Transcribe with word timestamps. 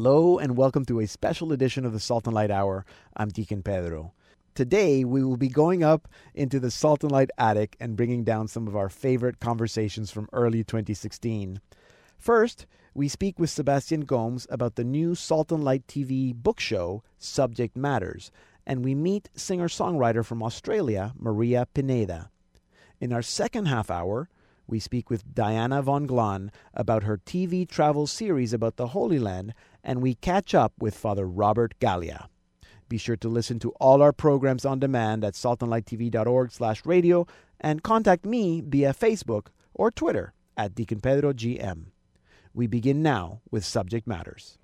Hello 0.00 0.38
and 0.38 0.56
welcome 0.56 0.84
to 0.84 1.00
a 1.00 1.08
special 1.08 1.52
edition 1.52 1.84
of 1.84 1.92
the 1.92 1.98
Salt 1.98 2.28
and 2.28 2.34
Light 2.34 2.52
Hour. 2.52 2.86
I'm 3.16 3.30
Deacon 3.30 3.64
Pedro. 3.64 4.12
Today 4.54 5.02
we 5.04 5.24
will 5.24 5.36
be 5.36 5.48
going 5.48 5.82
up 5.82 6.06
into 6.36 6.60
the 6.60 6.70
Salt 6.70 7.02
and 7.02 7.10
Light 7.10 7.32
attic 7.36 7.74
and 7.80 7.96
bringing 7.96 8.22
down 8.22 8.46
some 8.46 8.68
of 8.68 8.76
our 8.76 8.88
favorite 8.88 9.40
conversations 9.40 10.12
from 10.12 10.28
early 10.32 10.62
2016. 10.62 11.60
First, 12.16 12.66
we 12.94 13.08
speak 13.08 13.40
with 13.40 13.50
Sebastian 13.50 14.02
Gomes 14.02 14.46
about 14.50 14.76
the 14.76 14.84
new 14.84 15.16
Salt 15.16 15.50
and 15.50 15.64
Light 15.64 15.84
TV 15.88 16.32
book 16.32 16.60
show, 16.60 17.02
Subject 17.18 17.76
Matters, 17.76 18.30
and 18.64 18.84
we 18.84 18.94
meet 18.94 19.28
singer 19.34 19.66
songwriter 19.66 20.24
from 20.24 20.44
Australia, 20.44 21.12
Maria 21.18 21.66
Pineda. 21.74 22.30
In 23.00 23.12
our 23.12 23.22
second 23.22 23.66
half 23.66 23.90
hour, 23.90 24.28
we 24.68 24.78
speak 24.78 25.10
with 25.10 25.34
Diana 25.34 25.82
von 25.82 26.06
Glahn 26.06 26.50
about 26.74 27.02
her 27.02 27.16
TV 27.16 27.68
travel 27.68 28.06
series 28.06 28.52
about 28.52 28.76
the 28.76 28.88
Holy 28.88 29.18
Land, 29.18 29.54
and 29.82 30.02
we 30.02 30.14
catch 30.14 30.54
up 30.54 30.74
with 30.78 30.96
Father 30.96 31.26
Robert 31.26 31.74
Galea. 31.80 32.26
Be 32.88 32.98
sure 32.98 33.16
to 33.16 33.28
listen 33.28 33.58
to 33.60 33.70
all 33.80 34.02
our 34.02 34.12
programs 34.12 34.64
on 34.64 34.78
demand 34.78 35.24
at 35.24 35.34
saltandlighttv.org 35.34 36.52
slash 36.52 36.84
radio 36.84 37.26
and 37.60 37.82
contact 37.82 38.24
me 38.24 38.60
via 38.60 38.92
Facebook 38.92 39.48
or 39.74 39.90
Twitter 39.90 40.32
at 40.56 40.74
Deacon 40.74 41.00
Pedro 41.00 41.32
GM. 41.32 41.86
We 42.54 42.66
begin 42.66 43.02
now 43.02 43.40
with 43.50 43.64
Subject 43.64 44.06
Matters. 44.06 44.58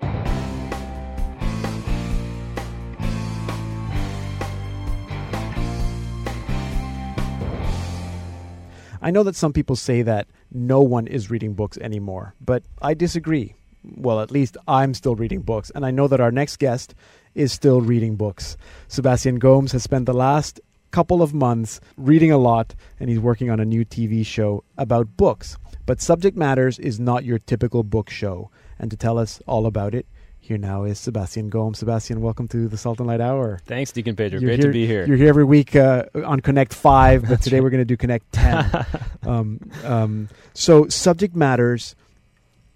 I 9.04 9.10
know 9.10 9.22
that 9.24 9.36
some 9.36 9.52
people 9.52 9.76
say 9.76 10.00
that 10.00 10.28
no 10.50 10.80
one 10.80 11.06
is 11.06 11.30
reading 11.30 11.52
books 11.52 11.76
anymore, 11.76 12.34
but 12.40 12.62
I 12.80 12.94
disagree. 12.94 13.54
Well, 13.84 14.22
at 14.22 14.30
least 14.30 14.56
I'm 14.66 14.94
still 14.94 15.14
reading 15.14 15.42
books, 15.42 15.70
and 15.74 15.84
I 15.84 15.90
know 15.90 16.08
that 16.08 16.22
our 16.22 16.32
next 16.32 16.56
guest 16.56 16.94
is 17.34 17.52
still 17.52 17.82
reading 17.82 18.16
books. 18.16 18.56
Sebastian 18.88 19.38
Gomes 19.38 19.72
has 19.72 19.82
spent 19.82 20.06
the 20.06 20.14
last 20.14 20.58
couple 20.90 21.20
of 21.20 21.34
months 21.34 21.82
reading 21.98 22.32
a 22.32 22.38
lot, 22.38 22.74
and 22.98 23.10
he's 23.10 23.18
working 23.20 23.50
on 23.50 23.60
a 23.60 23.66
new 23.66 23.84
TV 23.84 24.24
show 24.24 24.64
about 24.78 25.18
books. 25.18 25.58
But 25.84 26.00
Subject 26.00 26.34
Matters 26.34 26.78
is 26.78 26.98
not 26.98 27.26
your 27.26 27.38
typical 27.38 27.82
book 27.82 28.08
show. 28.08 28.50
And 28.78 28.90
to 28.90 28.96
tell 28.96 29.18
us 29.18 29.38
all 29.46 29.66
about 29.66 29.94
it, 29.94 30.06
here 30.44 30.58
now 30.58 30.84
is 30.84 30.98
Sebastian 30.98 31.48
Gomes. 31.48 31.78
Sebastian, 31.78 32.20
welcome 32.20 32.46
to 32.48 32.68
the 32.68 32.76
Salt 32.76 32.98
and 32.98 33.06
Light 33.06 33.22
Hour. 33.22 33.62
Thanks, 33.64 33.92
Deacon 33.92 34.14
Pedro. 34.14 34.38
You're 34.38 34.50
Great 34.50 34.58
here, 34.58 34.66
to 34.66 34.72
be 34.72 34.86
here. 34.86 35.06
You're 35.06 35.16
here 35.16 35.30
every 35.30 35.44
week 35.44 35.74
uh, 35.74 36.04
on 36.22 36.40
Connect 36.40 36.74
5, 36.74 37.26
but 37.26 37.40
today 37.42 37.62
we're 37.62 37.70
going 37.70 37.80
to 37.80 37.86
do 37.86 37.96
Connect 37.96 38.30
10. 38.32 38.86
um, 39.22 39.58
um, 39.84 40.28
so, 40.52 40.86
Subject 40.88 41.34
Matters, 41.34 41.96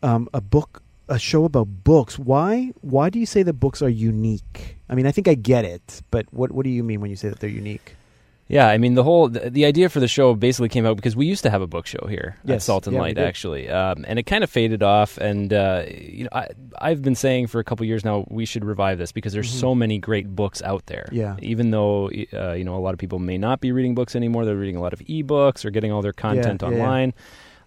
um, 0.02 0.30
a 0.32 0.40
book, 0.40 0.82
a 1.10 1.18
show 1.18 1.44
about 1.44 1.66
books. 1.84 2.18
Why? 2.18 2.72
Why 2.80 3.10
do 3.10 3.18
you 3.18 3.26
say 3.26 3.42
that 3.42 3.52
books 3.54 3.82
are 3.82 3.90
unique? 3.90 4.78
I 4.88 4.94
mean, 4.94 5.06
I 5.06 5.12
think 5.12 5.28
I 5.28 5.34
get 5.34 5.66
it, 5.66 6.00
but 6.10 6.24
what 6.32 6.50
what 6.52 6.64
do 6.64 6.70
you 6.70 6.82
mean 6.82 7.02
when 7.02 7.10
you 7.10 7.16
say 7.16 7.28
that 7.28 7.40
they're 7.40 7.50
unique? 7.50 7.96
Yeah, 8.48 8.66
I 8.66 8.78
mean 8.78 8.94
the 8.94 9.04
whole 9.04 9.28
the, 9.28 9.50
the 9.50 9.64
idea 9.66 9.88
for 9.90 10.00
the 10.00 10.08
show 10.08 10.34
basically 10.34 10.70
came 10.70 10.86
out 10.86 10.96
because 10.96 11.14
we 11.14 11.26
used 11.26 11.42
to 11.42 11.50
have 11.50 11.60
a 11.60 11.66
book 11.66 11.86
show 11.86 12.06
here 12.08 12.36
at 12.46 12.62
Salt 12.62 12.86
and 12.86 12.94
yeah, 12.94 13.00
Light 13.02 13.18
actually, 13.18 13.68
um, 13.68 14.04
and 14.08 14.18
it 14.18 14.22
kind 14.24 14.42
of 14.42 14.48
faded 14.48 14.82
off. 14.82 15.18
And 15.18 15.52
uh, 15.52 15.84
you 15.88 16.24
know, 16.24 16.30
I, 16.32 16.48
I've 16.78 17.02
been 17.02 17.14
saying 17.14 17.48
for 17.48 17.58
a 17.60 17.64
couple 17.64 17.84
years 17.84 18.04
now 18.04 18.24
we 18.30 18.46
should 18.46 18.64
revive 18.64 18.96
this 18.98 19.12
because 19.12 19.32
there's 19.34 19.52
Mhm. 19.52 19.60
so 19.60 19.74
many 19.74 19.98
great 19.98 20.34
books 20.34 20.62
out 20.62 20.86
there. 20.86 21.08
Yeah. 21.12 21.36
Even 21.42 21.70
though 21.72 22.06
uh, 22.32 22.52
you 22.52 22.64
know 22.64 22.74
a 22.76 22.80
lot 22.80 22.94
of 22.94 22.98
people 22.98 23.18
may 23.18 23.36
not 23.36 23.60
be 23.60 23.70
reading 23.70 23.94
books 23.94 24.16
anymore, 24.16 24.46
they're 24.46 24.56
reading 24.56 24.76
a 24.76 24.80
lot 24.80 24.94
of 24.94 25.00
ebooks 25.00 25.64
or 25.66 25.70
getting 25.70 25.92
all 25.92 26.00
their 26.02 26.14
content 26.14 26.62
yeah, 26.62 26.68
yeah. 26.70 26.78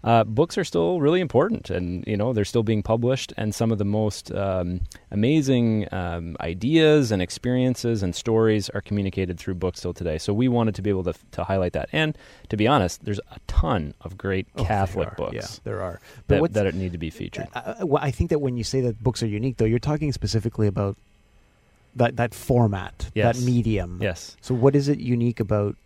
Uh, 0.04 0.24
books 0.24 0.58
are 0.58 0.64
still 0.64 1.00
really 1.00 1.20
important, 1.20 1.70
and 1.70 2.04
you 2.08 2.16
know 2.16 2.32
they're 2.32 2.44
still 2.44 2.64
being 2.64 2.82
published, 2.82 3.32
and 3.36 3.54
some 3.54 3.70
of 3.70 3.78
the 3.78 3.84
most 3.84 4.32
um, 4.34 4.80
amazing 5.12 5.86
um, 5.92 6.36
ideas 6.40 7.12
and 7.12 7.22
experiences 7.22 8.02
and 8.02 8.14
stories 8.16 8.68
are 8.70 8.80
communicated 8.80 9.38
through 9.38 9.54
books 9.54 9.78
still 9.78 9.94
today. 9.94 10.18
So 10.18 10.32
we 10.34 10.48
wanted 10.48 10.74
to 10.74 10.82
be 10.82 10.90
able 10.90 11.04
to, 11.04 11.14
to 11.32 11.44
highlight 11.44 11.72
that, 11.74 11.88
and 11.92 12.18
to 12.48 12.56
be 12.56 12.66
honest, 12.66 13.04
there's 13.04 13.20
a 13.30 13.38
ton 13.46 13.94
of 14.00 14.18
great 14.18 14.48
Oh, 14.56 14.64
Catholic 14.64 15.14
books 15.16 15.34
Yeah, 15.34 15.46
there 15.62 15.80
are. 15.80 16.00
But 16.26 16.52
that, 16.52 16.64
that 16.64 16.74
need 16.74 16.92
to 16.92 16.98
be 16.98 17.10
featured. 17.10 17.46
Well, 17.80 18.02
I 18.02 18.10
think 18.10 18.30
that 18.30 18.40
when 18.40 18.56
you 18.56 18.64
say 18.64 18.80
that 18.80 19.02
books 19.04 19.22
are 19.22 19.28
unique, 19.28 19.58
though, 19.58 19.64
you're 19.66 19.78
talking 19.78 20.12
specifically 20.12 20.66
about 20.66 20.96
that 21.94 22.16
that 22.16 22.34
format, 22.34 23.10
Yes. 23.14 23.38
that 23.38 23.44
medium. 23.44 23.98
yes, 24.02 24.36
So, 24.40 24.54
what 24.54 24.74
is 24.74 24.88
it 24.88 24.98
unique 24.98 25.38
about 25.38 25.76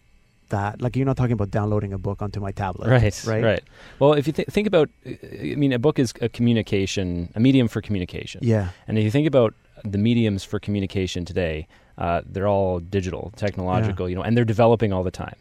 that? 0.48 0.80
Like, 0.82 0.96
you're 0.96 1.06
not 1.06 1.16
talking 1.16 1.32
about 1.32 1.50
downloading 1.50 1.92
a 1.92 1.98
book 1.98 2.22
onto 2.22 2.40
my 2.40 2.52
tablet, 2.52 2.88
right, 2.88 3.26
Right. 3.26 3.42
right. 3.44 3.62
Well, 3.98 4.12
if 4.14 4.26
you 4.26 4.32
th- 4.32 4.48
think 4.48 4.66
about, 4.66 4.88
I 5.06 5.54
mean, 5.56 5.72
a 5.72 5.78
book 5.78 5.98
is 5.98 6.12
a 6.20 6.28
communication, 6.28 7.32
a 7.34 7.40
medium 7.40 7.68
for 7.68 7.80
communication. 7.80 8.40
Yeah. 8.42 8.68
And 8.88 8.98
if 8.98 9.04
you 9.04 9.10
think 9.10 9.26
about 9.26 9.54
the 9.84 9.98
mediums 9.98 10.44
for 10.44 10.58
communication 10.58 11.24
today, 11.24 11.66
uh, 11.98 12.22
they're 12.26 12.48
all 12.48 12.80
digital, 12.80 13.32
technological, 13.36 14.08
you 14.08 14.14
know, 14.16 14.22
and 14.22 14.36
they're 14.36 14.44
developing 14.44 14.92
all 14.92 15.02
the 15.02 15.10
time. 15.10 15.36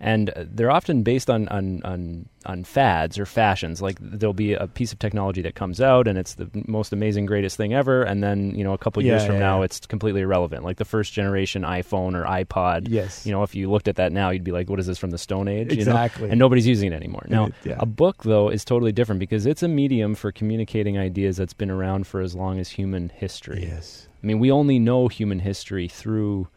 And 0.00 0.32
they're 0.36 0.70
often 0.70 1.02
based 1.02 1.28
on, 1.28 1.48
on, 1.48 1.82
on, 1.84 2.28
on 2.46 2.62
fads 2.64 3.18
or 3.18 3.26
fashions. 3.26 3.82
Like 3.82 3.98
there'll 4.00 4.32
be 4.32 4.52
a 4.54 4.68
piece 4.68 4.92
of 4.92 4.98
technology 4.98 5.42
that 5.42 5.56
comes 5.56 5.80
out 5.80 6.06
and 6.06 6.16
it's 6.16 6.34
the 6.34 6.48
most 6.66 6.92
amazing, 6.92 7.26
greatest 7.26 7.56
thing 7.56 7.74
ever. 7.74 8.02
And 8.04 8.22
then, 8.22 8.54
you 8.54 8.62
know, 8.62 8.72
a 8.72 8.78
couple 8.78 9.02
Yeah, 9.02 9.14
years 9.14 9.24
from 9.26 9.34
yeah, 9.34 9.40
now, 9.40 9.62
it's 9.62 9.80
completely 9.86 10.20
irrelevant. 10.20 10.64
Like 10.64 10.76
the 10.76 10.84
first 10.84 11.12
generation 11.12 11.62
iPhone 11.62 12.14
or 12.14 12.24
iPod. 12.24 12.86
Yes. 12.88 13.26
You 13.26 13.32
know, 13.32 13.42
if 13.42 13.54
you 13.54 13.70
looked 13.70 13.88
at 13.88 13.96
that 13.96 14.12
now, 14.12 14.30
you'd 14.30 14.44
be 14.44 14.52
like, 14.52 14.70
what 14.70 14.78
is 14.78 14.86
this 14.86 14.98
from 14.98 15.10
the 15.10 15.18
Stone 15.18 15.48
Age? 15.48 15.72
You 15.72 15.84
know? 15.84 15.90
exactly. 15.90 16.30
And 16.30 16.38
nobody's 16.38 16.66
using 16.66 16.92
it 16.92 16.94
anymore. 16.94 17.26
Now, 17.28 17.48
yeah. 17.64 17.76
a 17.80 17.86
book, 17.86 18.22
though, 18.22 18.48
is 18.50 18.64
totally 18.64 18.92
different 18.92 19.18
because 19.18 19.46
it's 19.46 19.62
a 19.64 19.68
medium 19.68 20.14
for 20.14 20.30
communicating 20.30 20.96
ideas 20.96 21.36
that's 21.36 21.54
been 21.54 21.70
around 21.70 22.06
for 22.06 22.20
as 22.20 22.34
long 22.34 22.58
as 22.60 22.68
human 22.70 23.08
history. 23.08 23.66
yes. 23.68 24.06
I 24.22 24.26
mean, 24.26 24.40
we 24.40 24.50
only 24.50 24.78
know 24.80 25.06
human 25.08 25.38
history 25.38 25.86
through 25.86 26.48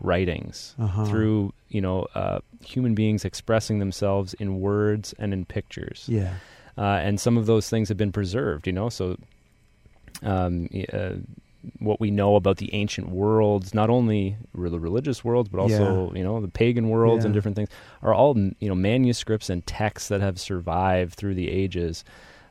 writings, 0.00 0.74
Uh-huh. 0.78 1.04
through 1.04 1.52
you 1.68 1.80
know 1.80 2.06
uh, 2.14 2.38
human 2.64 2.94
beings 2.94 3.24
expressing 3.24 3.78
themselves 3.78 4.34
in 4.34 4.60
words 4.60 5.14
and 5.18 5.32
in 5.32 5.44
pictures, 5.44 6.06
Yeah. 6.08 6.34
uh, 6.78 6.82
and 7.06 7.20
some 7.20 7.36
of 7.38 7.46
those 7.46 7.68
things 7.70 7.88
have 7.88 7.98
been 7.98 8.12
preserved. 8.12 8.66
You 8.66 8.72
know, 8.72 8.88
so 8.88 9.16
um, 10.22 10.68
uh, 10.92 11.10
what 11.78 12.00
we 12.00 12.10
know 12.10 12.36
about 12.36 12.56
the 12.56 12.72
ancient 12.74 13.10
worlds, 13.10 13.74
not 13.74 13.90
only 13.90 14.36
the 14.54 14.78
religious 14.80 15.22
worlds, 15.24 15.48
but 15.50 15.60
also 15.60 16.12
you 16.14 16.24
know 16.24 16.40
the 16.40 16.48
pagan 16.48 16.88
worlds 16.88 17.24
and 17.26 17.34
different 17.34 17.56
things, 17.56 17.68
are 18.02 18.14
all 18.14 18.36
you 18.36 18.68
know 18.68 18.74
manuscripts 18.74 19.50
and 19.50 19.64
texts 19.66 20.08
that 20.08 20.20
have 20.20 20.40
survived 20.40 21.14
through 21.14 21.34
the 21.34 21.48
ages. 21.50 22.04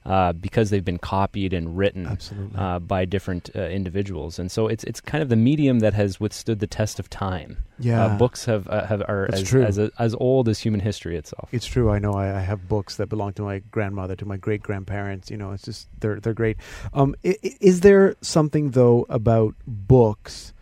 Uh, 0.10 0.34
because 0.34 0.72
they've 0.72 0.84
been 0.86 0.98
copied 0.98 1.54
and 1.54 1.78
written 1.78 2.18
uh, 2.58 2.80
by 2.80 3.06
different 3.06 3.52
uh, 3.56 3.60
individuals, 3.68 4.40
and 4.40 4.52
so 4.52 4.66
it's 4.68 4.84
it's 4.86 5.00
kind 5.00 5.22
of 5.22 5.30
the 5.30 5.36
medium 5.36 5.82
that 5.82 5.94
has 5.94 6.20
withstood 6.20 6.60
the 6.60 6.66
test 6.68 7.00
of 7.00 7.08
time. 7.12 7.64
yeah. 7.78 8.06
Uh, 8.06 8.18
books 8.18 8.46
have 8.46 8.68
uh, 8.70 8.88
have 8.88 9.02
are 9.08 9.30
as 9.32 9.44
true. 9.44 9.62
as, 9.64 9.78
as 9.78 10.16
old 10.16 10.50
as 10.50 10.58
human 10.60 10.80
history 10.80 11.16
itself. 11.16 11.48
It's 11.52 11.68
true. 11.68 11.92
I 11.92 12.00
know. 12.00 12.14
I, 12.14 12.38
I 12.38 12.42
have 12.42 12.68
books 12.68 12.96
that 12.98 13.06
belong 13.08 13.34
to 13.34 13.44
my 13.44 13.60
grandmother, 13.70 14.16
to 14.16 14.26
my 14.26 14.38
great 14.38 14.64
grandparents. 14.64 15.30
You 15.30 15.38
know, 15.38 15.52
it's 15.52 15.64
just 15.64 15.88
they're 16.00 16.20
they're 16.20 16.34
great. 16.34 16.58
Um, 16.92 17.14
i- 17.24 17.38
i- 17.46 17.58
is 17.62 17.82
there 17.82 18.16
something 18.22 18.72
though 18.72 19.06
about 19.10 19.54
books 19.68 20.54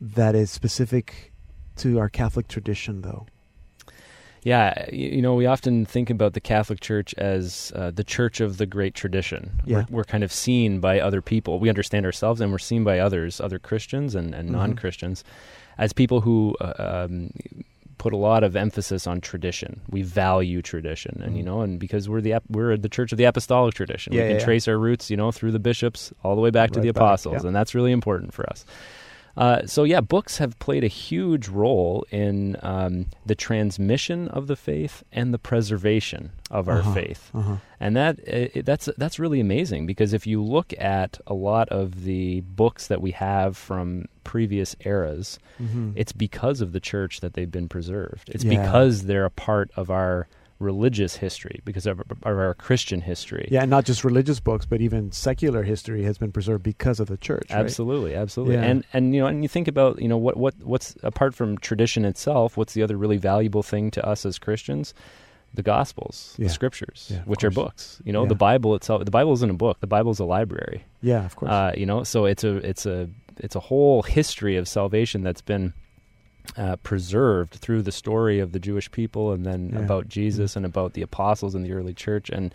that 0.00 0.34
is 0.34 0.50
specific 0.50 1.32
to 1.76 1.98
our 1.98 2.08
Catholic 2.08 2.48
tradition, 2.48 3.02
though? 3.02 3.26
Yeah, 4.44 4.88
you 4.92 5.20
know, 5.20 5.34
we 5.34 5.46
often 5.46 5.84
think 5.84 6.10
about 6.10 6.32
the 6.34 6.40
Catholic 6.40 6.80
Church 6.80 7.12
as 7.14 7.72
uh, 7.74 7.90
the 7.90 8.04
church 8.04 8.40
of 8.40 8.56
the 8.58 8.66
great 8.66 8.94
tradition. 8.94 9.60
Yeah. 9.64 9.84
We're, 9.90 9.98
we're 9.98 10.04
kind 10.04 10.22
of 10.24 10.32
seen 10.32 10.80
by 10.80 11.00
other 11.00 11.20
people. 11.20 11.58
We 11.58 11.68
understand 11.68 12.06
ourselves, 12.06 12.40
and 12.40 12.52
we're 12.52 12.58
seen 12.58 12.84
by 12.84 12.98
others, 13.00 13.40
other 13.40 13.58
Christians 13.58 14.14
and, 14.14 14.34
and 14.34 14.48
Mhm. 14.48 14.52
non 14.52 14.74
Christians, 14.76 15.24
as 15.76 15.92
people 15.92 16.20
who 16.20 16.56
uh, 16.60 17.06
um, 17.08 17.30
put 17.98 18.12
a 18.12 18.16
lot 18.16 18.44
of 18.44 18.54
emphasis 18.54 19.08
on 19.08 19.20
tradition. 19.20 19.80
We 19.90 20.02
value 20.02 20.62
tradition, 20.62 21.20
and 21.24 21.36
you 21.36 21.42
Mhm. 21.42 21.46
know, 21.46 21.60
and 21.62 21.80
because 21.80 22.08
we're 22.08 22.20
the 22.20 22.34
we're 22.48 22.76
the 22.76 22.88
church 22.88 23.10
of 23.10 23.18
the 23.18 23.24
apostolic 23.24 23.74
tradition, 23.74 24.12
Yeah, 24.12 24.20
we 24.20 24.22
can 24.28 24.30
yeah, 24.36 24.38
yeah. 24.38 24.44
trace 24.44 24.68
our 24.68 24.78
roots, 24.78 25.10
you 25.10 25.16
know, 25.16 25.32
through 25.32 25.50
the 25.52 25.58
bishops 25.58 26.12
all 26.22 26.36
the 26.36 26.40
way 26.40 26.50
back 26.50 26.70
to 26.70 26.78
Right 26.78 26.86
the 26.86 26.92
back, 26.92 27.02
apostles, 27.02 27.42
yeah. 27.42 27.48
and 27.48 27.56
that's 27.56 27.74
really 27.74 27.90
important 27.92 28.32
for 28.32 28.48
us. 28.48 28.64
Uh, 29.38 29.64
so 29.66 29.84
yeah, 29.84 30.00
books 30.00 30.38
have 30.38 30.58
played 30.58 30.82
a 30.82 30.88
huge 30.88 31.46
role 31.48 32.04
in 32.10 32.56
um, 32.62 33.06
the 33.24 33.36
transmission 33.36 34.26
of 34.28 34.48
the 34.48 34.56
faith 34.56 35.04
and 35.12 35.32
the 35.32 35.38
preservation 35.38 36.32
of 36.50 36.68
our 36.68 36.78
Uh-huh. 36.80 36.92
faith, 36.94 37.30
Uh 37.32 37.40
huh. 37.42 37.56
and 37.78 37.96
that 37.96 38.18
uh, 38.28 38.62
that's 38.64 38.88
that's 38.98 39.18
really 39.20 39.38
amazing 39.40 39.86
because 39.86 40.12
if 40.12 40.26
you 40.26 40.42
look 40.42 40.72
at 40.78 41.20
a 41.26 41.34
lot 41.34 41.68
of 41.68 42.02
the 42.04 42.40
books 42.40 42.88
that 42.88 43.00
we 43.00 43.12
have 43.12 43.56
from 43.56 44.06
previous 44.24 44.74
eras, 44.84 45.38
Mm-hmm. 45.62 45.92
it's 45.94 46.12
because 46.12 46.60
of 46.60 46.72
the 46.72 46.80
church 46.80 47.20
that 47.20 47.34
they've 47.34 47.50
been 47.58 47.68
preserved. 47.68 48.28
It's 48.34 48.44
Yeah. 48.44 48.60
because 48.60 49.04
they're 49.06 49.24
a 49.24 49.30
part 49.30 49.70
of 49.76 49.88
our 49.90 50.26
religious 50.58 51.16
history, 51.16 51.60
because 51.64 51.86
of, 51.86 52.00
of 52.00 52.24
our 52.24 52.54
Christian 52.54 53.00
history. 53.00 53.48
yeah, 53.50 53.62
and 53.62 53.70
not 53.70 53.84
just 53.84 54.02
religious 54.04 54.40
books, 54.40 54.66
but 54.66 54.80
even 54.80 55.12
secular 55.12 55.62
history 55.62 56.02
has 56.02 56.18
been 56.18 56.32
preserved 56.32 56.62
because 56.64 56.98
of 57.00 57.06
the 57.08 57.16
church. 57.16 57.46
right? 57.50 57.58
Absolutely, 57.60 58.14
absolutely. 58.14 58.56
Yeah. 58.56 58.64
And 58.64 58.84
and 58.92 59.14
you 59.14 59.20
know, 59.20 59.26
and 59.28 59.42
you 59.42 59.48
think 59.48 59.68
about, 59.68 60.00
you 60.02 60.08
know, 60.08 60.16
what 60.18 60.36
what 60.36 60.54
what's 60.62 60.96
apart 61.02 61.34
from 61.34 61.58
tradition 61.58 62.04
itself, 62.04 62.56
what's 62.56 62.74
the 62.74 62.82
other 62.82 62.96
really 62.96 63.18
valuable 63.18 63.62
thing 63.62 63.90
to 63.92 64.04
us 64.06 64.26
as 64.26 64.38
Christians? 64.38 64.94
the 65.54 65.62
Gospels, 65.62 66.34
Yeah. 66.36 66.48
the 66.48 66.52
Scriptures, 66.52 67.08
Yeah, 67.10 67.22
which 67.24 67.42
are 67.42 67.50
books. 67.50 68.02
You 68.04 68.12
know, 68.12 68.26
the 68.26 68.34
Bible 68.34 68.74
itself. 68.74 69.02
The 69.06 69.10
Bible 69.10 69.32
isn't 69.32 69.48
a 69.50 69.54
book. 69.54 69.80
The 69.80 69.86
Bible 69.86 70.10
is 70.10 70.18
a 70.18 70.26
library. 70.26 70.84
Yeah, 71.00 71.24
of 71.24 71.36
course. 71.36 71.50
Uh, 71.50 71.72
you 71.74 71.86
know, 71.86 72.04
so 72.04 72.26
it's 72.26 72.44
a 72.44 72.56
it's 72.56 72.84
a 72.84 73.08
it's 73.38 73.56
a 73.56 73.60
whole 73.60 74.02
history 74.02 74.56
of 74.58 74.68
salvation 74.68 75.22
that's 75.22 75.40
been 75.40 75.72
uh, 76.56 76.76
preserved 76.76 77.54
through 77.54 77.82
the 77.82 77.92
story 77.92 78.40
of 78.40 78.52
the 78.52 78.58
Jewish 78.58 78.90
people, 78.90 79.32
and 79.32 79.44
then 79.44 79.70
Yeah. 79.72 79.80
about 79.80 80.08
Jesus 80.08 80.56
and 80.56 80.64
about 80.66 80.94
the 80.94 81.02
apostles 81.02 81.54
in 81.54 81.62
the 81.62 81.72
early 81.72 81.94
church. 81.94 82.30
And 82.30 82.54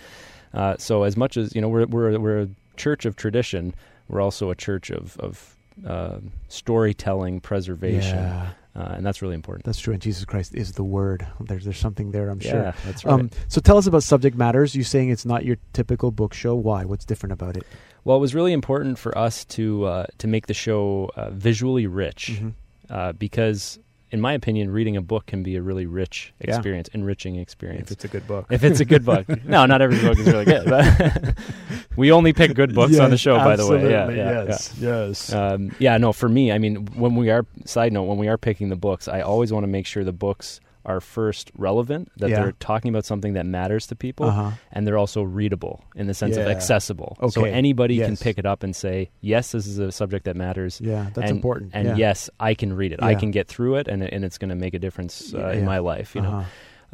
uh, 0.54 0.75
so, 0.78 1.04
as 1.04 1.16
much 1.18 1.38
as 1.38 1.54
you 1.56 1.62
know, 1.62 1.69
we're 1.69 1.86
we're 1.86 2.19
we're 2.19 2.42
a 2.42 2.50
church 2.78 3.06
of 3.06 3.16
tradition. 3.16 3.74
We're 4.10 4.22
also 4.22 4.50
a 4.50 4.56
church 4.56 4.90
of 4.92 5.16
of 5.19 5.56
uh, 5.88 6.19
storytelling, 6.50 7.42
preservation, 7.42 8.18
Yeah, 8.18 8.50
uh, 8.75 8.94
and 8.95 9.06
that's 9.06 9.22
really 9.22 9.34
important. 9.36 9.66
that's 9.66 9.80
true. 9.80 9.92
And 9.94 10.01
Jesus 10.01 10.24
Christ 10.24 10.54
is 10.54 10.74
the 10.74 10.84
Word. 10.84 11.25
There's 11.39 11.63
there's 11.66 11.80
something 11.80 12.12
there, 12.12 12.30
I'm 12.30 12.39
yeah, 12.42 12.51
sure. 12.51 12.74
that's 12.86 13.04
right. 13.06 13.13
Um, 13.13 13.30
so 13.48 13.60
tell 13.60 13.78
us 13.78 13.88
about 13.88 14.04
subject 14.04 14.38
matters. 14.38 14.75
You 14.75 14.84
saying 14.84 15.10
it's 15.10 15.25
not 15.25 15.46
your 15.46 15.57
typical 15.74 16.12
book 16.12 16.34
show? 16.34 16.54
Why? 16.56 16.86
What's 16.86 17.06
different 17.06 17.34
about 17.34 17.57
it? 17.57 17.63
well, 18.06 18.18
it 18.18 18.19
was 18.19 18.36
really 18.36 18.51
important 18.54 19.00
for 19.00 19.18
us 19.18 19.46
to 19.46 19.86
uh, 19.86 20.06
to 20.19 20.28
make 20.28 20.46
the 20.48 20.54
show 20.54 21.10
uh, 21.16 21.30
visually 21.31 21.88
rich. 21.88 22.34
Mhm. 22.39 22.54
Uh, 22.89 23.12
because, 23.13 23.80
in 24.12 24.21
my 24.21 24.33
opinion, 24.33 24.69
reading 24.71 24.95
a 24.97 25.01
book 25.01 25.25
can 25.25 25.44
be 25.44 25.56
a 25.56 25.62
really 25.62 25.85
rich 25.85 26.33
Yeah. 26.39 26.56
experience, 26.56 26.89
enriching 26.94 27.35
experience. 27.38 27.89
If 27.89 27.91
it's 27.97 28.06
a 28.06 28.07
good 28.07 28.27
book. 28.27 28.47
If 28.51 28.63
it's 28.63 28.80
a 28.80 28.85
good 28.85 29.06
book, 29.06 29.27
no, 29.45 29.65
not 29.65 29.81
every 29.81 30.00
book 30.00 30.18
is 30.19 30.27
really 30.27 30.45
good. 30.45 30.65
But 30.65 31.35
we 31.95 32.12
only 32.12 32.33
pick 32.33 32.53
good 32.56 32.74
books 32.75 33.00
on 33.00 33.09
the 33.09 33.18
show, 33.18 33.38
by 33.38 33.56
the 33.56 33.68
way. 33.68 33.89
Yeah, 33.89 34.09
yeah, 34.09 34.44
yes, 34.45 34.75
yes. 34.80 35.30
yeah. 35.31 35.47
Um, 35.53 35.75
yeah, 35.80 35.97
no. 35.97 36.13
For 36.13 36.30
me, 36.30 36.51
I 36.51 36.57
mean, 36.57 36.85
when 36.95 37.15
we 37.15 37.30
are 37.30 37.45
side 37.65 37.94
note, 37.94 38.03
when 38.03 38.18
we 38.18 38.27
are 38.27 38.38
picking 38.38 38.69
the 38.69 38.75
books, 38.75 39.07
I 39.07 39.21
always 39.21 39.51
want 39.51 39.63
to 39.63 39.68
make 39.68 39.86
sure 39.86 40.03
the 40.03 40.12
books 40.12 40.59
are 40.85 41.00
first 41.00 41.51
relevant, 41.57 42.12
that 42.18 42.30
Yeah. 42.30 42.41
they're 42.44 42.51
talking 42.53 42.89
about 42.89 43.06
something 43.06 43.33
that 43.33 43.45
matters 43.45 43.88
to 43.88 43.95
people, 43.95 44.25
Uh-huh. 44.27 44.51
and 44.71 44.85
they're 44.85 44.97
also 44.97 45.21
readable 45.24 45.83
in 45.95 46.07
the 46.07 46.13
sense 46.13 46.35
of 46.38 46.45
Yeah. 46.45 46.51
accessible. 46.51 47.18
So 47.30 47.41
Okay. 47.41 47.51
anybody 47.51 47.97
can 48.00 48.18
pick 48.18 48.38
it 48.38 48.45
up 48.45 48.63
and 48.63 48.75
say, 48.75 49.09
"Yes, 49.21 49.51
this 49.53 49.65
is 49.68 49.80
a 49.80 49.91
subject 49.91 50.25
that 50.25 50.35
matters." 50.35 50.81
Yeah, 50.81 51.07
that's 51.13 51.30
and, 51.30 51.38
important. 51.38 51.71
And 51.74 51.88
yeah. 51.89 51.95
yes, 51.95 52.30
I 52.39 52.53
can 52.53 52.74
read 52.74 52.91
it. 52.91 53.01
I 53.01 53.15
can 53.15 53.31
get 53.31 53.47
through 53.47 53.75
it, 53.75 53.88
and 53.88 54.03
and 54.03 54.24
it's 54.25 54.38
going 54.38 54.50
to 54.50 54.56
make 54.56 54.74
a 54.74 54.80
difference 54.80 55.33
uh, 55.33 55.50
in 55.50 55.65
my 55.65 55.80
life. 55.80 56.15
You 56.15 56.21
know. 56.21 56.30
Uh-huh. 56.30 56.44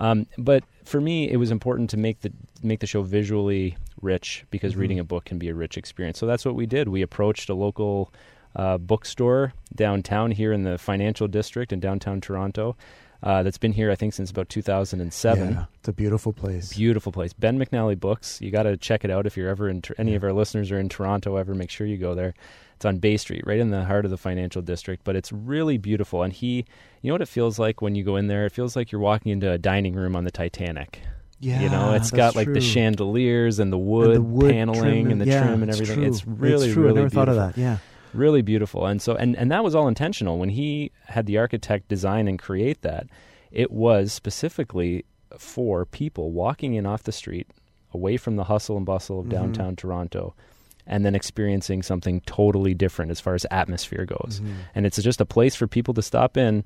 Um, 0.02 0.28
but 0.38 0.64
for 0.86 1.02
me, 1.02 1.30
it 1.30 1.36
was 1.38 1.52
important 1.52 1.90
to 1.90 1.98
make 1.98 2.22
the 2.22 2.32
make 2.64 2.80
the 2.80 2.88
show 2.88 3.02
visually 3.02 3.76
rich 4.02 4.46
because 4.50 4.76
Mhm. 4.76 4.80
reading 4.80 5.00
a 5.00 5.04
book 5.04 5.26
can 5.26 5.38
be 5.38 5.50
a 5.50 5.54
rich 5.54 5.78
experience. 5.78 6.18
So 6.20 6.26
that's 6.26 6.46
what 6.46 6.56
we 6.56 6.66
did. 6.66 6.88
We 6.88 7.02
approached 7.02 7.50
a 7.50 7.54
local 7.54 8.14
uh, 8.56 8.78
bookstore 8.80 9.54
downtown 9.76 10.32
here 10.32 10.52
in 10.52 10.64
the 10.64 10.78
financial 10.80 11.28
district 11.28 11.72
in 11.72 11.80
downtown 11.80 12.20
Toronto. 12.20 12.76
Uh, 13.22 13.44
that's 13.44 13.58
been 13.58 13.74
here, 13.74 13.92
I 13.92 13.96
think, 13.96 14.14
since 14.14 14.32
about 14.32 14.48
2007. 14.50 15.50
Yeah, 15.54 15.66
it's 15.80 15.88
a 15.90 15.94
beautiful 15.94 16.32
place. 16.32 16.74
Beautiful 16.74 17.12
place, 17.12 17.34
Ben 17.34 17.60
McNally 17.60 18.00
Books. 18.00 18.40
You 18.42 18.50
got 18.50 18.64
to 18.64 18.78
check 18.78 19.04
it 19.04 19.12
out 19.12 19.26
if 19.26 19.36
you're 19.36 19.50
ever 19.50 19.68
in. 19.68 19.82
Tor- 19.82 19.96
any 20.00 20.12
Yeah. 20.12 20.18
of 20.18 20.24
our 20.24 20.32
listeners 20.34 20.72
are 20.72 20.80
in 20.80 20.88
Toronto, 20.88 21.36
ever 21.36 21.54
make 21.54 21.70
sure 21.70 21.86
you 21.86 21.98
go 21.98 22.16
there. 22.16 22.34
It's 22.78 22.86
on 22.86 23.00
Bay 23.00 23.18
Street, 23.18 23.44
right 23.46 23.60
in 23.60 23.72
the 23.72 23.84
heart 23.84 24.06
of 24.06 24.12
the 24.12 24.18
financial 24.18 24.62
district, 24.62 25.04
but 25.04 25.18
it's 25.18 25.34
really 25.34 25.78
beautiful. 25.78 26.24
And 26.24 26.32
he, 26.32 26.64
you 27.02 27.10
know 27.10 27.14
what 27.16 27.22
it 27.22 27.28
feels 27.28 27.60
like 27.60 27.82
when 27.82 27.94
you 27.96 28.06
go 28.06 28.16
in 28.16 28.28
there? 28.28 28.46
It 28.46 28.54
feels 28.54 28.78
like 28.78 28.90
you're 28.90 29.02
walking 29.02 29.34
into 29.34 29.52
a 29.52 29.58
dining 29.58 29.96
room 29.96 30.16
on 30.16 30.24
the 30.24 30.32
Titanic. 30.32 31.02
Yeah, 31.42 31.62
you 31.62 31.70
know, 31.70 31.94
it's 31.94 32.12
got 32.12 32.36
like 32.38 32.52
the 32.52 32.60
chandeliers 32.62 33.60
and 33.60 33.72
the 33.72 33.78
And 33.78 33.86
wood, 33.88 34.16
the 34.16 34.22
wood 34.22 34.52
paneling 34.52 34.80
trim 34.82 35.12
and 35.12 35.22
the 35.22 35.26
yeah, 35.26 35.44
trim 35.44 35.62
and 35.62 35.72
everything. 35.72 35.98
True. 35.98 36.06
It's 36.06 36.26
really, 36.28 36.66
it's 36.68 36.74
true. 36.74 36.84
really 36.84 37.00
I 37.00 37.04
never 37.04 37.10
thought 37.10 37.30
of 37.30 37.36
that. 37.36 37.58
Yeah. 37.58 37.78
Really 38.14 38.42
beautiful. 38.42 38.86
And 38.86 39.02
so, 39.02 39.16
and, 39.16 39.36
and 39.36 39.52
that 39.52 39.64
was 39.64 39.76
all 39.76 39.88
intentional. 39.88 40.38
When 40.38 40.50
he 40.50 40.92
had 41.06 41.26
the 41.26 41.38
architect 41.38 41.88
design 41.88 42.28
and 42.28 42.40
create 42.40 42.82
that, 42.82 43.08
it 43.52 43.72
was 43.72 44.12
specifically 44.14 45.06
for 45.38 45.86
people 45.86 46.32
walking 46.32 46.74
in 46.74 46.86
off 46.86 47.04
the 47.04 47.12
street, 47.12 47.48
away 47.94 48.18
from 48.18 48.36
the 48.36 48.46
hustle 48.46 48.78
and 48.78 48.86
bustle 48.86 49.20
of 49.20 49.28
Mhm. 49.28 49.32
downtown 49.32 49.76
Toronto, 49.76 50.34
and 50.88 51.06
then 51.06 51.14
experiencing 51.16 51.84
something 51.84 52.22
totally 52.22 52.74
different 52.74 53.12
as 53.12 53.20
far 53.20 53.36
as 53.36 53.46
atmosphere 53.52 54.06
goes. 54.06 54.42
Mhm. 54.44 54.54
And 54.76 54.86
it's 54.88 55.02
just 55.02 55.22
a 55.22 55.26
place 55.26 55.56
for 55.56 55.68
people 55.68 55.94
to 55.94 56.02
stop 56.02 56.36
in, 56.36 56.64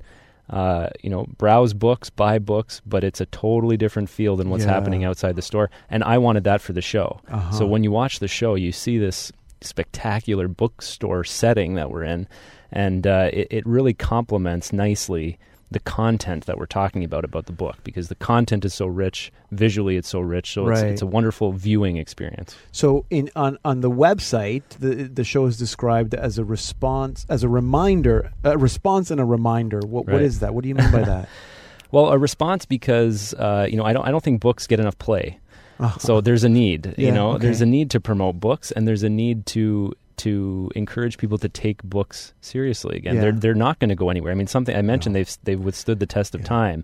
uh, 0.49 0.87
you 1.01 1.09
know, 1.09 1.25
browse 1.37 1.73
books, 1.73 2.09
buy 2.09 2.39
books, 2.39 2.81
but 2.85 3.03
it's 3.03 3.19
a 3.21 3.25
totally 3.27 3.75
different 3.77 4.09
feel 4.09 4.35
than 4.37 4.49
what's 4.49 4.65
Yeah. 4.65 4.71
happening 4.73 5.03
outside 5.03 5.35
the 5.35 5.41
store. 5.41 5.69
And 5.89 6.03
I 6.03 6.17
wanted 6.17 6.43
that 6.45 6.61
for 6.61 6.71
the 6.73 6.81
show. 6.81 7.19
Uh-huh. 7.29 7.51
So 7.51 7.65
when 7.65 7.83
you 7.83 7.91
watch 7.91 8.19
the 8.19 8.27
show, 8.27 8.55
you 8.55 8.71
see 8.71 8.97
this 8.97 9.31
spectacular 9.63 10.47
bookstore 10.47 11.23
setting 11.23 11.75
that 11.75 11.89
we're 11.91 12.03
in, 12.03 12.27
and 12.71 13.05
uh, 13.07 13.29
it, 13.33 13.47
it 13.51 13.65
really 13.65 13.93
complements 13.93 14.71
nicely 14.73 15.37
the 15.71 15.79
content 15.79 16.45
that 16.45 16.59
we're 16.59 16.67
talking 16.67 17.03
about 17.03 17.25
about 17.25 17.47
the 17.47 17.51
book 17.51 17.77
because 17.83 18.07
the 18.07 18.13
content 18.15 18.63
is 18.63 18.75
so 18.75 18.85
rich 18.85 19.31
visually 19.49 19.97
it's 19.97 20.07
so 20.07 20.19
rich 20.19 20.51
so 20.53 20.67
it's, 20.67 20.81
Right. 20.81 20.91
it's 20.91 21.01
a 21.01 21.07
wonderful 21.07 21.51
viewing 21.51 21.97
experience 21.97 22.55
So 22.71 23.07
in 23.09 23.31
on 23.35 23.57
on 23.65 23.81
the 23.81 23.89
website, 23.89 24.61
the 24.79 25.05
the 25.05 25.23
show 25.23 25.45
is 25.47 25.57
described 25.57 26.13
as 26.13 26.37
a 26.37 26.43
response, 26.45 27.25
as 27.27 27.43
a 27.43 27.49
reminder, 27.49 28.31
a 28.43 28.55
response 28.55 29.09
and 29.09 29.19
a 29.19 29.25
reminder. 29.25 29.79
What 29.79 30.05
what 30.05 30.13
Right. 30.17 30.21
is 30.21 30.41
that? 30.41 30.53
What 30.53 30.61
do 30.61 30.69
you 30.69 30.75
mean 30.75 30.91
by 30.91 31.01
that? 31.05 31.27
well 31.91 32.09
a 32.09 32.19
response 32.19 32.65
because 32.67 33.33
uh, 33.35 33.65
you 33.67 33.75
know 33.77 33.83
I 33.83 33.93
don't, 33.93 34.05
I 34.07 34.11
don't 34.11 34.23
think 34.23 34.41
books 34.41 34.67
get 34.67 34.79
enough 34.79 34.99
play 34.99 35.39
Uh-huh. 35.79 35.97
so 35.99 36.21
there's 36.21 36.43
a 36.43 36.49
need 36.49 36.85
Yeah, 36.97 37.07
you 37.07 37.11
know 37.11 37.37
there's 37.37 37.61
a 37.61 37.65
need 37.65 37.89
to 37.91 37.99
promote 37.99 38.39
books 38.39 38.71
and 38.71 38.87
there's 38.87 39.03
a 39.03 39.09
need 39.09 39.45
to 39.47 39.93
to 40.17 40.69
encourage 40.75 41.17
people 41.17 41.37
to 41.39 41.49
take 41.49 41.81
books 41.83 42.33
seriously 42.41 42.97
again 42.97 43.15
Yeah. 43.15 43.21
they're 43.21 43.31
they're 43.31 43.55
not 43.55 43.79
going 43.79 43.89
to 43.89 43.95
go 43.95 44.09
anywhere 44.09 44.31
i 44.31 44.35
mean 44.35 44.47
something 44.47 44.75
i 44.75 44.81
mentioned 44.81 45.15
they've 45.15 45.35
they've 45.43 45.59
withstood 45.59 45.99
the 45.99 46.05
test 46.05 46.35
of 46.35 46.41
Yeah. 46.41 46.47
time 46.47 46.83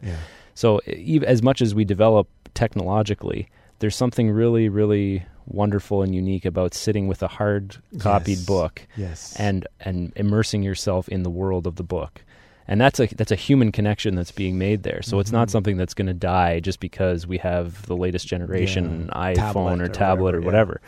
so 0.56 0.80
as 1.27 1.41
much 1.44 1.62
as 1.62 1.75
we 1.75 1.86
develop 1.86 2.27
technologically 2.56 3.47
there's 3.80 3.95
something 3.95 4.31
really 4.31 4.69
really 4.69 5.24
wonderful 5.45 6.03
and 6.03 6.13
unique 6.13 6.45
about 6.45 6.74
sitting 6.74 7.07
with 7.07 7.24
a 7.24 7.27
hard 7.27 7.77
copied 8.00 8.38
Yes. 8.38 8.45
book 8.45 8.88
Yes. 8.97 9.35
and 9.39 9.68
and 9.80 10.13
immersing 10.15 10.62
yourself 10.63 11.07
in 11.09 11.24
the 11.24 11.30
world 11.30 11.65
of 11.68 11.75
the 11.75 11.83
book 11.83 12.23
and 12.69 12.80
that's 12.80 12.99
a 13.02 13.07
that's 13.07 13.31
a 13.31 13.35
human 13.35 13.71
connection 13.73 14.16
that's 14.16 14.31
being 14.31 14.57
made 14.57 14.83
there 14.83 15.02
so 15.02 15.19
it's 15.19 15.31
not 15.33 15.47
Mhm. 15.47 15.52
something 15.52 15.76
that's 15.78 15.94
going 15.94 16.07
to 16.07 16.14
die 16.14 16.61
just 16.61 16.80
because 16.80 17.28
we 17.28 17.38
have 17.40 17.85
the 17.88 17.95
latest 17.97 18.28
generation 18.28 19.09
Yeah. 19.14 19.33
iphone 19.33 19.35
Tablet 19.35 19.81
or 19.81 19.83
or 19.85 19.88
tablet 19.90 20.35
or 20.35 20.42
whatever, 20.42 20.80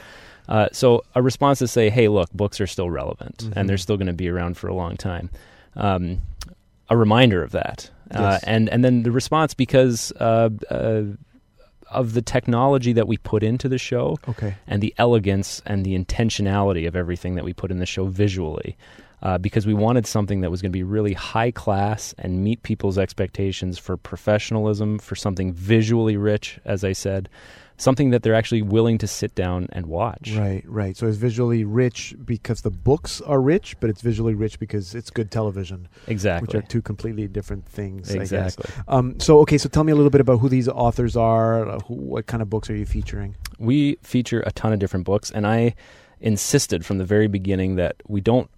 whatever 0.48 0.64
uh, 0.66 0.68
so 0.72 1.04
a 1.16 1.22
response 1.22 1.60
to 1.60 1.68
say 1.68 1.90
hey 1.90 2.08
look 2.08 2.32
books 2.32 2.62
are 2.62 2.68
still 2.68 2.90
relevant 2.90 3.38
Mhm. 3.44 3.54
and 3.58 3.68
they're 3.70 3.78
still 3.78 3.98
going 3.98 4.08
to 4.08 4.14
be 4.14 4.30
around 4.30 4.56
for 4.58 4.68
a 4.70 4.74
long 4.74 4.96
time 4.96 5.30
um, 5.76 6.22
a 6.90 6.96
reminder 6.96 7.44
of 7.44 7.52
that 7.52 7.90
uh, 8.12 8.38
and 8.44 8.70
and 8.70 8.84
then 8.86 9.04
the 9.04 9.12
response 9.12 9.54
because 9.54 10.12
uh, 10.20 10.50
uh, 10.70 11.04
of 11.90 12.14
the 12.14 12.22
technology 12.22 12.94
that 12.94 13.08
we 13.08 13.18
put 13.18 13.44
into 13.44 13.68
the 13.68 13.78
show 13.78 14.18
okay. 14.30 14.56
and 14.68 14.82
the 14.82 14.94
elegance 14.98 15.62
and 15.66 15.86
the 15.86 15.94
intentionality 15.98 16.88
of 16.88 16.96
everything 16.96 17.36
that 17.36 17.44
we 17.44 17.52
put 17.54 17.70
in 17.72 17.80
the 17.80 17.86
show 17.86 18.06
visually. 18.06 18.78
Uh, 19.22 19.38
because 19.38 19.68
we 19.68 19.74
wanted 19.74 20.08
something 20.08 20.42
that 20.42 20.50
was 20.50 20.62
going 20.64 20.72
to 20.72 20.78
be 20.78 20.82
really 20.82 21.14
high 21.14 21.52
class 21.52 22.16
and 22.18 22.44
meet 22.44 22.64
people's 22.64 22.98
expectations 22.98 23.78
for 23.78 23.96
professionalism, 23.96 24.98
for 24.98 25.16
something 25.16 25.54
visually 25.54 26.18
rich, 26.18 26.60
as 26.66 26.84
I 26.84 26.94
said, 26.94 27.30
something 27.78 28.12
that 28.12 28.24
they're 28.24 28.36
actually 28.36 28.62
willing 28.62 28.98
to 29.00 29.08
sit 29.08 29.36
down 29.36 29.68
and 29.72 29.88
watch. 29.88 30.34
Right, 30.36 30.64
right. 30.68 30.96
So 30.96 31.08
it's 31.08 31.18
visually 31.18 31.64
rich 31.64 32.16
because 32.24 32.62
the 32.62 32.72
books 32.72 33.22
are 33.22 33.42
rich, 33.42 33.76
but 33.80 33.90
it's 33.90 34.02
visually 34.02 34.34
rich 34.34 34.60
because 34.60 34.96
it's 34.96 35.10
good 35.10 35.30
television, 35.32 35.88
Exactly. 36.08 36.46
which 36.48 36.56
are 36.56 36.66
two 36.68 36.82
completely 36.82 37.28
different 37.28 37.66
things. 37.68 38.12
I 38.12 38.20
guess. 38.20 38.32
exactly. 38.32 38.66
Um, 38.88 39.20
so 39.20 39.40
okay, 39.42 39.58
so 39.58 39.68
tell 39.70 39.84
me 39.84 39.92
a 39.92 39.96
little 39.96 40.12
bit 40.12 40.22
about 40.22 40.40
who 40.40 40.50
these 40.50 40.68
authors 40.68 41.16
are. 41.16 41.68
Uh, 41.68 41.80
who, 41.82 41.96
what 41.96 42.28
kind 42.28 42.42
of 42.42 42.50
books 42.50 42.70
are 42.70 42.76
you 42.76 42.86
featuring? 42.86 43.36
We 43.60 43.98
feature 44.02 44.42
a 44.46 44.52
ton 44.52 44.74
of 44.74 44.80
different 44.80 45.06
books, 45.06 45.32
and 45.32 45.46
I 45.46 45.76
insisted 46.20 46.86
from 46.86 47.00
the 47.00 47.06
very 47.06 47.28
beginning 47.28 47.76
that 47.78 47.96
we 48.08 48.22
don't 48.22 48.50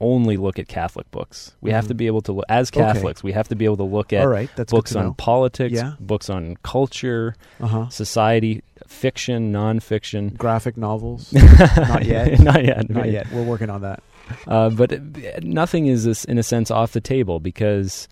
only 0.00 0.36
look 0.36 0.58
at 0.58 0.66
Catholic 0.68 1.10
books. 1.10 1.52
We 1.60 1.70
have 1.72 1.84
Mhm. 1.84 1.88
to 1.88 1.94
be 1.94 2.06
able 2.06 2.22
to 2.22 2.32
look, 2.32 2.44
as 2.48 2.70
Okay. 2.70 2.80
Catholics, 2.80 3.22
we 3.22 3.32
have 3.32 3.48
to 3.48 3.54
be 3.54 3.64
able 3.66 3.76
to 3.78 3.84
look 3.84 4.12
at 4.12 4.22
All 4.22 4.28
right, 4.28 4.48
that's 4.56 4.72
books 4.72 4.96
on 4.96 5.14
politics, 5.14 5.74
Yeah. 5.74 5.92
books 6.00 6.30
on 6.30 6.56
culture, 6.62 7.34
Uh 7.60 7.66
huh. 7.66 7.88
society, 7.90 8.62
fiction, 8.86 9.52
nonfiction. 9.52 10.36
Graphic 10.36 10.76
novels. 10.76 11.32
Not 11.76 12.04
yet. 12.06 12.40
not 12.40 12.64
yet. 12.64 12.88
Not 12.90 13.10
yet. 13.10 13.26
We're 13.32 13.44
working 13.44 13.70
on 13.70 13.82
that. 13.82 14.02
Uh, 14.46 14.70
but 14.70 14.92
it- 14.92 15.44
nothing 15.44 15.86
is, 15.86 16.24
in 16.24 16.38
a 16.38 16.42
sense, 16.42 16.70
off 16.70 16.92
the 16.92 17.00
table 17.00 17.38
because 17.40 18.08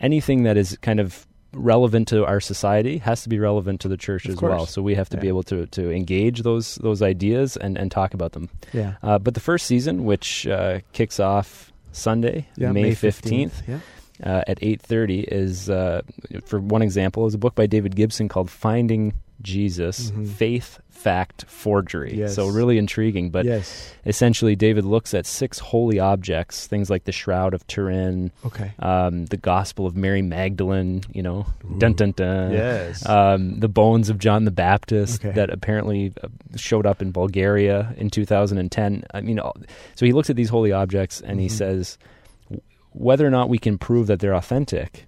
anything 0.00 0.42
that 0.44 0.56
is 0.56 0.76
kind 0.82 1.00
of 1.00 1.26
relevant 1.54 2.08
to 2.08 2.24
our 2.26 2.40
society 2.40 2.98
has 2.98 3.22
to 3.22 3.28
be 3.28 3.38
relevant 3.38 3.80
to 3.82 3.88
the 3.88 3.96
church 3.96 4.26
as 4.28 4.40
well. 4.40 4.66
So 4.66 4.82
we 4.82 4.94
have 4.96 5.08
to 5.10 5.16
be 5.16 5.28
able 5.28 5.42
to, 5.44 5.66
to 5.66 5.90
engage 5.90 6.42
those 6.42 6.76
those 6.76 7.00
ideas 7.02 7.56
and, 7.56 7.78
and 7.78 7.90
talk 7.90 8.14
about 8.14 8.32
them. 8.32 8.48
Yeah. 8.72 8.94
Uh, 9.02 9.18
but 9.18 9.34
the 9.34 9.40
first 9.40 9.66
season, 9.66 10.04
which 10.04 10.46
uh, 10.46 10.80
kicks 10.92 11.18
off 11.20 11.72
Sunday, 11.92 12.48
Yeah. 12.56 12.72
May 12.72 12.94
fifteenth, 12.94 13.62
Yeah. 13.68 13.78
uh, 14.22 14.42
at 14.46 14.58
eight 14.62 14.82
thirty, 14.82 15.20
is 15.20 15.70
uh, 15.70 16.02
for 16.44 16.58
one 16.60 16.82
example, 16.82 17.26
is 17.26 17.34
a 17.34 17.38
book 17.38 17.54
by 17.54 17.66
David 17.66 17.94
Gibson 17.96 18.28
called 18.28 18.50
"Finding 18.50 19.14
Jesus, 19.42 20.10
Mhm. 20.10 20.28
faith, 20.28 20.78
fact, 21.04 21.44
forgery. 21.46 22.14
Yes. 22.16 22.34
So 22.34 22.48
really 22.48 22.78
intriguing. 22.78 23.30
But 23.30 23.44
yes. 23.44 23.92
essentially, 24.06 24.56
David 24.56 24.84
looks 24.84 25.12
at 25.14 25.26
six 25.26 25.58
holy 25.58 25.98
objects, 26.00 26.66
things 26.66 26.88
like 26.88 27.04
the 27.04 27.12
Shroud 27.12 27.52
of 27.54 27.66
Turin, 27.66 28.30
Okay. 28.46 28.72
um, 28.78 29.26
the 29.26 29.36
Gospel 29.36 29.86
of 29.86 29.94
Mary 29.96 30.22
Magdalene, 30.22 31.02
you 31.12 31.22
know, 31.22 31.46
dun 31.78 31.92
dun 31.92 32.12
dun. 32.12 32.52
yes. 32.52 33.06
Um, 33.06 33.60
the 33.60 33.68
bones 33.68 34.08
of 34.10 34.18
John 34.18 34.44
the 34.44 34.50
Baptist 34.68 35.20
Okay. 35.24 35.32
that 35.38 35.50
apparently 35.50 36.12
uh, 36.22 36.28
showed 36.56 36.86
up 36.86 37.02
in 37.02 37.10
Bulgaria 37.12 37.94
in 37.98 38.08
2010. 38.10 39.04
I 39.12 39.20
mean, 39.20 39.38
so 39.94 40.06
he 40.06 40.12
looks 40.12 40.30
at 40.30 40.36
these 40.36 40.48
holy 40.48 40.72
objects 40.72 41.20
and 41.20 41.38
he 41.40 41.46
Mhm. 41.48 41.50
says, 41.62 41.98
whether 42.92 43.26
or 43.26 43.30
not 43.30 43.48
we 43.48 43.58
can 43.58 43.76
prove 43.78 44.06
that 44.06 44.20
they're 44.20 44.34
authentic, 44.36 45.06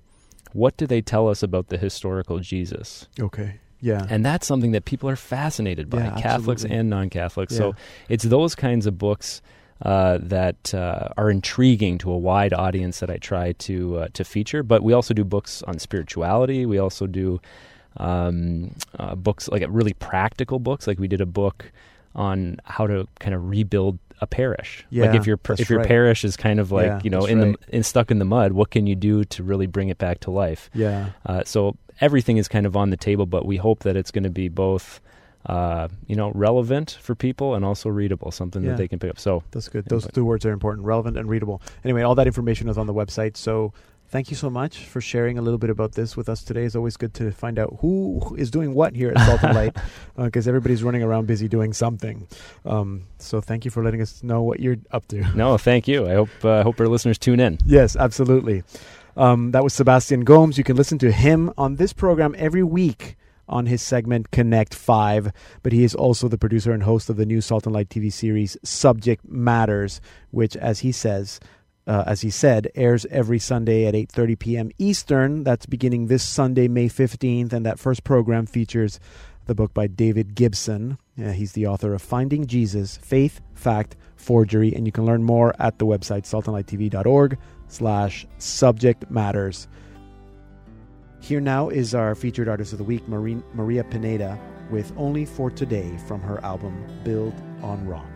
what 0.53 0.77
do 0.77 0.87
they 0.87 1.01
tell 1.01 1.29
us 1.29 1.43
about 1.43 1.69
the 1.69 1.79
historical 1.79 2.39
Jesus? 2.41 3.09
okay. 3.21 3.57
Yeah. 3.81 4.07
And 4.09 4.25
that's 4.25 4.47
something 4.47 4.73
that 4.73 4.85
people 4.85 5.09
are 5.09 5.17
fascinated 5.17 5.91
by, 5.91 5.99
Yeah, 5.99 6.21
Catholics 6.21 6.63
absolutely. 6.63 6.79
and 6.79 6.91
non 6.91 7.11
Catholics. 7.11 7.53
Yeah. 7.53 7.59
So 7.59 7.75
it's 8.09 8.25
those 8.25 8.55
kinds 8.55 8.87
of 8.87 8.99
books. 8.99 9.43
Uh, 9.83 10.17
that 10.23 10.73
uh, 10.73 11.11
are 11.19 11.31
intriguing 11.31 11.99
to 11.99 12.11
a 12.11 12.17
wide 12.17 12.55
audience 12.55 13.01
that 13.01 13.11
I 13.11 13.19
try 13.19 13.53
to 13.53 13.99
uh, 13.99 14.09
to 14.15 14.25
feature, 14.25 14.63
but 14.63 14.83
we 14.83 14.95
also 14.95 15.13
do 15.13 15.23
books 15.23 15.63
on 15.65 15.79
spirituality. 15.79 16.65
We 16.65 16.79
also 16.79 17.07
do 17.07 17.43
um, 17.99 18.75
uh, 18.99 19.15
books 19.17 19.49
like 19.49 19.63
really 19.69 19.93
practical 19.93 20.59
books. 20.59 20.87
Like 20.87 20.99
we 20.99 21.09
did 21.09 21.21
a 21.21 21.27
book 21.27 21.71
on 22.15 22.59
how 22.65 22.87
to 22.87 23.07
kind 23.21 23.35
of 23.35 23.51
rebuild 23.51 23.99
a 24.23 24.27
parish. 24.27 24.87
Yeah, 24.89 25.07
like 25.07 25.15
if 25.21 25.27
your 25.27 25.39
if 25.59 25.69
your 25.69 25.81
right. 25.81 25.89
parish 25.89 26.25
is 26.25 26.37
kind 26.39 26.59
of 26.59 26.73
like 26.73 26.87
Yeah, 26.87 27.01
you 27.05 27.11
know 27.11 27.27
in 27.27 27.41
right. 27.43 27.61
the 27.69 27.77
in 27.77 27.83
stuck 27.83 28.11
in 28.11 28.19
the 28.19 28.25
mud, 28.25 28.53
what 28.53 28.71
can 28.71 28.87
you 28.87 28.95
do 28.95 29.25
to 29.25 29.43
really 29.43 29.67
bring 29.67 29.91
it 29.91 29.99
back 29.99 30.21
to 30.21 30.31
life? 30.31 30.71
yeah. 30.73 31.11
Uh, 31.27 31.45
so 31.45 31.77
everything 32.01 32.37
is 32.37 32.49
kind 32.49 32.67
of 32.67 32.77
on 32.77 32.91
the 32.91 32.97
table, 32.97 33.27
but 33.27 33.47
we 33.47 33.57
hope 33.57 33.81
that 33.81 33.97
it's 33.97 34.11
going 34.11 34.25
to 34.25 34.31
be 34.31 34.49
both, 34.49 35.01
uh, 35.47 35.89
you 36.07 36.17
know, 36.17 36.31
relevant 36.35 36.99
for 37.01 37.15
people 37.15 37.55
and 37.55 37.65
also 37.65 37.89
readable, 37.89 38.31
something 38.31 38.63
Yeah. 38.63 38.71
that 38.71 38.79
they 38.79 38.89
can 38.89 38.99
pick 38.99 39.11
up. 39.11 39.19
So 39.19 39.43
That's 39.53 39.69
good. 39.69 39.85
Those 39.87 40.05
Input. 40.05 40.15
two 40.15 40.25
words 40.25 40.45
are 40.47 40.53
important 40.53 40.87
relevant 40.87 41.17
and 41.17 41.29
readable. 41.29 41.63
Anyway, 41.85 42.03
all 42.03 42.15
that 42.17 42.27
information 42.27 42.69
is 42.69 42.77
on 42.79 42.87
the 42.87 42.95
website. 42.95 43.37
So 43.37 43.73
thank 44.09 44.31
you 44.31 44.37
so 44.37 44.49
much 44.49 44.79
for 44.87 45.01
sharing 45.01 45.37
a 45.37 45.43
little 45.43 45.59
bit 45.59 45.69
about 45.71 45.93
this 45.93 46.17
with 46.17 46.29
us 46.29 46.43
today. 46.45 46.65
It's 46.65 46.77
always 46.77 46.97
good 46.97 47.13
to 47.15 47.31
find 47.33 47.59
out 47.59 47.77
who 47.81 48.37
is 48.39 48.51
doing 48.53 48.73
what 48.75 48.95
here 48.95 49.11
at 49.15 49.19
Salt 49.27 49.43
and 49.43 49.55
Light 49.55 49.77
because 50.17 50.47
everybody's 50.47 50.83
running 50.85 51.03
around 51.03 51.27
busy 51.27 51.49
doing 51.49 51.73
something. 51.73 52.27
Um, 52.65 53.03
so 53.19 53.41
thank 53.41 53.65
you 53.65 53.71
for 53.71 53.83
letting 53.83 54.01
us 54.03 54.23
know 54.23 54.43
what 54.43 54.61
you're 54.61 54.77
up 54.93 55.07
to. 55.09 55.23
no, 55.37 55.59
thank 55.59 55.89
you. 55.89 56.07
I 56.09 56.15
hope 56.15 56.29
uh, 56.45 56.59
I 56.59 56.63
hope 56.63 56.79
our 56.81 56.87
listeners 56.89 57.19
tune 57.19 57.41
in. 57.41 57.59
Yes, 57.67 57.97
absolutely. 57.97 58.63
Um, 59.17 59.53
that 59.53 59.65
was 59.65 59.73
Sebastian 59.73 60.25
Gomes. 60.25 60.59
You 60.59 60.65
can 60.65 60.77
listen 60.77 60.99
to 60.99 61.11
him 61.11 61.53
on 61.57 61.77
this 61.77 61.93
program 61.93 62.35
every 62.39 62.63
week 62.63 63.17
on 63.49 63.67
his 63.67 63.81
segment 63.81 64.31
Connect 64.31 64.75
5, 64.75 65.33
but 65.63 65.73
he 65.73 65.85
is 65.85 65.95
also 65.95 66.29
the 66.29 66.39
producer 66.39 66.73
and 66.73 66.83
host 66.83 67.09
of 67.09 67.17
the 67.17 67.25
new 67.25 67.41
Salt 67.41 67.65
and 67.65 67.75
Light 67.75 67.89
TV 67.89 68.13
series 68.13 68.57
Subject 68.63 69.25
Matters, 69.27 70.01
which 70.31 70.57
as 70.57 70.81
he 70.81 70.93
says, 70.93 71.41
uh, 71.87 72.03
as 72.07 72.21
he 72.21 72.31
said, 72.31 72.69
airs 72.75 73.07
every 73.07 73.39
Sunday 73.39 73.87
at 73.87 73.95
8:30 73.95 74.39
p.m. 74.39 74.71
Eastern. 74.79 75.45
That's 75.45 75.67
beginning 75.67 76.09
this 76.09 76.25
Sunday, 76.25 76.69
May 76.69 76.89
15th, 76.89 77.53
and 77.53 77.65
that 77.65 77.79
first 77.79 78.03
program 78.05 78.47
features 78.47 78.99
the 79.47 79.55
book 79.55 79.73
by 79.73 79.87
David 79.87 80.35
Gibson. 80.35 80.99
Uh, 81.17 81.31
he's 81.31 81.53
the 81.53 81.69
author 81.69 81.95
of 81.95 82.03
Finding 82.03 82.49
Jesus: 82.49 82.97
Faith, 82.97 83.41
Fact, 83.55 83.97
Forgery, 84.17 84.75
and 84.75 84.85
you 84.85 84.93
can 84.93 85.07
learn 85.07 85.23
more 85.23 85.55
at 85.61 85.79
the 85.79 85.87
website 85.87 86.25
saltandlighttv.org 86.25 87.39
slash 87.69 88.27
subject 88.39 89.11
matters. 89.11 89.69
Here 91.21 91.41
now 91.41 91.69
is 91.69 91.95
our 91.95 92.15
featured 92.15 92.49
artist 92.49 92.73
of 92.73 92.79
the 92.79 92.85
week, 92.85 93.07
Maria 93.09 93.85
Pineda, 93.85 94.39
with 94.71 94.93
Only 94.97 95.25
for 95.25 95.51
Today 95.51 95.97
from 96.07 96.21
her 96.21 96.43
album 96.45 96.85
Build 97.05 97.35
on 97.63 97.87
Rock. 97.87 98.07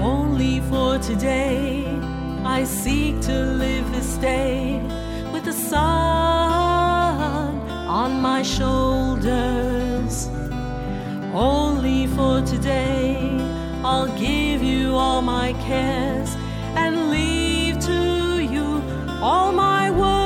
Only 0.00 0.60
for 0.60 0.98
today, 0.98 1.84
I 2.44 2.64
seek 2.64 3.20
to 3.22 3.32
live 3.32 3.90
this 3.92 4.16
day 4.16 4.80
with 5.32 5.44
the 5.44 5.52
sun 5.52 7.58
on 7.88 8.20
my 8.20 8.42
shoulders. 8.42 10.28
Only 11.34 12.06
for 12.06 12.40
today, 12.42 13.26
I'll 13.88 14.08
give 14.18 14.64
you 14.64 14.96
all 14.96 15.22
my 15.22 15.52
cares 15.52 16.34
and 16.74 17.08
leave 17.08 17.78
to 17.78 18.42
you 18.42 18.82
all 19.22 19.52
my 19.52 19.92
worries. 19.92 20.25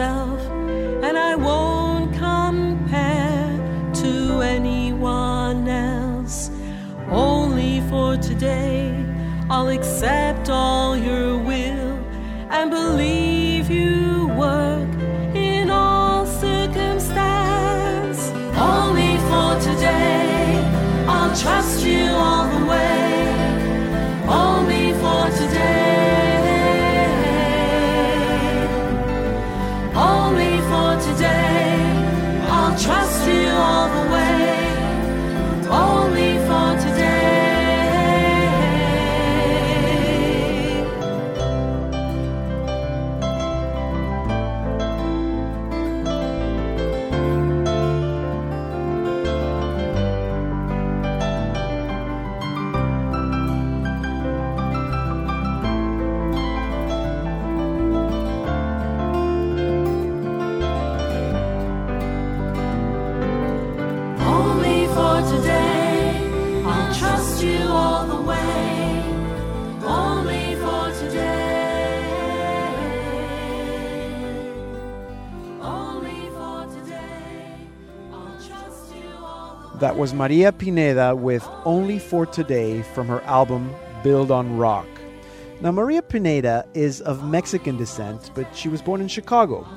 Myself, 0.00 0.29
was 80.00 80.14
Maria 80.14 80.50
Pineda 80.50 81.14
with 81.14 81.46
Only 81.66 81.98
for 81.98 82.24
Today 82.24 82.80
from 82.80 83.06
her 83.06 83.20
album 83.24 83.70
Build 84.02 84.30
on 84.30 84.56
Rock. 84.56 84.88
Now, 85.60 85.72
Maria 85.72 86.00
Pineda 86.00 86.66
is 86.72 87.02
of 87.02 87.28
Mexican 87.28 87.76
descent, 87.76 88.30
but 88.34 88.46
she 88.56 88.70
was 88.70 88.80
born 88.80 89.02
in 89.02 89.08
Chicago. 89.08 89.68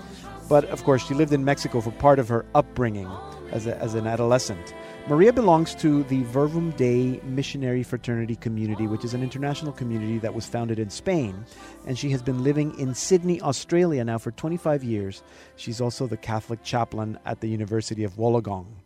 But 0.48 0.63
of 0.70 0.82
course, 0.86 1.06
she 1.06 1.13
lived 1.13 1.34
in 1.34 1.44
Mexico 1.44 1.82
for 1.82 1.92
part 1.92 2.20
of 2.20 2.30
her 2.30 2.46
upbringing 2.56 3.12
as, 3.51 3.68
a, 3.68 3.77
as 3.80 3.96
an 3.96 4.08
adolescent. 4.08 4.74
Maria 5.10 5.34
belongs 5.34 5.75
to 5.75 6.03
the 6.03 6.24
Verbum 6.24 6.72
Dei 6.77 7.20
Missionary 7.25 7.84
Fraternity 7.84 8.38
Community, 8.38 8.88
which 8.88 9.03
is 9.03 9.13
an 9.13 9.24
international 9.24 9.74
community 9.74 10.20
that 10.20 10.34
was 10.34 10.46
founded 10.46 10.80
in 10.80 10.89
Spain. 10.89 11.46
And 11.86 12.00
she 12.00 12.12
has 12.12 12.22
been 12.22 12.46
living 12.46 12.80
in 12.80 12.96
Sydney, 12.96 13.42
Australia 13.42 14.06
now 14.06 14.20
for 14.20 14.32
25 14.32 14.86
years. 14.86 15.22
She's 15.58 15.82
also 15.82 16.08
the 16.08 16.15
Catholic 16.15 16.63
chaplain 16.63 17.20
at 17.25 17.42
the 17.42 17.50
University 17.50 18.06
of 18.06 18.13
Wollongong. 18.13 18.83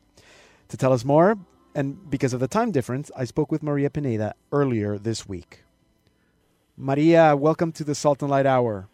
To 0.69 0.77
tell 0.77 0.91
us 0.91 1.05
more, 1.05 1.37
and 1.75 2.09
because 2.09 2.33
of 2.33 2.39
the 2.39 2.47
time 2.47 2.71
difference, 2.71 3.09
I 3.15 3.23
spoke 3.23 3.51
with 3.51 3.63
Maria 3.63 3.89
Pineda 3.89 4.33
earlier 4.51 4.97
this 4.97 5.27
week. 5.27 5.63
Maria, 6.75 7.35
welcome 7.35 7.71
to 7.71 7.83
the 7.83 7.95
Salt 7.95 8.21
and 8.21 8.29
Light 8.29 8.45
Hour. 8.45 8.89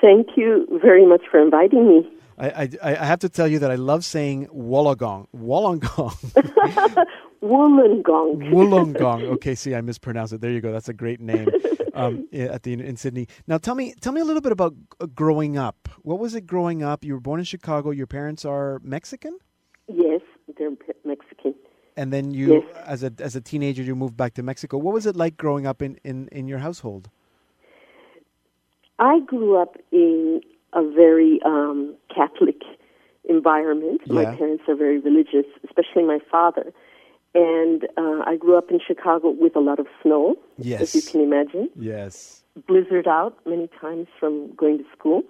Thank 0.00 0.28
you 0.36 0.66
very 0.82 1.06
much 1.06 1.22
for 1.30 1.40
inviting 1.40 1.88
me. 1.88 2.10
I, 2.38 2.68
I, 2.82 2.96
I 2.96 3.04
have 3.04 3.20
to 3.20 3.28
tell 3.28 3.46
you 3.46 3.58
that 3.60 3.70
I 3.70 3.76
love 3.76 4.04
saying 4.04 4.48
Wollongong. 4.48 5.28
Wollongong. 5.36 6.16
Wollongong. 7.42 8.02
Wollongong. 8.52 9.22
Okay, 9.34 9.54
see, 9.54 9.74
I 9.74 9.80
mispronounced 9.80 10.32
it. 10.32 10.40
There 10.40 10.50
you 10.50 10.60
go. 10.60 10.72
That's 10.72 10.88
a 10.88 10.94
great 10.94 11.20
name 11.20 11.48
um, 11.94 12.26
at 12.32 12.62
the 12.62 12.72
in 12.72 12.96
Sydney. 12.96 13.28
Now, 13.46 13.58
tell 13.58 13.74
me, 13.74 13.94
tell 14.00 14.12
me 14.12 14.20
a 14.20 14.24
little 14.24 14.42
bit 14.42 14.52
about 14.52 14.74
uh, 15.00 15.06
growing 15.06 15.56
up. 15.56 15.88
What 16.02 16.18
was 16.18 16.34
it 16.34 16.46
growing 16.46 16.82
up? 16.82 17.04
You 17.04 17.14
were 17.14 17.20
born 17.20 17.40
in 17.40 17.44
Chicago. 17.44 17.90
Your 17.90 18.06
parents 18.06 18.44
are 18.44 18.80
Mexican. 18.82 19.38
Yes, 19.88 20.20
they're 20.60 20.70
Mexican. 21.04 21.54
And 21.96 22.12
then 22.12 22.32
you, 22.32 22.46
Yes. 22.54 22.76
as 22.86 23.02
a 23.02 23.12
as 23.18 23.34
a 23.34 23.40
teenager, 23.40 23.82
you 23.82 23.96
moved 23.96 24.16
back 24.16 24.34
to 24.34 24.42
Mexico. 24.42 24.78
What 24.78 24.94
was 24.94 25.06
it 25.06 25.16
like 25.16 25.36
growing 25.36 25.66
up 25.66 25.82
in, 25.82 25.98
in, 26.04 26.28
in 26.30 26.46
your 26.46 26.58
household? 26.58 27.08
I 28.98 29.20
grew 29.20 29.60
up 29.60 29.76
in 29.90 30.40
a 30.72 30.82
very 30.82 31.40
um, 31.44 31.94
Catholic 32.14 32.60
environment. 33.28 34.02
Yeah. 34.04 34.14
My 34.14 34.24
parents 34.36 34.64
are 34.68 34.76
very 34.76 34.98
religious, 34.98 35.46
especially 35.64 36.04
my 36.04 36.18
father. 36.30 36.72
And 37.34 37.84
uh, 37.96 38.22
I 38.26 38.36
grew 38.36 38.56
up 38.58 38.70
in 38.70 38.80
Chicago 38.84 39.30
with 39.30 39.54
a 39.56 39.60
lot 39.60 39.78
of 39.78 39.86
snow, 40.02 40.36
Yes. 40.58 40.80
as 40.82 40.94
you 40.96 41.02
can 41.02 41.20
imagine. 41.20 41.70
Yes. 41.76 42.42
Blizzard 42.66 43.06
out 43.06 43.38
many 43.46 43.68
times 43.80 44.08
from 44.18 44.52
going 44.56 44.78
to 44.78 44.84
school. 44.96 45.22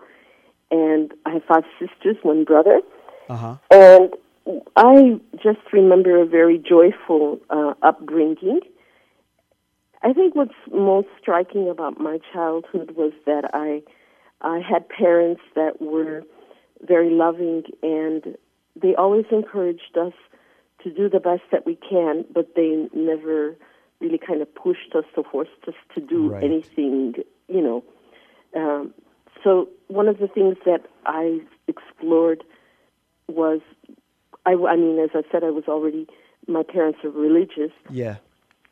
And 0.71 1.13
I 1.27 1.31
have 1.35 1.45
five 1.45 1.65
sisters, 1.79 2.17
one 2.23 2.45
brother. 2.45 2.81
Uh 3.29 3.37
huh. 3.37 3.57
And 3.71 4.11
I 4.77 5.21
just 5.43 5.61
remember 5.73 6.21
a 6.21 6.27
very 6.27 6.59
joyful 6.59 7.41
uh, 7.51 7.75
upbringing. 7.83 8.61
I 10.03 10.13
think 10.13 10.35
what's 10.35 10.55
most 10.73 11.09
striking 11.21 11.69
about 11.69 12.01
my 12.01 12.19
childhood 12.33 12.93
was 12.97 13.13
that 13.27 13.51
I 13.53 13.83
I 14.41 14.61
had 14.61 14.89
parents 14.89 15.43
that 15.55 15.81
were 15.83 16.23
very 16.83 17.11
loving 17.11 17.65
and 17.83 18.37
they 18.81 18.95
always 18.95 19.27
encouraged 19.31 19.99
us 20.01 20.15
to 20.83 20.91
do 20.91 21.11
the 21.11 21.21
best 21.21 21.43
that 21.53 21.67
we 21.67 21.77
can, 21.77 22.25
but 22.33 22.55
they 22.57 22.89
never 22.95 23.55
really 24.01 24.19
kind 24.19 24.41
of 24.41 24.53
pushed 24.55 24.95
us 24.95 25.05
or 25.17 25.25
forced 25.31 25.51
us 25.69 25.75
to 25.95 26.01
do 26.01 26.31
Right. 26.31 26.43
anything, 26.43 27.17
you 27.49 27.61
know. 27.61 27.85
Um, 28.57 28.95
so 29.45 29.69
one 29.89 30.09
of 30.09 30.19
the 30.19 30.29
things 30.29 30.57
that 30.65 30.87
I 31.05 31.41
explored 31.69 32.43
was, 33.29 33.61
I, 34.47 34.53
I 34.53 34.77
mean, 34.77 34.99
as 34.99 35.11
I 35.15 35.23
said, 35.31 35.45
I 35.45 35.51
was 35.51 35.65
already, 35.69 36.07
my 36.47 36.63
parents 36.63 37.01
are 37.05 37.11
religious, 37.11 37.73
Yeah. 37.91 38.17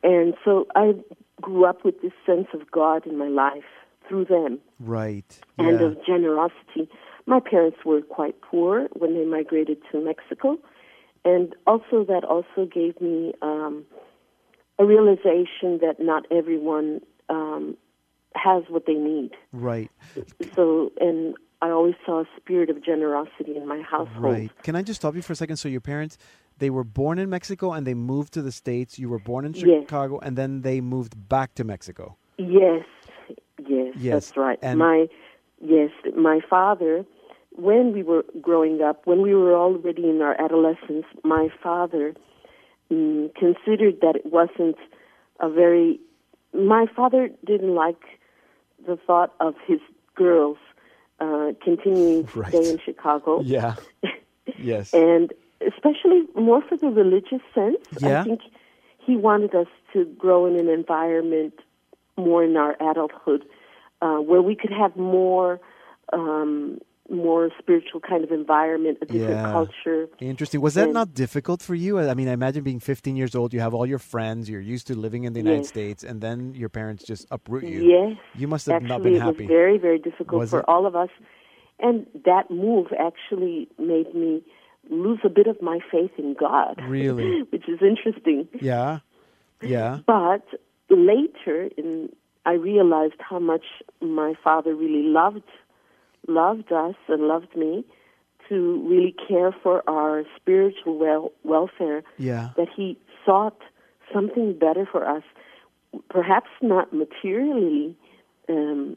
and 0.02 0.34
so 0.44 0.66
I 0.74 0.94
grew 1.40 1.64
up 1.64 1.84
with 1.84 2.00
this 2.02 2.12
sense 2.26 2.48
of 2.54 2.70
God 2.70 3.06
in 3.06 3.16
my 3.18 3.28
life 3.28 3.64
through 4.08 4.24
them 4.24 4.58
Right. 4.80 5.38
and 5.58 5.78
yeah. 5.80 5.86
of 5.86 6.06
generosity. 6.06 6.88
My 7.26 7.40
parents 7.40 7.78
were 7.84 8.00
quite 8.00 8.40
poor 8.40 8.88
when 8.94 9.14
they 9.14 9.24
migrated 9.24 9.78
to 9.92 10.00
Mexico, 10.00 10.58
and 11.24 11.54
also 11.66 12.04
that 12.04 12.24
also 12.24 12.64
gave 12.72 13.00
me 13.00 13.34
um, 13.42 13.84
a 14.78 14.84
realization 14.86 15.78
that 15.82 15.96
not 16.00 16.24
everyone 16.30 17.00
um, 17.28 17.76
has 18.34 18.62
what 18.68 18.86
they 18.86 18.94
need. 18.94 19.32
right. 19.52 19.90
So, 20.54 20.90
and 21.00 21.34
I 21.60 21.70
always 21.70 21.94
saw 22.06 22.20
a 22.20 22.24
spirit 22.36 22.70
of 22.70 22.84
generosity 22.84 23.56
in 23.56 23.66
my 23.66 23.80
household. 23.82 24.22
Right. 24.22 24.62
Can 24.62 24.76
I 24.76 24.82
just 24.82 25.00
stop 25.00 25.14
you 25.16 25.22
for 25.22 25.32
a 25.32 25.36
second? 25.36 25.56
So 25.56 25.68
your 25.68 25.80
parents, 25.80 26.16
they 26.58 26.70
were 26.70 26.84
born 26.84 27.18
in 27.18 27.28
Mexico 27.30 27.72
and 27.72 27.86
they 27.86 27.94
moved 27.94 28.32
to 28.34 28.42
the 28.42 28.52
states. 28.52 28.98
You 28.98 29.08
were 29.08 29.18
born 29.18 29.44
in 29.44 29.54
Yes. 29.54 29.82
Chicago 29.82 30.18
and 30.20 30.36
then 30.36 30.62
they 30.62 30.80
moved 30.80 31.28
back 31.28 31.54
to 31.56 31.64
Mexico. 31.64 32.16
Yes, 32.36 32.84
yes, 33.66 33.94
Yes, 33.96 34.12
that's 34.12 34.36
right. 34.36 34.58
and- 34.62 34.78
my 34.78 35.08
yes, 35.60 35.90
my 36.16 36.40
father. 36.48 37.04
When 37.56 37.92
we 37.92 38.04
were 38.04 38.24
growing 38.40 38.80
up, 38.82 39.04
when 39.04 39.20
we 39.20 39.34
were 39.34 39.52
already 39.56 40.08
in 40.08 40.22
our 40.22 40.40
adolescence, 40.40 41.06
my 41.24 41.48
father 41.60 42.14
mm, 42.88 43.34
considered 43.34 44.00
that 44.00 44.14
it 44.14 44.26
wasn't 44.26 44.76
a 45.40 45.48
very. 45.50 45.98
My 46.54 46.86
father 46.94 47.30
didn't 47.44 47.74
like 47.74 48.00
the 48.86 48.96
thought 48.96 49.34
of 49.40 49.54
his 49.66 49.80
girls 50.14 50.56
uh, 51.20 51.52
continuing 51.62 52.26
to 52.26 52.40
Right. 52.40 52.48
stay 52.52 52.70
in 52.70 52.78
Chicago. 52.84 53.40
Yeah. 53.44 53.74
yes. 54.58 54.92
and 55.06 55.32
especially 55.66 56.22
more 56.34 56.62
for 56.62 56.76
the 56.76 56.88
religious 56.88 57.42
sense. 57.54 57.78
Yeah. 58.00 58.20
I 58.20 58.24
think 58.24 58.40
he 58.98 59.16
wanted 59.16 59.54
us 59.54 59.66
to 59.92 60.04
grow 60.18 60.46
in 60.46 60.56
an 60.58 60.68
environment 60.68 61.54
more 62.16 62.44
in 62.44 62.56
our 62.56 62.76
adulthood 62.90 63.44
uh, 64.02 64.16
where 64.16 64.42
we 64.42 64.54
could 64.54 64.72
have 64.72 64.96
more 64.96 65.60
um, 66.12 66.80
more 67.10 67.50
spiritual 67.58 68.00
kind 68.00 68.22
of 68.22 68.30
environment, 68.30 68.98
a 69.00 69.06
different 69.06 69.30
Yeah. 69.30 69.52
culture. 69.52 70.08
Interesting. 70.20 70.60
Was 70.60 70.74
that 70.74 70.84
and- 70.84 70.92
not 70.92 71.14
difficult 71.14 71.62
for 71.62 71.74
you? 71.74 71.98
I 71.98 72.14
mean, 72.14 72.28
I 72.28 72.32
imagine 72.32 72.62
being 72.64 72.80
15 72.80 73.16
years 73.16 73.34
old, 73.34 73.54
you 73.54 73.60
have 73.60 73.72
all 73.74 73.86
your 73.86 73.98
friends, 73.98 74.50
you're 74.50 74.60
used 74.60 74.86
to 74.88 74.94
living 74.94 75.24
in 75.24 75.32
the 75.32 75.40
United 75.40 75.60
Yes. 75.60 75.68
States, 75.68 76.04
and 76.04 76.20
then 76.20 76.54
your 76.54 76.68
parents 76.68 77.04
just 77.04 77.26
uproot 77.30 77.64
you. 77.64 77.80
Yes, 77.82 78.18
You 78.34 78.46
must 78.48 78.66
have 78.66 78.76
actually, 78.76 78.88
not 78.88 79.02
been 79.02 79.14
it 79.16 79.22
happy. 79.22 79.44
was 79.44 79.48
very, 79.48 79.78
very 79.78 79.98
difficult 79.98 80.40
Was 80.40 80.50
for 80.50 80.60
it? 80.60 80.64
all 80.68 80.84
of 80.86 80.94
us. 80.94 81.08
And 81.80 82.06
that 82.24 82.50
move 82.50 82.88
actually 82.98 83.68
made 83.78 84.14
me 84.14 84.42
lose 84.90 85.20
a 85.24 85.28
bit 85.28 85.46
of 85.46 85.60
my 85.62 85.78
faith 85.90 86.10
in 86.18 86.34
God. 86.34 86.80
Really? 86.88 87.42
which 87.52 87.68
is 87.68 87.80
interesting. 87.80 88.48
yeah. 88.60 88.98
Yeah. 89.62 89.98
But 90.06 90.44
later, 90.90 91.68
in, 91.76 92.10
I 92.46 92.52
realized 92.52 93.14
how 93.20 93.38
much 93.38 93.64
my 94.00 94.34
father 94.42 94.74
really 94.74 95.02
loved 95.04 95.42
loved 96.26 96.72
us 96.72 96.94
and 97.08 97.22
loved 97.22 97.54
me 97.56 97.84
to 98.48 98.86
really 98.88 99.14
care 99.28 99.52
for 99.62 99.82
our 99.88 100.24
spiritual 100.36 100.98
well, 100.98 101.32
welfare. 101.44 102.02
Yeah. 102.16 102.50
That 102.56 102.68
he 102.74 102.98
sought 103.24 103.58
something 104.12 104.58
better 104.58 104.86
for 104.90 105.06
us, 105.06 105.22
perhaps 106.08 106.48
not 106.62 106.92
materially 106.92 107.96
um, 108.48 108.96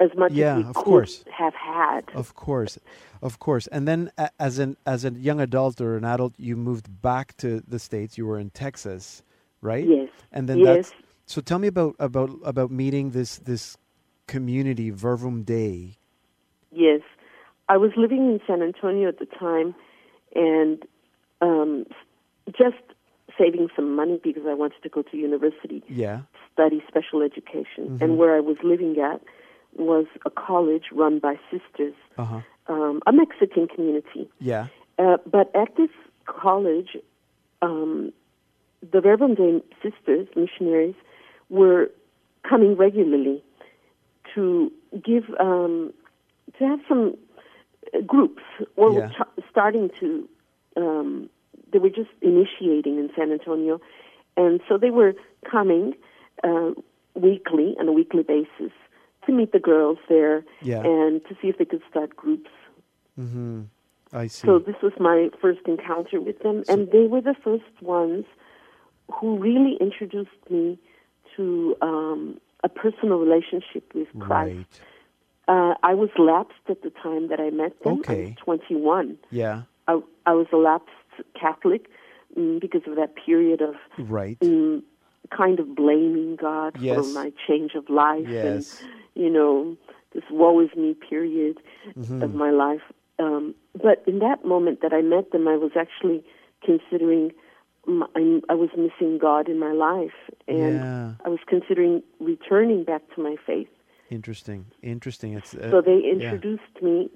as 0.00 0.10
much 0.16 0.32
Yeah, 0.32 0.58
as 0.58 0.62
we 0.64 0.68
of 0.68 0.74
could 0.76 0.84
course. 0.84 1.24
have 1.36 1.54
had. 1.54 2.02
Of 2.14 2.34
course, 2.34 2.78
of 3.22 3.38
course. 3.40 3.66
And 3.68 3.88
then, 3.88 4.12
a- 4.16 4.30
as 4.38 4.58
an 4.58 4.76
as 4.86 5.04
a 5.04 5.10
young 5.10 5.40
adult 5.40 5.80
or 5.80 5.96
an 5.96 6.04
adult, 6.04 6.34
you 6.38 6.56
moved 6.56 7.02
back 7.02 7.36
to 7.38 7.60
the 7.66 7.78
states. 7.78 8.16
You 8.16 8.26
were 8.26 8.38
in 8.38 8.50
Texas, 8.50 9.22
right? 9.60 9.86
Yes. 9.86 10.10
And 10.30 10.48
then 10.48 10.58
yes. 10.60 10.66
that's 10.66 10.92
so. 11.26 11.40
Tell 11.40 11.58
me 11.58 11.66
about 11.68 11.96
about 11.98 12.30
about 12.44 12.70
meeting 12.70 13.10
this 13.10 13.38
this 13.38 13.76
community, 14.28 14.90
Verbum 14.90 15.42
Dei. 15.42 15.96
Yes. 16.70 17.00
I 17.68 17.76
was 17.76 17.90
living 17.96 18.18
in 18.30 18.40
San 18.46 18.62
Antonio 18.62 19.08
at 19.08 19.18
the 19.18 19.26
time 19.26 19.74
and 20.36 20.82
um, 21.40 21.84
just 22.56 22.76
saving 23.36 23.68
some 23.74 23.94
money 23.94 24.20
because 24.22 24.44
I 24.46 24.54
wanted 24.54 24.82
to 24.82 24.88
go 24.88 25.02
to 25.02 25.16
university, 25.16 25.82
Yeah. 25.88 26.20
study 26.52 26.82
special 26.88 27.22
education. 27.22 27.98
Mhm. 27.98 28.02
And 28.02 28.18
where 28.18 28.34
I 28.36 28.40
was 28.40 28.56
living 28.62 28.98
at 29.00 29.20
was 29.76 30.06
a 30.24 30.30
college 30.30 30.86
run 30.92 31.18
by 31.18 31.38
sisters, 31.50 31.94
Uh 32.16 32.24
huh. 32.24 32.40
um, 32.68 33.02
a 33.06 33.12
Mexican 33.12 33.68
community. 33.68 34.28
Yeah. 34.40 34.66
Uh, 34.98 35.18
but 35.30 35.54
at 35.54 35.74
this 35.76 35.90
college, 36.26 36.96
um, 37.62 38.12
the 38.92 39.00
Verbum 39.00 39.34
Dei 39.34 39.62
sisters, 39.82 40.26
missionaries, 40.36 40.94
were 41.50 41.90
coming 42.42 42.76
regularly 42.76 43.42
to 44.38 44.72
give 45.04 45.24
um, 45.40 45.92
to 46.58 46.64
have 46.64 46.80
some 46.88 47.16
groups. 48.06 48.42
Or 48.76 48.92
Yeah. 48.92 49.10
starting 49.50 49.90
to, 50.00 50.28
um, 50.76 51.28
they 51.72 51.78
were 51.78 51.94
just 52.00 52.10
initiating 52.22 52.94
in 53.02 53.10
San 53.16 53.32
Antonio, 53.32 53.80
and 54.36 54.60
so 54.68 54.78
they 54.78 54.90
were 55.00 55.14
coming 55.54 55.94
uh, 56.44 56.70
weekly 57.14 57.68
on 57.80 57.88
a 57.88 57.92
weekly 57.92 58.22
basis 58.22 58.72
to 59.24 59.32
meet 59.32 59.50
the 59.52 59.64
girls 59.72 59.98
there 60.08 60.44
Yeah. 60.62 60.82
and 60.94 61.12
to 61.26 61.32
see 61.40 61.48
if 61.52 61.58
they 61.58 61.64
could 61.72 61.82
start 61.90 62.10
groups 62.16 62.50
Mm-hmm. 63.18 63.62
I 64.12 64.26
see. 64.28 64.46
So 64.46 64.58
this 64.58 64.76
was 64.82 64.92
my 64.98 65.28
first 65.40 65.60
encounter 65.66 66.20
with 66.20 66.38
them, 66.40 66.64
and 66.68 66.90
they 66.90 67.06
were 67.08 67.20
the 67.20 67.34
first 67.42 67.82
ones 67.82 68.24
who 69.12 69.38
really 69.38 69.76
introduced 69.80 70.42
me 70.48 70.78
to 71.36 71.76
um, 71.82 72.40
a 72.64 72.68
personal 72.68 73.18
relationship 73.18 73.92
with 73.94 74.08
Christ. 74.18 74.56
right. 74.56 74.80
Uh, 75.48 75.74
I 75.82 75.94
was 75.94 76.10
lapsed 76.18 76.66
at 76.68 76.82
the 76.82 76.90
time 76.90 77.28
that 77.28 77.40
I 77.40 77.50
met 77.50 77.72
them. 77.82 78.02
I 78.06 78.12
Okay. 78.12 78.24
was 78.24 78.44
21. 78.44 79.16
Yeah. 79.30 79.62
I, 79.86 80.00
I 80.26 80.32
was 80.34 80.46
a 80.52 80.56
lapsed 80.56 80.90
Catholic 81.40 81.86
mm, 82.36 82.60
because 82.60 82.82
of 82.86 82.96
that 82.96 83.14
period 83.24 83.62
of 83.62 83.74
Right. 83.98 84.38
mm, 84.40 84.82
kind 85.34 85.58
of 85.60 85.74
blaming 85.74 86.36
God 86.36 86.76
Yes. 86.80 86.96
for 86.96 87.06
my 87.12 87.32
change 87.46 87.72
of 87.74 87.88
life 87.88 88.26
Yes. 88.28 88.80
and 88.82 89.22
you 89.22 89.30
know 89.30 89.76
this 90.12 90.24
woe 90.30 90.60
is 90.60 90.70
me 90.76 90.94
period 90.94 91.58
Mm-hmm. 91.96 92.22
of 92.22 92.34
my 92.34 92.50
life. 92.50 92.82
Um, 93.18 93.54
but 93.74 94.02
in 94.06 94.18
that 94.20 94.44
moment 94.44 94.80
that 94.82 94.92
I 94.92 95.00
met 95.00 95.30
them, 95.32 95.48
I 95.48 95.56
was 95.56 95.72
actually 95.76 96.22
considering 96.64 97.32
my, 97.88 98.06
I, 98.48 98.54
was 98.54 98.68
missing 98.76 99.18
God 99.18 99.48
in 99.48 99.58
my 99.58 99.72
life, 99.72 100.18
and 100.46 100.74
Yeah. 100.74 101.12
I 101.24 101.28
was 101.28 101.40
considering 101.48 102.02
returning 102.20 102.84
back 102.84 103.02
to 103.14 103.22
my 103.22 103.36
faith. 103.46 103.68
Interesting. 104.10 104.66
Interesting. 104.82 105.32
It's 105.34 105.54
uh, 105.54 105.70
So 105.70 105.80
they 105.80 106.00
yeah. 106.04 106.12
introduced 106.14 106.76
me 106.82 107.10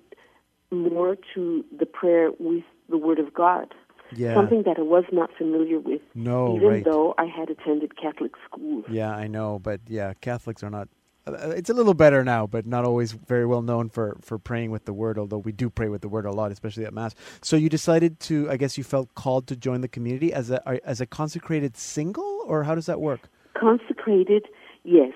more 0.71 1.17
to 1.35 1.65
the 1.79 1.87
prayer 1.87 2.31
with 2.39 2.65
the 2.89 2.97
Word 2.99 3.19
of 3.19 3.33
God. 3.35 3.75
Yeah. 4.15 4.35
Something 4.35 4.63
that 4.65 4.79
I 4.79 4.83
was 4.83 5.05
not 5.11 5.31
familiar 5.39 5.79
with, 5.79 6.03
No, 6.15 6.57
even 6.57 6.69
right. 6.69 6.85
though 6.85 7.15
I 7.17 7.25
had 7.25 7.49
attended 7.49 7.97
Catholic 7.97 8.33
schools. 8.47 8.85
Yeah, 8.91 9.11
I 9.11 9.27
know, 9.27 9.59
but 9.59 9.81
yeah, 9.89 10.13
Catholics 10.21 10.63
are 10.63 10.71
not. 10.71 10.89
Uh, 11.27 11.51
it's 11.57 11.71
a 11.71 11.75
little 11.75 11.95
better 11.95 12.25
now, 12.25 12.47
but 12.47 12.67
not 12.67 12.85
always 12.85 13.13
very 13.13 13.47
well 13.47 13.63
known 13.63 13.89
for 13.89 14.17
for 14.21 14.39
praying 14.39 14.71
with 14.71 14.85
the 14.85 14.93
Word. 14.93 15.19
Although 15.19 15.39
we 15.39 15.53
do 15.53 15.71
pray 15.71 15.89
with 15.89 16.01
the 16.01 16.09
Word 16.09 16.25
a 16.25 16.33
lot, 16.33 16.51
especially 16.51 16.85
at 16.85 16.93
Mass. 16.93 17.15
So 17.43 17.57
you 17.57 17.69
decided 17.69 18.19
to, 18.21 18.51
I 18.51 18.57
guess, 18.57 18.77
you 18.77 18.85
felt 18.85 19.15
called 19.15 19.47
to 19.49 19.57
join 19.57 19.81
the 19.83 19.89
community 19.89 20.33
as 20.33 20.51
a 20.51 20.61
as 20.87 21.01
a 21.01 21.07
consecrated 21.07 21.77
single, 21.77 22.45
or 22.47 22.65
how 22.65 22.75
does 22.75 22.87
that 22.87 23.01
work? 23.01 23.29
Consecrated, 23.55 24.47
yes. 24.85 25.13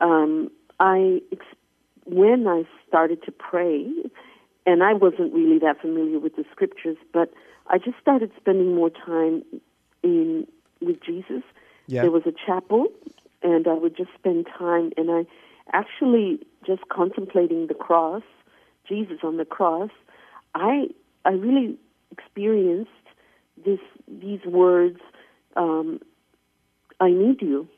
Um, 0.00 0.50
I 0.80 1.22
when 2.06 2.46
I 2.48 2.64
started 2.88 3.22
to 3.24 3.32
pray, 3.32 3.86
and 4.64 4.82
I 4.82 4.94
wasn't 4.94 5.32
really 5.32 5.58
that 5.60 5.80
familiar 5.80 6.18
with 6.18 6.36
the 6.36 6.44
scriptures, 6.50 6.96
but 7.12 7.32
I 7.68 7.78
just 7.78 7.98
started 8.00 8.30
spending 8.36 8.74
more 8.74 8.90
time 8.90 9.44
in 10.02 10.46
with 10.80 11.02
Jesus. 11.02 11.42
Yeah. 11.86 12.02
There 12.02 12.10
was 12.10 12.22
a 12.26 12.32
chapel, 12.32 12.86
and 13.42 13.66
I 13.66 13.74
would 13.74 13.96
just 13.96 14.10
spend 14.18 14.46
time, 14.58 14.92
and 14.96 15.10
I 15.10 15.26
actually 15.72 16.40
just 16.66 16.88
contemplating 16.88 17.66
the 17.66 17.74
cross, 17.74 18.22
Jesus 18.88 19.18
on 19.22 19.36
the 19.36 19.44
cross. 19.44 19.90
I 20.54 20.88
I 21.24 21.30
really 21.30 21.76
experienced 22.10 22.90
this 23.64 23.80
these 24.08 24.44
words. 24.46 25.00
Um, 25.56 26.00
I 27.00 27.10
need 27.10 27.42
you 27.42 27.68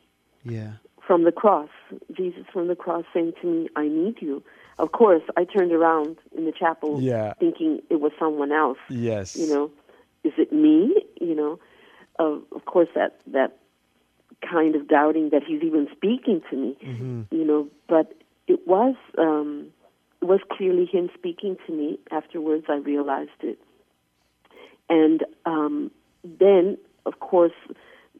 Yeah. 0.43 0.73
from 1.05 1.23
the 1.23 1.31
cross. 1.31 1.69
Jesus 2.15 2.45
from 2.53 2.67
the 2.67 2.75
cross 2.75 3.03
saying 3.13 3.33
to 3.41 3.47
me, 3.47 3.69
I 3.75 3.87
need 3.87 4.21
you. 4.21 4.43
Of 4.77 4.91
course, 4.93 5.23
I 5.35 5.43
turned 5.43 5.71
around 5.73 6.17
in 6.37 6.45
the 6.45 6.51
chapel 6.53 7.01
Yeah. 7.01 7.33
thinking 7.33 7.81
it 7.89 7.99
was 7.99 8.11
someone 8.19 8.51
else. 8.51 8.77
Yes. 8.89 9.35
You 9.35 9.47
know, 9.47 9.71
is 10.23 10.33
it 10.37 10.51
me? 10.53 11.03
You 11.19 11.35
know, 11.35 11.59
of 12.17 12.43
of 12.51 12.65
course 12.65 12.89
that 12.95 13.19
that 13.27 13.57
kind 14.41 14.75
of 14.75 14.87
doubting 14.87 15.29
that 15.31 15.43
he's 15.43 15.61
even 15.63 15.87
speaking 15.95 16.41
to 16.49 16.55
me. 16.55 16.77
Mm-hmm. 16.85 17.21
You 17.35 17.45
know, 17.45 17.67
but 17.87 18.13
it 18.47 18.67
was 18.67 18.95
um, 19.17 19.67
it 20.21 20.25
was 20.25 20.39
clearly 20.51 20.85
him 20.85 21.09
speaking 21.17 21.57
to 21.67 21.73
me. 21.73 21.99
Afterwards, 22.11 22.65
I 22.69 22.75
realized 22.77 23.39
it, 23.41 23.59
and 24.89 25.23
um, 25.45 25.91
then 26.23 26.77
of 27.05 27.19
course. 27.19 27.53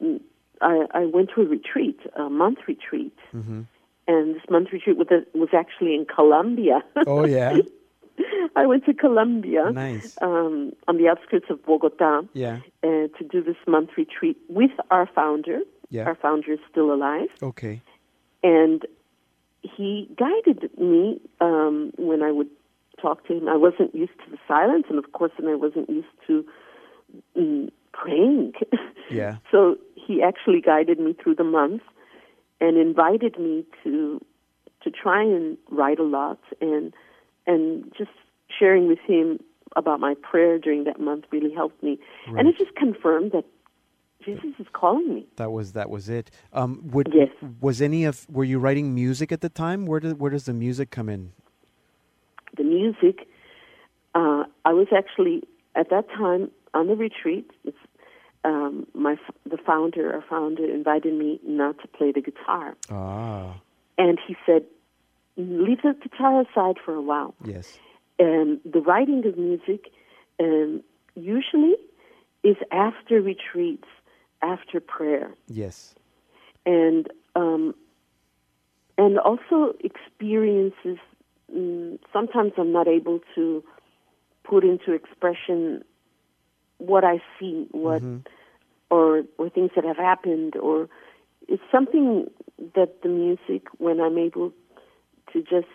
mm, 0.03 0.19
I, 0.61 0.85
I 0.93 1.05
went 1.05 1.29
to 1.35 1.41
a 1.41 1.45
retreat, 1.45 1.97
a 2.17 2.29
month 2.29 2.57
retreat, 2.67 3.15
Mm-hmm. 3.33 3.61
and 4.09 4.35
this 4.35 4.41
month 4.49 4.73
retreat 4.73 4.97
was, 4.97 5.07
was 5.33 5.47
actually 5.53 5.95
in 5.95 6.05
Colombia. 6.05 6.83
Oh 7.07 7.25
yeah. 7.25 7.59
I 8.57 8.65
went 8.65 8.83
to 8.87 8.93
Colombia 8.93 9.71
Nice. 9.71 10.17
um, 10.21 10.73
on 10.85 10.97
the 10.97 11.07
outskirts 11.07 11.45
of 11.49 11.65
Bogota 11.65 12.23
Yeah. 12.33 12.57
uh, 12.83 12.87
to 13.17 13.23
do 13.31 13.41
this 13.41 13.55
month 13.67 13.91
retreat 13.95 14.35
with 14.49 14.71
our 14.91 15.07
founder. 15.15 15.59
Yeah. 15.89 16.03
Our 16.05 16.15
founder 16.15 16.51
is 16.53 16.59
still 16.69 16.93
alive, 16.93 17.29
Okay. 17.41 17.81
and 18.43 18.85
he 19.61 20.09
guided 20.17 20.69
me 20.77 21.19
um, 21.41 21.91
when 21.97 22.21
I 22.21 22.31
would 22.31 22.49
talk 23.01 23.25
to 23.27 23.33
him. 23.37 23.47
I 23.49 23.57
wasn't 23.57 23.93
used 23.95 24.13
to 24.25 24.31
the 24.31 24.37
silence, 24.47 24.85
and 24.89 24.97
of 24.99 25.11
course, 25.13 25.31
then 25.39 25.49
I 25.49 25.55
wasn't 25.55 25.89
used 25.89 26.07
to 26.27 26.45
mm, 27.37 27.71
praying. 27.91 28.53
Yeah. 29.11 29.37
So 29.51 29.77
he 29.95 30.21
actually 30.21 30.61
guided 30.61 30.99
me 30.99 31.13
through 31.13 31.33
the 31.33 31.43
month 31.43 31.81
and 32.61 32.77
invited 32.77 33.39
me 33.39 33.65
to 33.83 34.23
to 34.83 34.91
try 34.91 35.23
and 35.23 35.57
write 35.71 35.97
a 35.97 36.03
lot 36.03 36.37
and 36.61 36.93
and 37.47 37.91
just 37.97 38.11
sharing 38.57 38.87
with 38.87 38.99
him 38.99 39.39
about 39.75 39.99
my 39.99 40.13
prayer 40.21 40.59
during 40.59 40.83
that 40.83 40.99
month 40.99 41.25
really 41.31 41.53
helped 41.53 41.81
me. 41.81 41.97
And 42.37 42.47
it 42.47 42.55
just 42.57 42.75
confirmed 42.75 43.31
that 43.31 43.45
Jesus 44.35 44.53
is 44.59 44.67
calling 44.73 45.13
me. 45.15 45.25
That 45.37 45.51
was 45.51 45.73
that 45.73 45.89
was 45.89 46.09
it. 46.09 46.31
Um, 46.53 46.81
would 46.91 47.09
Yes. 47.13 47.29
was 47.61 47.81
any 47.81 48.05
of 48.05 48.25
were 48.29 48.43
you 48.43 48.59
writing 48.59 48.93
music 48.93 49.31
at 49.31 49.41
the 49.41 49.49
time? 49.49 49.85
Where 49.85 49.99
did 49.99 50.19
where 50.19 50.31
does 50.31 50.45
the 50.45 50.53
music 50.53 50.89
come 50.91 51.09
in? 51.09 51.31
The 52.57 52.63
music 52.63 53.27
uh, 54.15 54.43
I 54.65 54.73
was 54.73 54.87
actually 54.95 55.43
at 55.75 55.89
that 55.89 56.09
time 56.09 56.49
on 56.73 56.87
the 56.87 56.95
retreat. 56.95 57.49
It's, 57.63 57.77
um, 58.43 58.87
my 58.93 59.15
the 59.49 59.57
founder, 59.57 60.13
our 60.13 60.23
founder, 60.29 60.65
invited 60.65 61.13
me 61.13 61.39
not 61.45 61.77
to 61.81 61.87
play 61.87 62.11
the 62.11 62.21
guitar, 62.21 62.75
Ah, 62.89 63.59
and 63.97 64.17
he 64.25 64.35
said, 64.45 64.63
"Leave 65.37 65.81
the 65.83 65.93
guitar 66.01 66.41
aside 66.41 66.77
for 66.83 66.93
a 66.93 67.01
while." 67.01 67.35
yes. 67.43 67.77
um, 68.19 68.59
the 68.65 68.79
writing 68.81 69.25
of 69.27 69.37
music 69.37 69.91
um, 70.39 70.81
usually 71.15 71.75
is 72.43 72.55
after 72.71 73.21
retreats, 73.21 73.87
after 74.41 74.79
prayer, 74.79 75.33
Yes. 75.47 75.95
and 76.65 77.07
um, 77.35 77.75
and 78.97 79.19
also 79.19 79.73
experiences. 79.83 80.97
Mm, 81.55 81.97
sometimes 82.13 82.53
I'm 82.57 82.71
not 82.71 82.87
able 82.87 83.19
to 83.35 83.63
put 84.43 84.63
into 84.63 84.93
expression 84.93 85.83
what 86.77 87.03
I 87.03 87.21
see, 87.39 87.67
what 87.71 88.01
or 88.89 89.23
or 89.37 89.49
things 89.49 89.71
that 89.75 89.83
have 89.85 89.97
happened, 89.97 90.55
or 90.55 90.89
it's 91.47 91.63
something 91.71 92.27
that 92.75 93.01
the 93.01 93.09
music, 93.09 93.67
when 93.77 93.99
I'm 93.99 94.17
able 94.17 94.51
to 95.33 95.41
just 95.41 95.67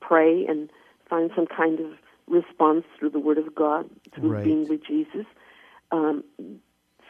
pray 0.00 0.46
and 0.46 0.70
find 1.08 1.30
some 1.34 1.46
kind 1.46 1.80
of 1.80 1.92
response 2.28 2.84
through 2.98 3.10
the 3.10 3.18
Word 3.18 3.38
of 3.38 3.54
God, 3.54 3.88
through 4.14 4.30
Right. 4.30 4.44
being 4.44 4.68
with 4.68 4.84
Jesus. 4.86 5.26
Um, 5.90 6.24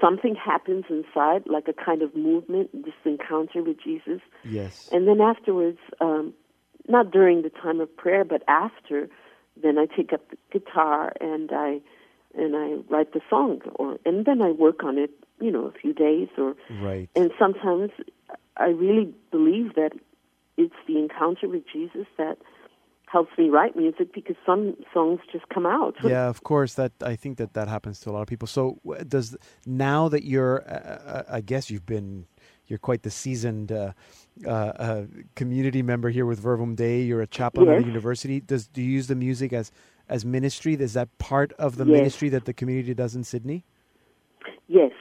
something 0.00 0.34
happens 0.34 0.84
inside, 0.88 1.42
like 1.46 1.68
a 1.68 1.72
kind 1.72 2.02
of 2.02 2.14
movement, 2.16 2.70
this 2.84 2.94
encounter 3.04 3.62
with 3.62 3.82
Jesus. 3.82 4.20
Yes. 4.44 4.88
And 4.92 5.06
then 5.06 5.20
afterwards, 5.20 5.78
um, 6.00 6.34
not 6.88 7.10
during 7.10 7.42
the 7.42 7.50
time 7.50 7.80
of 7.80 7.94
prayer, 7.96 8.24
but 8.24 8.42
after, 8.48 9.08
then 9.62 9.78
I 9.78 9.86
take 9.86 10.12
up 10.12 10.28
the 10.30 10.36
guitar 10.52 11.12
and 11.20 11.50
I 11.52 11.80
and 12.32 12.54
I 12.56 12.76
write 12.88 13.12
the 13.12 13.20
song, 13.28 13.60
or 13.74 13.98
and 14.06 14.24
then 14.24 14.40
I 14.40 14.52
work 14.52 14.84
on 14.84 14.98
it, 14.98 15.10
you 15.40 15.50
know, 15.50 15.66
a 15.66 15.72
few 15.72 15.92
days, 15.92 16.28
or 16.38 16.54
right. 16.80 17.08
and 17.16 17.32
sometimes 17.38 17.90
I 18.56 18.68
really 18.68 19.12
believe 19.32 19.74
that 19.74 19.92
it's 20.56 20.74
the 20.86 20.98
encounter 20.98 21.48
with 21.48 21.64
Jesus 21.72 22.06
that 22.18 22.38
helps 23.12 23.33
me 23.37 23.49
write 23.49 23.75
music 23.77 24.14
because 24.14 24.37
some 24.46 24.77
songs 24.94 25.18
just 25.33 25.49
come 25.49 25.66
out. 25.66 25.94
yeah, 26.05 26.29
of 26.29 26.42
course. 26.44 26.75
That 26.75 26.92
I 27.03 27.16
think 27.16 27.38
that 27.38 27.55
that 27.55 27.66
happens 27.68 27.99
to 28.01 28.11
a 28.11 28.12
lot 28.12 28.23
of 28.23 28.29
people. 28.29 28.46
So 28.46 28.79
does 29.09 29.37
now 29.66 30.09
that 30.09 30.25
you're, 30.25 30.62
uh, 30.62 30.75
uh, 31.14 31.23
I 31.29 31.40
guess 31.40 31.70
you've 31.70 31.87
been, 31.87 32.27
you're 32.68 32.79
quite 32.79 33.03
the 33.03 33.11
seasoned 33.11 33.73
uh, 33.73 33.92
uh, 34.46 34.51
uh, 34.51 35.05
community 35.35 35.83
member 35.83 36.11
here 36.11 36.25
with 36.25 36.38
Verbum 36.38 36.77
Dei. 36.77 37.03
You're 37.03 37.23
a 37.23 37.27
chaplain 37.27 37.68
at 37.68 37.75
a 37.75 37.81
Yes. 37.81 37.87
university. 37.87 38.40
Does 38.40 38.68
do 38.68 38.81
you 38.81 38.90
use 38.90 39.09
the 39.09 39.16
music 39.16 39.53
as 39.53 39.73
as 40.09 40.25
ministry? 40.25 40.75
Is 40.75 40.92
that 40.94 41.09
part 41.18 41.53
of 41.55 41.77
the 41.77 41.85
Yes. 41.85 41.96
ministry 41.99 42.29
that 42.31 42.44
the 42.44 42.53
community 42.55 42.94
does 42.94 43.16
in 43.16 43.25
Sydney? 43.25 43.64
Yes, 44.68 44.92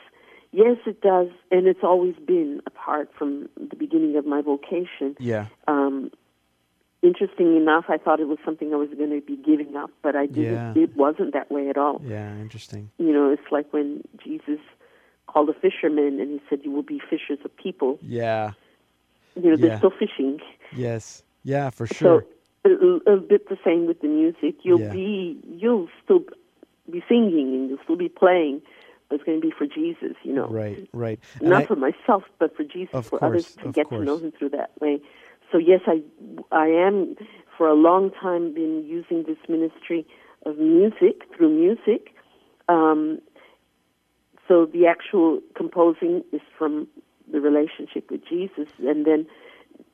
yes, 0.52 0.78
it 0.88 1.02
does, 1.02 1.28
and 1.52 1.68
it's 1.68 1.84
always 1.84 2.16
been 2.16 2.62
apart 2.66 3.12
from 3.18 3.50
the 3.56 3.76
beginning 3.76 4.16
of 4.18 4.26
my 4.26 4.42
vocation. 4.42 5.16
Yeah. 5.20 5.46
Um, 5.68 6.10
interesting 7.02 7.56
enough, 7.58 7.86
I 7.90 7.98
thought 7.98 8.20
it 8.20 8.28
was 8.28 8.38
something 8.44 8.74
I 8.74 8.78
was 8.78 8.90
going 8.90 9.10
to 9.12 9.22
be 9.22 9.38
giving 9.38 9.76
up, 9.76 9.92
but 10.02 10.16
I 10.16 10.26
didn't. 10.26 10.76
Yeah. 10.76 10.84
It 10.84 10.96
wasn't 10.96 11.34
that 11.34 11.50
way 11.52 11.70
at 11.70 11.78
all. 11.78 12.02
Yeah. 12.06 12.36
Interesting. 12.38 12.90
You 12.98 13.14
know, 13.14 13.32
it's 13.32 13.52
like 13.52 13.72
when 13.72 14.04
Jesus 14.24 14.60
called 15.28 15.50
a 15.50 15.54
fisherman 15.54 16.20
and 16.20 16.32
he 16.32 16.42
said, 16.50 16.60
"You 16.64 16.72
will 16.72 16.84
be 16.84 17.00
fishers 17.10 17.40
of 17.46 17.56
people." 17.58 18.00
Yeah. 18.02 18.52
You 19.36 19.52
know, 19.52 19.56
they're 19.58 19.78
still 19.78 19.92
fishing. 19.98 20.40
Yes. 20.76 21.24
Yeah. 21.44 21.70
For 21.70 21.88
sure. 21.88 22.26
So 22.66 22.70
a, 22.70 23.14
a 23.14 23.18
bit 23.18 23.48
the 23.50 23.58
same 23.64 23.86
with 23.88 24.02
the 24.02 24.08
music. 24.08 24.56
You'll 24.64 24.82
Yeah. 24.82 24.92
be, 24.92 25.40
you'll 25.48 25.88
still 26.04 26.24
be 26.92 27.04
singing 27.08 27.54
and 27.54 27.70
you'll 27.70 27.80
still 27.84 27.96
be 27.96 28.10
playing, 28.10 28.62
but 29.08 29.16
it's 29.16 29.24
going 29.24 29.40
to 29.40 29.48
be 29.48 29.54
for 29.58 29.66
Jesus, 29.66 30.18
you 30.24 30.34
know. 30.34 30.48
Right, 30.48 30.90
right. 30.92 31.20
And 31.40 31.50
Not 31.52 31.64
I- 31.64 31.66
for 31.68 31.76
myself, 31.76 32.24
but 32.40 32.56
for 32.58 32.64
Jesus, 32.64 33.08
for 33.08 33.20
course, 33.20 33.22
others 33.22 33.56
to 33.64 33.72
get 33.72 33.90
to 33.90 34.04
know. 34.04 34.18
Him 34.18 34.32
through 34.38 34.50
that 34.50 34.72
way. 34.82 35.00
So 35.52 35.58
yes, 35.58 35.82
I, 35.88 36.02
I 36.52 36.68
am 36.68 37.16
for 37.58 37.68
a 37.68 37.74
long 37.74 38.12
time 38.12 38.54
been 38.54 38.86
using 38.88 39.24
this 39.24 39.38
ministry 39.48 40.06
of 40.46 40.58
music 40.58 41.24
through 41.36 41.50
music. 41.50 42.14
Um, 42.68 43.20
so 44.48 44.66
the 44.66 44.88
actual 44.88 45.42
composing 45.56 46.24
is 46.32 46.42
from 46.58 46.88
the 47.32 47.40
relationship 47.40 48.10
with 48.10 48.22
Jesus, 48.28 48.68
and 48.80 49.06
then 49.06 49.28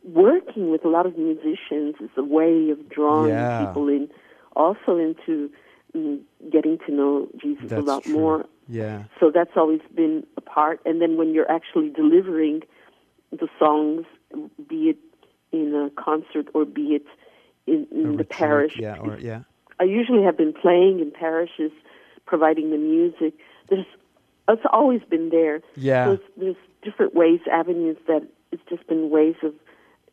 working 0.03 0.71
with 0.71 0.85
a 0.85 0.87
lot 0.89 1.05
of 1.05 1.17
musicians 1.17 1.95
is 1.99 2.09
a 2.15 2.23
way 2.23 2.69
of 2.69 2.87
drawing 2.89 3.29
Yeah. 3.29 3.65
people 3.65 3.87
in, 3.89 4.09
also 4.55 4.97
into 4.97 5.51
mm, 5.95 6.21
getting 6.51 6.77
to 6.85 6.93
know 6.93 7.27
Jesus 7.41 7.69
That's 7.69 7.81
a 7.81 7.83
lot 7.91 8.03
true. 8.03 8.13
more. 8.13 8.45
Yeah. 8.67 9.03
So 9.19 9.31
that's 9.31 9.55
always 9.55 9.81
been 9.93 10.25
a 10.37 10.41
part. 10.41 10.79
And 10.85 11.01
then 11.01 11.17
when 11.17 11.33
you're 11.33 11.51
actually 11.51 11.89
delivering 11.89 12.61
the 13.31 13.47
songs, 13.59 14.05
be 14.69 14.89
it 14.91 14.97
in 15.55 15.73
a 15.75 15.89
concert 16.01 16.47
or 16.53 16.65
be 16.65 16.95
it 16.95 17.05
in, 17.67 17.87
in 17.91 18.03
the 18.03 18.09
retreat, 18.09 18.29
parish, 18.29 18.77
Yeah, 18.79 18.97
or 18.99 19.17
yeah. 19.17 19.41
I 19.79 19.83
usually 19.83 20.23
have 20.23 20.37
been 20.37 20.53
playing 20.53 20.99
in 20.99 21.11
parishes, 21.11 21.71
providing 22.25 22.71
the 22.71 22.77
music. 22.77 23.33
There's 23.69 23.85
it's 24.47 24.61
always 24.71 25.01
been 25.09 25.29
there. 25.29 25.61
Yeah. 25.75 26.05
So 26.05 26.19
there's 26.37 26.55
different 26.83 27.15
ways, 27.15 27.39
avenues 27.51 27.97
that 28.07 28.23
it's 28.51 28.61
just 28.69 28.85
been 28.87 29.09
ways 29.09 29.35
of 29.43 29.53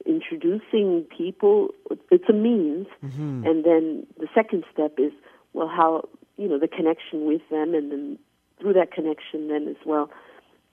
introducing 0.06 1.04
people. 1.16 1.68
It's 2.10 2.28
a 2.28 2.32
means, 2.32 2.86
Mm-hmm. 3.04 3.46
and 3.46 3.64
then 3.64 4.06
the 4.18 4.28
second 4.34 4.64
step 4.72 4.94
is 4.98 5.12
well, 5.52 5.68
how 5.68 6.08
you 6.38 6.48
know 6.48 6.58
the 6.58 6.68
connection 6.68 7.26
with 7.26 7.42
them, 7.50 7.74
and 7.74 7.92
then 7.92 8.18
through 8.60 8.72
that 8.74 8.90
connection, 8.92 9.48
then 9.48 9.68
as 9.68 9.76
well, 9.84 10.10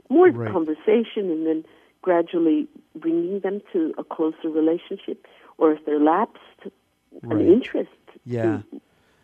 more 0.09 0.29
Right. 0.29 0.51
conversation, 0.51 1.29
and 1.29 1.45
then 1.45 1.65
gradually 2.01 2.67
bringing 2.95 3.39
them 3.41 3.61
to 3.73 3.93
a 3.97 4.03
closer 4.03 4.49
relationship, 4.49 5.25
or 5.57 5.71
if 5.71 5.85
they're 5.85 5.99
lapsed, 5.99 6.39
Right. 7.23 7.41
an 7.41 7.47
interest. 7.53 7.89
Yeah. 8.23 8.61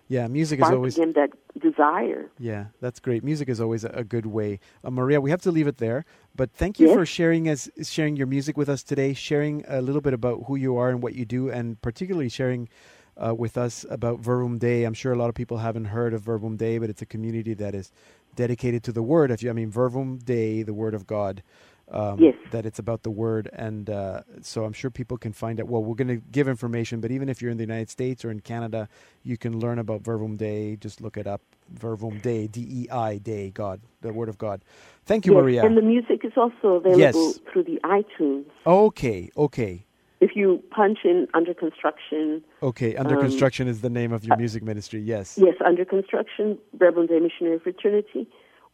Yeah, 0.08 0.28
music 0.28 0.60
is 0.60 0.70
always 0.70 0.98
again 0.98 1.14
that 1.14 1.32
desire. 1.60 2.30
Yeah, 2.38 2.66
that's 2.80 3.00
great. 3.00 3.24
Music 3.24 3.50
is 3.50 3.60
always 3.60 3.84
a, 3.84 3.90
a 3.90 4.04
good 4.04 4.28
way. 4.28 4.60
Uh, 4.84 4.92
Maria, 4.92 5.20
we 5.20 5.32
have 5.32 5.42
to 5.44 5.52
leave 5.52 5.66
it 5.68 5.78
there, 5.78 6.06
but 6.36 6.52
thank 6.52 6.80
you 6.80 6.88
Yes. 6.88 6.96
for 6.96 7.06
sharing 7.08 7.50
us 7.50 7.70
sharing 7.84 8.16
your 8.16 8.28
music 8.28 8.56
with 8.58 8.70
us 8.70 8.84
today, 8.84 9.14
sharing 9.14 9.64
a 9.68 9.82
little 9.82 10.02
bit 10.02 10.14
about 10.14 10.44
who 10.48 10.56
you 10.56 10.78
are 10.78 10.90
and 10.90 11.02
what 11.02 11.16
you 11.16 11.26
do, 11.26 11.50
and 11.50 11.82
particularly 11.82 12.30
sharing 12.30 12.70
uh, 13.18 13.34
with 13.34 13.58
us 13.58 13.84
about 13.90 14.20
Verbum 14.20 14.58
Dei. 14.60 14.84
I'm 14.84 14.94
sure 14.94 15.12
a 15.14 15.18
lot 15.18 15.30
of 15.30 15.36
people 15.36 15.58
haven't 15.58 15.86
heard 15.86 16.14
of 16.14 16.22
Verbum 16.22 16.56
Dei, 16.58 16.78
but 16.78 16.90
it's 16.90 17.02
a 17.02 17.06
community 17.08 17.56
that 17.56 17.74
is 17.74 17.92
dedicated 18.36 18.84
to 18.84 18.92
the 18.92 19.02
Word. 19.04 19.32
If 19.32 19.42
you, 19.42 19.50
I 19.50 19.54
mean, 19.54 19.72
Verbum 19.72 20.18
Dei, 20.20 20.62
the 20.64 20.74
Word 20.74 20.94
of 20.94 21.08
God. 21.08 21.42
Um, 21.92 22.20
Yes. 22.20 22.34
That 22.52 22.66
it's 22.66 22.80
about 22.80 23.04
the 23.04 23.12
Word, 23.12 23.48
and 23.54 23.90
uh, 23.90 24.22
so 24.42 24.66
I'm 24.66 24.74
sure 24.74 24.90
people 24.90 25.18
can 25.18 25.34
find 25.34 25.60
out. 25.60 25.68
Well, 25.68 25.84
we're 25.84 25.94
going 25.96 26.08
to 26.08 26.22
give 26.32 26.48
information, 26.48 27.00
but 27.00 27.12
even 27.12 27.30
if 27.30 27.42
you're 27.42 27.52
in 27.52 27.58
the 27.58 27.64
United 27.64 27.90
States 27.92 28.26
or 28.26 28.32
in 28.32 28.40
Canada, 28.40 28.90
you 29.24 29.38
can 29.38 29.60
learn 29.60 29.78
about 29.78 30.02
Verbum 30.02 30.36
Dei. 30.36 30.78
Just 30.78 31.00
look 31.00 31.16
it 31.16 31.28
up. 31.28 31.42
Verbum 31.70 32.18
Dei, 32.20 32.48
D 32.48 32.62
E 32.62 32.90
I 32.90 33.18
Day, 33.20 33.52
God, 33.52 33.82
the 34.02 34.12
Word 34.12 34.30
of 34.30 34.38
God. 34.40 34.62
Thank 35.06 35.26
you, 35.28 35.34
Yes, 35.34 35.42
Maria. 35.42 35.64
And 35.66 35.78
the 35.78 35.82
music 35.84 36.26
is 36.26 36.34
also 36.38 36.76
available 36.76 36.98
Yes. 37.00 37.40
through 37.52 37.64
the 37.64 37.80
iTunes. 37.84 38.46
okay, 38.66 39.30
okay, 39.38 39.86
If 40.22 40.36
you 40.36 40.64
punch 40.72 41.00
in 41.04 41.28
under 41.36 41.54
construction, 41.54 42.42
okay. 42.64 42.96
Under 42.96 43.16
Um, 43.16 43.22
construction 43.22 43.68
is 43.68 43.82
the 43.82 43.90
name 43.92 44.12
of 44.12 44.24
your 44.26 44.38
music 44.38 44.64
ministry. 44.64 45.02
Yes. 45.02 45.38
yes, 45.38 45.56
under 45.64 45.86
construction, 45.86 46.58
Verbum 46.74 47.06
Dei 47.06 47.20
Missionary 47.20 47.60
Fraternity, 47.60 48.26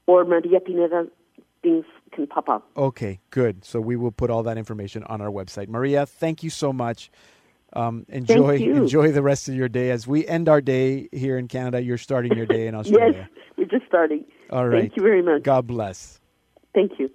or 0.08 0.24
Maria 0.24 0.60
Pineda, 0.62 1.08
things 1.62 1.86
can 2.12 2.28
pop 2.28 2.50
up. 2.50 2.70
Okay, 2.76 3.20
good. 3.30 3.64
So 3.66 3.80
we 3.80 3.96
will 3.96 4.12
put 4.12 4.30
all 4.30 4.44
that 4.44 4.58
information 4.58 5.04
on 5.06 5.22
our 5.22 5.30
website. 5.30 5.68
Maria, 5.68 6.06
thank 6.06 6.44
you 6.44 6.50
so 6.50 6.74
much. 6.74 7.12
Um, 7.74 8.06
enjoy 8.10 8.58
enjoy 8.58 9.12
the 9.12 9.22
rest 9.22 9.48
of 9.48 9.56
your 9.56 9.70
day 9.70 9.92
as 9.92 10.06
we 10.06 10.28
end 10.28 10.50
our 10.50 10.60
day 10.60 11.08
here 11.14 11.38
in 11.38 11.48
Canada. 11.48 11.82
You're 11.82 11.98
starting 11.98 12.36
your 12.36 12.46
day 12.46 12.68
in 12.68 12.76
Australia. 12.82 13.30
Yes, 13.34 13.46
we're 13.58 13.66
just 13.80 13.86
starting. 13.88 14.26
All 14.50 14.68
right. 14.68 14.82
Thank 14.82 14.98
you 14.98 15.04
very 15.04 15.22
much. 15.22 15.44
God 15.44 15.68
bless. 15.68 16.20
Thank 16.74 17.00
you. 17.00 17.10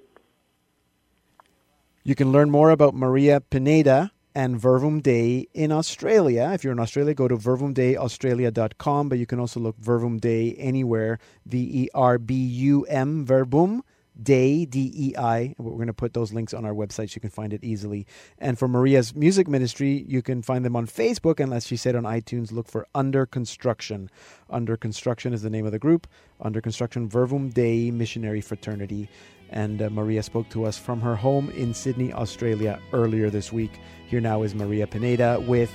You 2.05 2.15
can 2.15 2.33
learn 2.33 2.51
more 2.51 2.71
about 2.71 2.95
Maria 2.95 3.41
Pineda 3.41 4.13
and 4.35 4.59
Verbum 4.59 5.01
Dei 5.01 5.49
in 5.53 5.73
Australia. 5.73 6.51
If 6.55 6.63
you're 6.63 6.73
in 6.73 6.79
Australia, 6.79 7.15
go 7.15 7.29
to 7.29 7.37
verbumdeiaustralia.com, 7.37 9.09
but 9.09 9.19
you 9.19 9.27
can 9.27 9.41
also 9.41 9.61
look 9.61 9.77
Verbum 9.79 10.19
Dei 10.19 10.55
anywhere, 10.57 11.19
V 11.45 11.59
E 11.59 11.89
R 11.95 12.19
B 12.19 12.35
U 12.35 12.85
M, 12.85 13.27
Verbum 13.27 13.83
Day, 14.23 14.65
D 14.65 14.93
E 14.95 15.15
I. 15.17 15.55
We're 15.59 15.73
going 15.73 15.87
to 15.89 15.93
put 15.93 16.15
those 16.15 16.33
links 16.33 16.55
on 16.55 16.65
our 16.65 16.73
website 16.73 17.11
so 17.11 17.17
you 17.17 17.21
can 17.21 17.31
find 17.31 17.53
it 17.53 17.63
easily. 17.63 18.07
And 18.39 18.59
for 18.59 18.67
Maria's 18.67 19.15
music 19.15 19.47
ministry, 19.47 20.05
you 20.09 20.23
can 20.23 20.43
find 20.43 20.65
them 20.65 20.75
on 20.75 20.87
Facebook, 20.87 21.39
and 21.39 21.53
as 21.53 21.67
she 21.67 21.77
said 21.77 21.95
on 21.95 22.05
iTunes, 22.05 22.53
look 22.53 22.69
for 22.69 22.87
Under 22.95 23.27
Construction. 23.27 24.11
Under 24.49 24.77
Construction 24.77 25.33
is 25.33 25.43
the 25.43 25.51
name 25.51 25.67
of 25.67 25.73
the 25.73 25.79
group. 25.79 26.07
Under 26.41 26.61
Construction, 26.61 27.09
Verbum 27.09 27.51
Dei 27.51 27.91
Missionary 27.91 28.41
Fraternity. 28.41 29.09
And 29.51 29.81
uh, 29.81 29.91
Maria 29.91 30.23
spoke 30.23 30.49
to 30.51 30.65
us 30.65 30.77
from 30.77 31.01
her 31.03 31.15
home 31.15 31.51
in 31.51 31.73
Sydney, 31.73 32.13
Australia, 32.13 32.81
earlier 32.93 33.31
this 33.31 33.53
week. 33.53 33.79
Here 34.09 34.21
now 34.21 34.43
is 34.43 34.55
Maria 34.55 34.87
Pineda 34.87 35.45
with 35.47 35.73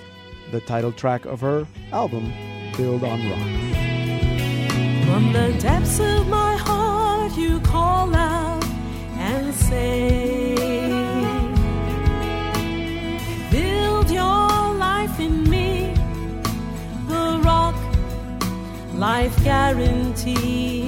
the 0.52 0.60
title 0.62 0.92
track 0.92 1.26
of 1.26 1.40
her 1.40 1.66
album, 1.94 2.34
Build 2.76 3.04
on 3.04 3.30
Rock. 3.30 3.48
From 5.06 5.32
the 5.32 5.58
depths 5.60 6.00
of 6.00 6.28
my 6.28 6.51
you 7.38 7.60
call 7.62 8.14
out 8.16 8.64
and 9.18 9.54
say, 9.54 10.56
Build 13.50 14.10
your 14.10 14.74
life 14.76 15.20
in 15.20 15.50
me, 15.50 15.94
the 17.08 17.40
rock, 17.44 17.76
life 18.96 19.36
guarantee. 19.44 20.81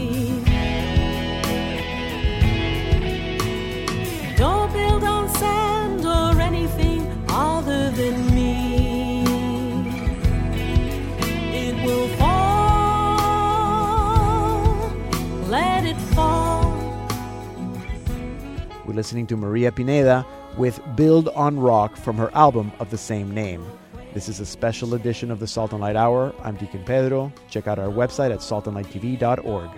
We're 18.93 18.97
listening 18.97 19.25
to 19.27 19.35
Maria 19.35 19.71
Pineda 19.71 20.23
with 20.55 20.79
Build 20.95 21.27
on 21.29 21.59
Rock 21.59 21.97
from 21.97 22.15
her 22.17 22.29
album 22.35 22.71
of 22.77 22.91
the 22.91 22.97
same 22.99 23.33
name. 23.33 23.65
This 24.13 24.29
is 24.29 24.39
a 24.39 24.45
special 24.45 24.93
edition 24.93 25.31
of 25.31 25.39
the 25.39 25.47
Salt 25.47 25.71
and 25.71 25.81
Light 25.81 25.95
Hour. 25.95 26.31
I'm 26.43 26.57
Deacon 26.57 26.83
Pedro. 26.83 27.33
Check 27.49 27.67
out 27.67 27.79
our 27.79 27.87
website 27.87 28.31
at 28.31 28.41
saltandlighttv.org. 28.41 29.71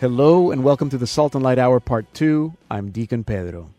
Hello 0.00 0.50
and 0.50 0.64
welcome 0.64 0.90
to 0.90 0.98
the 0.98 1.06
Salt 1.06 1.36
and 1.36 1.44
Light 1.44 1.60
Hour 1.60 1.78
Part 1.78 2.12
2. 2.12 2.52
I'm 2.68 2.90
Deacon 2.90 3.22
Pedro. 3.22 3.70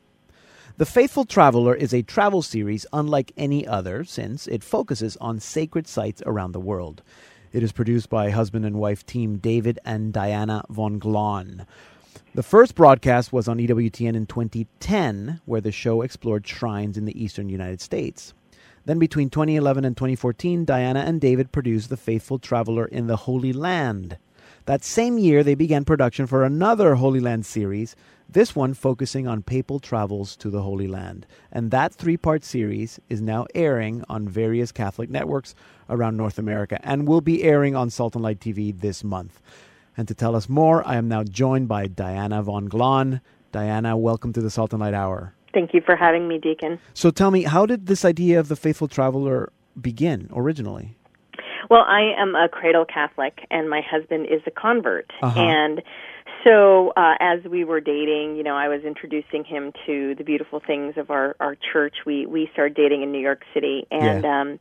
The 0.80 0.86
Faithful 0.86 1.26
Traveler 1.26 1.76
is 1.76 1.94
a 1.94 2.04
travel 2.04 2.42
series 2.42 2.86
unlike 2.94 3.34
any 3.36 3.68
other 3.68 4.06
since 4.06 4.48
it 4.48 4.64
focuses 4.64 5.18
on 5.18 5.42
sacred 5.42 5.90
sites 5.90 6.24
around 6.26 6.54
the 6.54 6.62
world. 6.62 7.02
It 7.52 7.64
is 7.64 7.74
produced 7.74 8.10
by 8.10 8.30
husband 8.30 8.64
and 8.64 8.78
wife 8.78 9.06
team 9.06 9.40
David 9.40 9.78
and 9.84 10.14
Diana 10.14 10.64
von 10.70 10.98
Glahn. 10.98 11.66
The 12.34 12.44
first 12.44 12.76
broadcast 12.76 13.34
was 13.34 13.50
on 13.50 13.58
EWTN 13.58 14.16
in 14.16 14.26
2010, 14.26 15.42
where 15.44 15.60
the 15.60 15.74
show 15.74 16.02
explored 16.02 16.48
shrines 16.48 16.98
in 16.98 17.04
the 17.04 17.22
eastern 17.22 17.50
United 17.50 17.82
States. 17.82 18.34
Then 18.86 19.00
between 19.00 19.30
2011 19.30 19.84
and 19.84 19.98
2014, 19.98 20.64
Diana 20.64 21.02
and 21.02 21.20
David 21.20 21.52
produced 21.52 21.90
The 21.90 21.98
Faithful 21.98 22.40
Traveler 22.40 22.86
in 22.86 23.08
the 23.08 23.18
Holy 23.18 23.52
Land. 23.52 24.18
That 24.66 24.86
same 24.86 25.18
year, 25.18 25.44
they 25.44 25.56
began 25.56 25.84
production 25.84 26.26
for 26.26 26.46
another 26.46 26.96
Holy 26.96 27.20
Land 27.20 27.46
series, 27.46 27.98
this 28.32 28.56
one 28.56 28.74
focusing 28.74 29.28
on 29.28 29.42
papal 29.42 29.80
travels 29.80 30.36
to 30.38 30.50
the 30.50 30.62
Holy 30.62 30.88
Land. 30.88 31.26
And 31.52 31.72
that 31.72 31.94
three 31.94 32.18
part 32.18 32.44
series 32.44 33.00
is 33.10 33.22
now 33.22 33.48
airing 33.56 34.04
on 34.08 34.28
various 34.28 34.72
Catholic 34.72 35.10
networks 35.10 35.56
around 35.90 36.18
North 36.18 36.38
America 36.38 36.80
and 36.84 37.08
will 37.08 37.22
be 37.22 37.44
airing 37.44 37.76
on 37.76 37.90
Salt 37.90 38.16
and 38.16 38.24
Light 38.24 38.40
TV 38.40 38.80
this 38.80 39.04
month. 39.04 39.42
And 39.98 40.08
to 40.08 40.14
tell 40.14 40.36
us 40.36 40.48
more, 40.48 40.88
I 40.88 40.96
am 40.96 41.08
now 41.08 41.24
joined 41.24 41.68
by 41.68 41.88
Diana 41.88 42.44
von 42.44 42.70
Glahn. 42.70 43.22
Diana, 43.52 43.98
welcome 43.98 44.32
to 44.34 44.42
the 44.42 44.52
Salt 44.52 44.74
and 44.74 44.82
Light 44.82 44.94
Hour. 44.94 45.34
Thank 45.52 45.74
you 45.74 45.82
for 45.82 45.96
having 45.96 46.28
me, 46.28 46.38
Deacon. 46.38 46.80
So 46.94 47.10
tell 47.10 47.32
me, 47.32 47.44
how 47.44 47.66
did 47.66 47.88
this 47.88 48.06
idea 48.06 48.40
of 48.40 48.48
the 48.48 48.56
faithful 48.56 48.88
traveler 48.88 49.52
begin 49.82 50.30
originally? 50.34 50.96
Well, 51.70 51.84
I 51.88 52.14
am 52.18 52.36
a 52.36 52.48
cradle 52.48 52.86
Catholic, 52.86 53.46
and 53.52 53.70
my 53.70 53.82
husband 53.82 54.28
is 54.28 54.42
a 54.46 54.52
convert. 54.52 55.12
Uh-huh. 55.22 55.40
And 55.40 55.82
So 56.46 56.94
uh, 56.96 57.16
as 57.20 57.44
we 57.44 57.64
were 57.66 57.82
dating, 57.82 58.38
you 58.38 58.44
know, 58.44 58.56
I 58.56 58.68
was 58.68 58.84
introducing 58.84 59.44
him 59.44 59.74
to 59.86 60.16
the 60.16 60.24
beautiful 60.24 60.62
things 60.66 60.96
of 60.98 61.10
our 61.10 61.36
our 61.40 61.56
church. 61.56 61.98
We 62.06 62.26
we 62.26 62.50
started 62.54 62.76
dating 62.76 63.04
in 63.04 63.12
New 63.12 63.20
York 63.20 63.44
City, 63.54 63.86
and 63.92 64.24
Yeah. 64.24 64.42
um, 64.42 64.60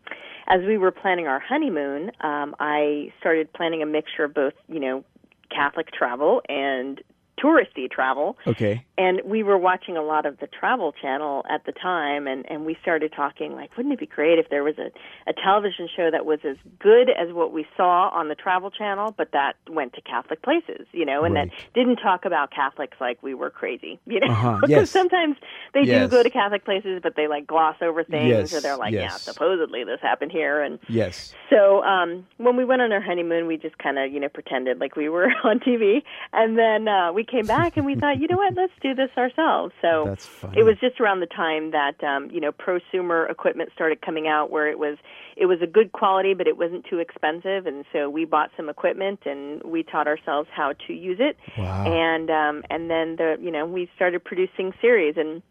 as 0.49 0.63
we 0.67 0.79
were 0.79 0.91
planning 0.91 1.27
our 1.27 1.39
honeymoon, 1.39 2.11
um, 2.21 2.57
I 2.59 3.13
started 3.21 3.53
planning 3.53 3.83
a 3.83 3.87
mixture 3.87 4.25
of 4.25 4.35
both, 4.35 4.55
you 4.67 4.81
know, 4.81 5.05
Catholic 5.51 5.93
travel 5.93 6.43
and 6.49 7.03
touristy 7.39 7.91
travel. 7.91 8.39
Okay. 8.47 8.85
And 8.99 9.21
we 9.25 9.45
were 9.45 9.57
watching 9.57 9.97
a 9.97 10.03
lot 10.03 10.27
of 10.27 10.41
the 10.41 10.49
Travel 10.49 10.93
Channel 10.93 11.45
at 11.49 11.65
the 11.67 11.73
time, 11.73 12.27
and 12.27 12.45
and 12.51 12.67
we 12.67 12.77
started 12.83 13.13
talking 13.15 13.53
like, 13.55 13.77
wouldn't 13.77 13.93
it 13.95 14.01
be 14.01 14.07
great 14.07 14.41
if 14.41 14.51
there 14.51 14.65
was 14.65 14.77
a 14.79 14.91
a 15.31 15.33
television 15.33 15.89
show 15.97 16.11
that 16.11 16.27
was 16.27 16.41
as 16.45 16.57
good 16.81 17.09
as 17.11 17.33
what 17.33 17.53
we 17.53 17.65
saw 17.77 18.09
on 18.11 18.27
the 18.29 18.35
Travel 18.35 18.71
Channel, 18.73 19.15
but 19.17 19.31
that 19.33 19.55
went 19.71 19.93
to 19.95 20.01
Catholic 20.01 20.43
places, 20.43 20.87
you 20.93 21.07
know, 21.07 21.23
and 21.23 21.35
Right. 21.37 21.49
that 21.49 21.75
didn't 21.75 21.97
talk 21.97 22.25
about 22.25 22.51
Catholics 22.51 22.97
like 23.01 23.23
we 23.23 23.35
were 23.35 23.51
crazy, 23.51 24.01
you 24.07 24.19
know, 24.19 24.27
Uh-huh, 24.33 24.57
because 24.63 24.71
yes. 24.89 24.91
sometimes 24.91 25.37
they 25.75 25.85
Yes. 25.85 26.11
do 26.11 26.17
go 26.17 26.23
to 26.25 26.31
Catholic 26.31 26.65
places, 26.65 26.99
but 27.01 27.15
they 27.15 27.29
like 27.29 27.47
gloss 27.47 27.77
over 27.81 28.03
things, 28.03 28.29
Yes, 28.31 28.53
or 28.53 28.61
they're 28.61 28.77
like, 28.77 28.95
yeah, 28.95 29.17
supposedly 29.19 29.85
this 29.85 30.01
happened 30.03 30.33
here, 30.33 30.61
and 30.61 30.81
Yes. 30.89 31.35
so 31.51 31.85
um, 31.85 32.27
when 32.39 32.57
we 32.57 32.65
went 32.65 32.83
on 32.83 32.91
our 32.93 33.01
honeymoon, 33.01 33.47
we 33.47 33.57
just 33.59 33.79
kind 33.79 33.97
of 33.99 34.13
you 34.13 34.19
know 34.19 34.29
pretended 34.29 34.81
like 34.81 34.97
we 34.97 35.09
were 35.09 35.29
on 35.45 35.61
TV, 35.61 36.03
and 36.33 36.59
then 36.59 36.89
uh, 36.89 37.13
we 37.13 37.23
came 37.25 37.47
back 37.47 37.77
and 37.77 37.87
we 37.87 37.95
thought, 37.95 38.19
you 38.19 38.27
know 38.27 38.37
what, 38.39 38.55
let's 38.57 38.73
do 38.83 38.88
this 38.95 39.11
ourselves. 39.17 39.73
So 39.83 40.15
it 40.57 40.65
was 40.65 40.77
just 40.81 41.01
around 41.01 41.21
the 41.21 41.27
time 41.27 41.71
that 41.73 42.03
um, 42.05 42.31
you 42.31 42.41
know 42.41 42.53
prosumer 42.53 43.31
equipment 43.31 43.71
started 43.75 44.01
coming 44.01 44.27
out, 44.29 44.51
where 44.51 44.69
it 44.69 44.79
was 44.79 44.99
it 45.37 45.47
was 45.47 45.59
a 45.63 45.67
good 45.67 45.93
quality, 45.93 46.35
but 46.35 46.47
it 46.47 46.57
wasn't 46.57 46.85
too 46.89 46.99
expensive, 46.99 47.67
and 47.67 47.85
so 47.93 48.09
we 48.11 48.25
bought 48.25 48.51
some 48.57 48.69
equipment 48.69 49.21
and 49.27 49.63
we 49.63 49.83
taught 49.83 50.07
ourselves 50.07 50.49
how 50.55 50.73
to 50.87 50.93
use 50.93 51.19
it, 51.21 51.37
Wow. 51.57 51.85
and 51.87 52.31
um, 52.31 52.65
and 52.71 52.91
then 52.91 53.17
the 53.17 53.37
you 53.41 53.51
know 53.51 53.67
we 53.67 53.91
started 53.97 54.25
producing 54.25 54.73
series 54.81 55.17
and 55.17 55.43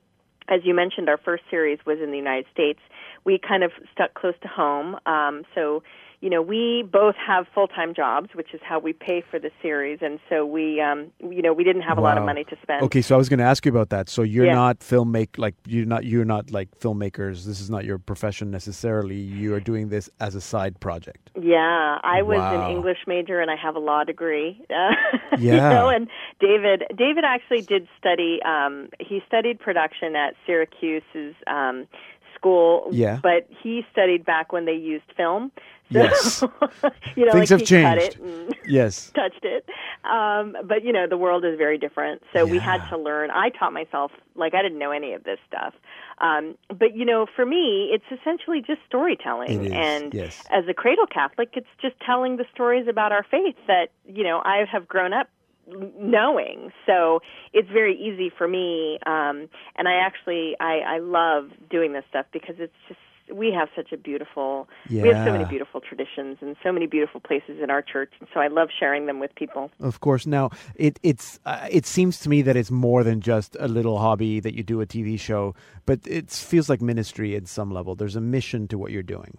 as 0.50 0.62
you 0.64 0.74
mentioned, 0.74 1.10
our 1.10 1.18
first 1.18 1.44
series 1.50 1.80
was 1.86 2.00
in 2.02 2.12
the 2.12 2.18
United 2.18 2.46
States. 2.54 2.80
We 3.26 3.38
kind 3.38 3.64
of 3.64 3.72
stuck 3.92 4.14
close 4.14 4.36
to 4.44 4.48
home. 4.48 4.96
Um, 5.06 5.44
so, 5.54 5.84
you 6.20 6.32
know, 6.32 6.42
we 6.42 6.84
both 6.92 7.14
have 7.16 7.46
full 7.54 7.68
time 7.68 7.94
jobs, 7.94 8.30
which 8.34 8.52
is 8.54 8.60
how 8.64 8.80
we 8.80 8.92
pay 8.92 9.22
for 9.30 9.38
the 9.38 9.52
series. 9.62 10.00
And 10.02 10.20
so 10.28 10.46
we, 10.48 10.82
um, 10.82 11.12
you 11.20 11.44
know, 11.44 11.54
we 11.54 11.64
didn't 11.64 11.84
have 11.84 12.00
a 12.00 12.02
lot 12.02 12.18
of 12.18 12.24
money 12.26 12.44
to 12.46 12.56
spend. 12.64 12.82
Okay, 12.86 13.04
so 13.04 13.14
I 13.14 13.20
was 13.20 13.30
going 13.30 13.38
to 13.38 13.46
ask 13.46 13.64
you 13.66 13.72
about 13.72 13.90
that. 13.90 14.10
So 14.10 14.24
you're 14.24 14.48
Yeah. 14.48 14.56
not 14.56 14.80
filmmake 14.80 15.38
like 15.38 15.54
you're 15.68 15.86
not 15.86 16.06
you're 16.06 16.26
not 16.26 16.50
like 16.50 16.70
filmmakers. 16.80 17.46
This 17.46 17.62
is 17.62 17.70
not 17.70 17.86
your 17.86 18.00
profession 18.00 18.50
necessarily. 18.50 19.16
You 19.16 19.54
are 19.54 19.60
doing 19.60 19.90
this 19.90 20.10
as 20.20 20.34
a 20.34 20.42
side 20.42 20.80
project. 20.80 21.30
Yeah, 21.40 22.00
I 22.04 22.24
was 22.24 22.40
Wow. 22.40 22.64
an 22.64 22.72
English 22.72 23.00
major 23.06 23.40
and 23.40 23.52
I 23.52 23.56
have 23.56 23.76
a 23.76 23.80
law 23.80 24.04
degree. 24.04 24.60
Uh, 24.72 24.96
you 25.38 25.54
Yeah. 25.54 25.70
know, 25.70 25.90
and 25.90 26.08
David 26.40 26.84
David 26.98 27.26
actually 27.26 27.62
did 27.62 27.88
study 28.00 28.40
um 28.44 28.90
he 29.00 29.22
studied 29.28 29.60
production 29.60 30.16
at 30.16 30.34
Syracuse's 30.48 31.36
um 31.46 31.86
school, 32.36 32.88
Yeah. 32.92 33.20
but 33.24 33.48
he 33.64 33.84
studied 33.92 34.24
back 34.26 34.52
when 34.54 34.66
they 34.66 34.74
used 34.76 35.06
film. 35.16 35.52
Yes. 35.90 36.42
you 37.16 37.26
know, 37.26 37.32
Things 37.32 37.50
like 37.52 37.60
have 37.60 37.64
changed. 37.64 38.20
Yes. 38.68 39.12
touched 39.16 39.46
it. 39.46 39.66
Um, 40.04 40.58
but 40.66 40.84
you 40.84 40.92
know, 40.92 41.08
the 41.08 41.18
world 41.18 41.46
is 41.46 41.58
very 41.58 41.78
different. 41.78 42.22
So 42.34 42.46
we 42.46 42.60
had 42.60 42.86
to 42.90 42.98
learn. 42.98 43.32
I 43.32 43.50
taught 43.50 43.72
myself 43.72 44.12
like 44.36 44.54
I 44.54 44.62
didn't 44.62 44.78
know 44.78 44.92
any 44.92 45.14
of 45.14 45.24
this 45.24 45.40
stuff. 45.48 45.74
Um, 46.20 46.58
but 46.68 46.96
you 46.96 47.06
know, 47.06 47.28
for 47.34 47.46
me, 47.46 47.92
it's 47.94 48.20
essentially 48.20 48.62
just 48.62 48.82
storytelling. 48.86 49.72
And 49.74 50.14
yes. 50.14 50.44
as 50.50 50.66
a 50.68 50.74
cradle 50.74 51.08
Catholic, 51.08 51.52
it's 51.54 51.68
just 51.82 51.96
telling 52.06 52.36
the 52.36 52.46
stories 52.54 52.88
about 52.90 53.14
our 53.14 53.24
faith 53.24 53.56
that 53.68 53.92
you 54.06 54.24
know 54.24 54.42
I 54.44 54.66
have 54.70 54.88
grown 54.88 55.14
up 55.14 55.30
knowing. 56.00 56.72
So 56.86 57.22
it's 57.54 57.70
very 57.70 57.98
easy 57.98 58.32
for 58.36 58.48
me. 58.48 59.00
Um, 59.06 59.50
and 59.76 59.88
I 59.88 59.96
actually 59.96 60.56
I, 60.60 60.80
I 60.80 61.00
love 61.00 61.50
doing 61.70 61.94
this 61.94 62.04
stuff 62.10 62.26
because 62.32 62.56
it's 62.60 62.74
just 62.88 63.00
we 63.34 63.52
have 63.52 63.70
such 63.76 63.92
a 63.92 63.98
beautiful 63.98 64.68
we 64.90 65.00
have 65.00 65.26
so 65.26 65.32
many 65.32 65.46
beautiful 65.46 65.82
traditions 65.82 66.38
and 66.42 66.56
so 66.64 66.72
many 66.72 66.88
beautiful 66.88 67.20
places 67.20 67.60
in 67.62 67.70
our 67.70 67.82
church 67.82 68.14
and 68.20 68.28
so 68.34 68.40
I 68.40 68.48
love 68.48 68.70
sharing 68.78 69.06
them 69.06 69.20
with 69.20 69.34
people. 69.36 69.72
Of 69.80 70.00
course. 70.00 70.26
Now, 70.26 70.52
it 70.76 71.00
it's 71.04 71.40
uh, 71.46 71.68
it 71.70 71.86
seems 71.86 72.20
to 72.20 72.30
me 72.30 72.42
that 72.44 72.56
it's 72.56 72.72
more 72.72 73.04
than 73.04 73.22
just 73.22 73.56
a 73.60 73.68
little 73.68 74.00
hobby 74.00 74.40
that 74.40 74.54
you 74.56 74.64
do 74.64 74.82
a 74.82 74.86
TV 74.86 75.20
show, 75.20 75.56
but 75.86 76.00
it 76.06 76.30
feels 76.30 76.70
like 76.70 76.82
ministry 76.82 77.36
at 77.36 77.48
some 77.48 77.72
level. 77.72 77.96
There's 77.96 78.16
a 78.16 78.22
mission 78.22 78.68
to 78.70 78.78
what 78.78 78.92
you're 78.92 79.04
doing. 79.04 79.38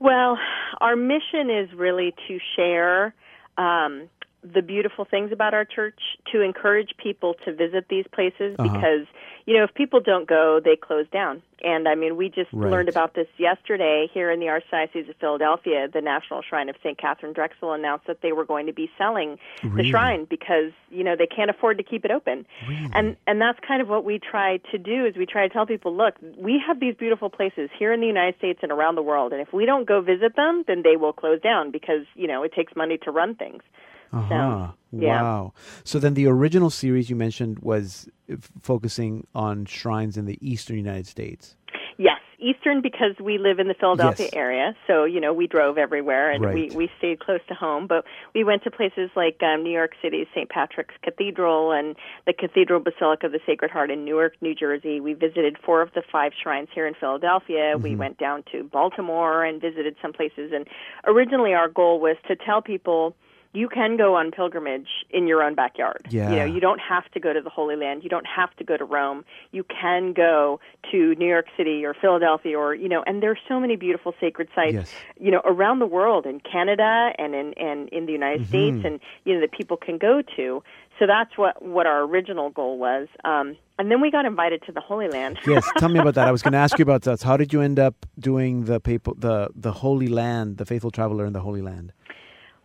Well, 0.00 0.38
our 0.80 0.94
mission 0.94 1.50
is 1.50 1.72
really 1.74 2.14
to 2.28 2.38
share 2.54 3.14
um, 3.56 4.08
the 4.42 4.62
beautiful 4.62 5.04
things 5.04 5.32
about 5.32 5.52
our 5.54 5.64
church, 5.64 5.98
to 6.32 6.40
encourage 6.42 6.94
people 6.96 7.34
to 7.44 7.52
visit 7.52 7.86
these 7.88 8.06
places 8.12 8.56
Uh-huh. 8.58 8.68
because, 8.72 9.06
you 9.46 9.56
know, 9.56 9.64
if 9.64 9.74
people 9.74 10.00
don't 10.00 10.28
go, 10.28 10.60
they 10.60 10.76
close 10.76 11.06
down. 11.08 11.42
And 11.64 11.88
I 11.88 11.96
mean, 11.96 12.16
we 12.16 12.28
just 12.28 12.52
Right. 12.52 12.70
learned 12.70 12.88
about 12.88 13.14
this 13.14 13.26
yesterday 13.36 14.08
here 14.14 14.30
in 14.30 14.38
the 14.38 14.46
Archdiocese 14.46 15.08
of 15.08 15.16
Philadelphia. 15.16 15.88
The 15.88 16.00
National 16.00 16.40
Shrine 16.42 16.68
of 16.68 16.76
St. 16.84 16.96
Catherine 16.96 17.32
Drexel 17.32 17.72
announced 17.72 18.06
that 18.06 18.20
they 18.20 18.30
were 18.32 18.44
going 18.44 18.66
to 18.66 18.72
be 18.72 18.88
selling 18.96 19.40
Really? 19.64 19.82
the 19.82 19.88
shrine 19.90 20.24
because, 20.26 20.70
you 20.90 21.02
know, 21.02 21.16
they 21.16 21.26
can't 21.26 21.50
afford 21.50 21.78
to 21.78 21.82
keep 21.82 22.04
it 22.04 22.12
open. 22.12 22.46
Really? 22.68 22.88
And 22.92 23.16
and 23.26 23.40
that's 23.40 23.58
kind 23.66 23.82
of 23.82 23.88
what 23.88 24.04
we 24.04 24.20
try 24.20 24.58
to 24.70 24.78
do 24.78 25.04
is 25.04 25.16
we 25.16 25.26
try 25.26 25.48
to 25.48 25.52
tell 25.52 25.66
people, 25.66 25.92
look, 25.96 26.14
we 26.36 26.58
have 26.64 26.78
these 26.78 26.94
beautiful 26.94 27.28
places 27.28 27.70
here 27.76 27.92
in 27.92 28.00
the 28.00 28.06
United 28.06 28.36
States 28.38 28.60
and 28.62 28.70
around 28.70 28.94
the 28.94 29.02
world, 29.02 29.32
and 29.32 29.40
if 29.42 29.52
we 29.52 29.66
don't 29.66 29.84
go 29.86 30.00
visit 30.00 30.36
them, 30.36 30.62
then 30.68 30.82
they 30.82 30.96
will 30.96 31.12
close 31.12 31.40
down 31.40 31.72
because 31.72 32.06
you 32.14 32.28
know 32.28 32.44
it 32.44 32.52
takes 32.52 32.76
money 32.76 32.98
to 32.98 33.10
run 33.10 33.34
things. 33.34 33.62
Uh-huh. 34.12 34.68
yeah. 34.92 35.22
Wow. 35.22 35.52
So 35.84 35.98
then 35.98 36.14
the 36.14 36.26
original 36.26 36.70
series 36.70 37.10
you 37.10 37.16
mentioned 37.16 37.58
was 37.60 38.08
f- 38.30 38.50
focusing 38.62 39.26
on 39.34 39.64
shrines 39.66 40.16
in 40.16 40.24
the 40.26 40.38
eastern 40.40 40.76
United 40.76 41.06
States. 41.06 41.54
Yes, 42.00 42.20
Eastern 42.38 42.80
because 42.80 43.16
we 43.20 43.38
live 43.38 43.58
in 43.58 43.66
the 43.66 43.74
Philadelphia 43.74 44.26
Yes. 44.26 44.34
area, 44.36 44.76
so 44.86 45.04
you 45.04 45.20
know 45.20 45.32
we 45.32 45.48
drove 45.48 45.76
everywhere 45.78 46.30
and 46.30 46.44
Right. 46.44 46.54
we 46.54 46.70
we 46.76 46.90
stayed 46.96 47.18
close 47.18 47.40
to 47.48 47.54
home. 47.54 47.88
But 47.88 48.04
we 48.36 48.44
went 48.44 48.62
to 48.62 48.70
places 48.70 49.10
like 49.16 49.42
um, 49.42 49.64
New 49.64 49.72
York 49.72 49.94
City's 50.00 50.28
St. 50.32 50.48
Patrick's 50.48 50.94
Cathedral 51.02 51.72
and 51.72 51.96
the 52.26 52.32
Cathedral 52.32 52.78
Basilica 52.78 53.26
of 53.26 53.32
the 53.32 53.40
Sacred 53.44 53.72
Heart 53.72 53.90
in 53.90 54.04
Newark, 54.04 54.34
New 54.40 54.54
Jersey. 54.54 55.00
We 55.00 55.14
visited 55.14 55.56
four 55.58 55.82
of 55.82 55.92
the 55.94 56.02
five 56.12 56.30
shrines 56.40 56.68
here 56.72 56.86
in 56.86 56.94
Philadelphia. 56.94 57.76
We 57.76 57.90
Mm-hmm. 57.90 57.98
went 57.98 58.18
down 58.18 58.44
to 58.52 58.62
Baltimore 58.62 59.44
and 59.44 59.60
visited 59.60 59.96
some 60.00 60.12
places. 60.12 60.52
And 60.54 60.68
originally, 61.04 61.52
our 61.54 61.68
goal 61.68 61.98
was 61.98 62.16
to 62.28 62.36
tell 62.36 62.62
people. 62.62 63.16
You 63.54 63.68
can 63.68 63.96
go 63.96 64.14
on 64.14 64.30
pilgrimage 64.30 64.88
in 65.10 65.26
your 65.26 65.42
own 65.42 65.54
backyard. 65.54 66.06
Yeah. 66.10 66.30
You 66.30 66.36
know, 66.36 66.44
you 66.44 66.60
don't 66.60 66.80
have 66.80 67.10
to 67.12 67.20
go 67.20 67.32
to 67.32 67.40
the 67.40 67.48
Holy 67.50 67.76
Land. 67.76 68.02
You 68.04 68.10
don't 68.10 68.26
have 68.26 68.54
to 68.56 68.64
go 68.64 68.76
to 68.76 68.84
Rome. 68.84 69.24
You 69.52 69.64
can 69.64 70.12
go 70.12 70.60
to 70.90 71.14
New 71.14 71.26
York 71.26 71.46
City 71.56 71.84
or 71.84 71.94
Philadelphia 71.94 72.58
or, 72.58 72.74
you 72.74 72.88
know, 72.88 73.02
and 73.06 73.22
there's 73.22 73.38
so 73.48 73.58
many 73.58 73.76
beautiful 73.76 74.14
sacred 74.20 74.48
sites, 74.54 74.74
Yes. 74.74 74.92
you 75.18 75.30
know, 75.30 75.40
around 75.46 75.78
the 75.78 75.86
world 75.86 76.26
in 76.26 76.40
Canada 76.40 77.12
and 77.18 77.34
in 77.34 77.54
and 77.54 77.88
in 77.88 78.04
the 78.06 78.12
United 78.12 78.42
Mm-hmm. 78.42 78.48
States 78.48 78.84
and 78.84 79.00
you 79.24 79.34
know 79.34 79.40
that 79.40 79.52
people 79.52 79.76
can 79.78 79.96
go 79.98 80.22
to. 80.36 80.62
So 80.98 81.06
that's 81.06 81.38
what 81.38 81.62
what 81.64 81.86
our 81.86 82.02
original 82.02 82.50
goal 82.50 82.78
was. 82.78 83.08
Um 83.24 83.56
and 83.78 83.90
then 83.90 84.00
we 84.00 84.10
got 84.10 84.24
invited 84.26 84.62
to 84.66 84.72
the 84.72 84.80
Holy 84.80 85.08
Land. 85.08 85.38
Yes, 85.46 85.66
tell 85.78 85.88
me 85.88 85.98
about 86.00 86.14
that. 86.16 86.28
I 86.28 86.32
was 86.32 86.42
going 86.42 86.52
to 86.52 86.58
ask 86.58 86.78
you 86.78 86.82
about 86.82 87.02
that. 87.02 87.22
How 87.22 87.36
did 87.36 87.52
you 87.52 87.60
end 87.62 87.78
up 87.78 87.94
doing 88.18 88.64
the 88.66 88.78
papal, 88.78 89.14
the 89.16 89.48
the 89.54 89.72
Holy 89.72 90.08
Land, 90.08 90.58
the 90.58 90.66
Faithful 90.66 90.90
Traveler 90.90 91.24
in 91.24 91.32
the 91.32 91.40
Holy 91.40 91.62
Land? 91.62 91.92